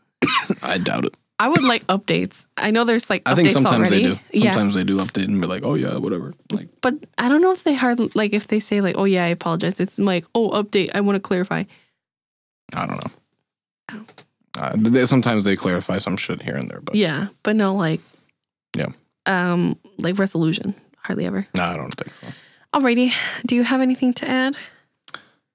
I 0.63 0.79
doubt 0.79 1.05
it 1.05 1.17
I 1.41 1.47
would 1.49 1.63
like 1.63 1.87
updates. 1.87 2.47
I 2.57 2.73
know 2.73 2.83
there's 2.83 3.09
like 3.09 3.23
i 3.25 3.33
think 3.37 3.51
sometimes 3.51 3.87
already. 3.93 4.03
they 4.03 4.15
do 4.15 4.21
Yeah, 4.33 4.51
sometimes 4.55 4.75
they 4.75 4.83
do 4.83 4.97
update 4.99 5.27
and 5.27 5.41
be 5.41 5.47
like 5.47 5.63
oh 5.65 5.75
yeah 5.75 5.97
whatever 5.97 6.35
like 6.51 6.69
but 6.81 6.95
I 7.17 7.29
don't 7.29 7.41
know 7.41 7.53
if 7.53 7.63
they 7.63 7.75
hard 7.75 8.01
like 8.17 8.33
if 8.33 8.49
they 8.49 8.59
say 8.59 8.81
like, 8.81 8.97
"Oh 8.99 9.05
yeah, 9.05 9.25
I 9.25 9.29
apologize." 9.29 9.79
It's 9.79 9.99
like, 10.01 10.25
"Oh, 10.35 10.51
update. 10.51 10.91
I 10.97 11.01
want 11.01 11.15
to 11.17 11.21
clarify." 11.21 11.63
I 12.75 12.87
don't 12.87 13.01
know. 13.05 14.05
Uh, 14.59 14.73
they, 14.77 15.07
sometimes 15.07 15.45
they 15.45 15.55
clarify 15.55 15.99
some 15.99 16.17
shit 16.17 16.43
here 16.43 16.57
and 16.57 16.69
there, 16.71 16.81
but 16.81 16.95
Yeah, 16.97 17.29
but 17.45 17.55
no 17.55 17.75
like, 17.75 18.01
Yeah. 18.75 18.89
um, 19.27 19.79
like 19.99 20.19
resolution. 20.19 20.75
Hardly 20.97 21.25
ever. 21.27 21.47
no, 21.55 21.63
I 21.63 21.77
don't 21.77 21.95
think 21.95 22.13
so. 22.21 22.27
Alrighty, 22.75 23.13
do 23.47 23.55
you 23.55 23.63
have 23.65 23.81
anything 23.81 24.13
to 24.15 24.29
add? 24.29 24.57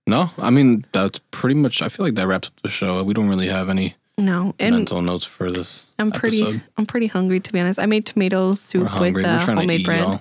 No, 0.07 0.32
I 0.38 0.49
mean 0.49 0.86
that's 0.93 1.20
pretty 1.32 1.55
much. 1.55 1.82
I 1.82 1.89
feel 1.89 2.05
like 2.05 2.16
that 2.16 2.28
wraps 2.28 2.47
up 2.47 2.61
the 2.61 2.70
show. 2.70 3.03
We 3.03 3.14
don't 3.14 3.28
really 3.30 3.47
have 3.47 3.70
any 3.70 3.95
No, 4.18 4.53
and 4.59 4.76
mental 4.76 5.01
notes 5.01 5.26
for 5.26 5.51
this. 5.51 5.88
I'm 5.97 6.11
pretty. 6.11 6.41
episode. 6.41 6.61
I'm 6.78 6.86
pretty 6.86 7.07
hungry 7.07 7.39
to 7.39 7.53
be 7.53 7.59
honest. 7.59 7.80
I 7.80 7.88
made 7.88 8.05
tomato 8.05 8.53
soup 8.53 8.84
with 8.99 9.18
uh, 9.18 9.43
trying 9.43 9.55
to 9.55 9.61
homemade 9.61 9.82
eat, 9.82 9.86
bread. 9.86 10.01
y'all. 10.01 10.20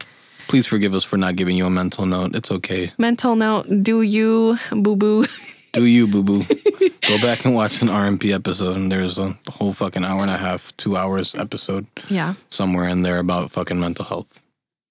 Please 0.48 0.66
forgive 0.66 0.94
us 0.94 1.04
for 1.04 1.16
not 1.16 1.36
giving 1.36 1.56
you 1.56 1.66
a 1.66 1.70
mental 1.70 2.06
note. 2.06 2.34
It's 2.34 2.50
okay. 2.50 2.92
Mental 2.96 3.36
note: 3.36 3.66
Do 3.82 4.02
you 4.02 4.58
boo 4.70 4.96
boo? 4.96 5.26
Do 5.72 5.86
you, 5.86 6.06
boo 6.06 6.22
boo? 6.22 6.44
Go 7.08 7.18
back 7.22 7.46
and 7.46 7.54
watch 7.54 7.80
an 7.80 7.88
RMP 7.88 8.34
episode, 8.34 8.76
and 8.76 8.92
there's 8.92 9.18
a 9.18 9.34
whole 9.48 9.72
fucking 9.72 10.04
hour 10.04 10.20
and 10.20 10.30
a 10.30 10.36
half, 10.36 10.76
two 10.76 10.98
hours 10.98 11.34
episode 11.34 11.86
yeah, 12.10 12.34
somewhere 12.50 12.88
in 12.88 13.00
there 13.00 13.18
about 13.18 13.50
fucking 13.50 13.80
mental 13.80 14.04
health. 14.04 14.42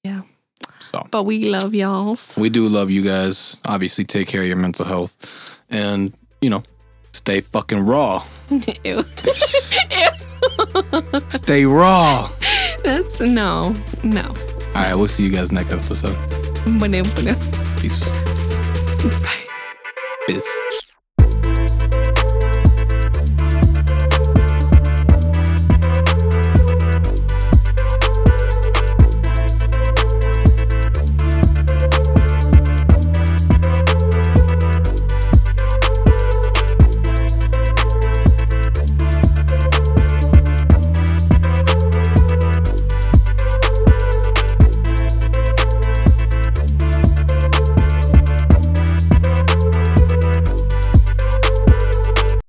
Yeah. 0.04 0.22
So 0.80 1.08
but 1.12 1.24
we 1.24 1.46
love 1.46 1.76
y'all. 1.76 2.18
we 2.36 2.50
do 2.50 2.68
love 2.68 2.90
you 2.90 3.04
guys. 3.04 3.62
Obviously, 3.66 4.04
take 4.06 4.28
care 4.28 4.42
of 4.42 4.48
your 4.48 4.58
mental 4.58 4.86
health, 4.86 5.62
and 5.70 6.14
you 6.42 6.50
know, 6.50 6.64
stay 7.14 7.42
fucking 7.42 7.86
raw. 7.86 8.24
Ew. 8.84 9.04
Stay 11.30 11.66
raw. 11.66 12.30
That's 12.84 13.20
no, 13.20 13.76
no. 14.04 14.24
All 14.24 14.84
right, 14.84 14.96
we'll 14.96 15.08
see 15.08 15.24
you 15.24 15.32
guys 15.32 15.52
next 15.52 15.72
episode. 15.72 16.16
Peace. 17.78 18.04
Bye. 19.24 19.48
Peace. 20.28 20.81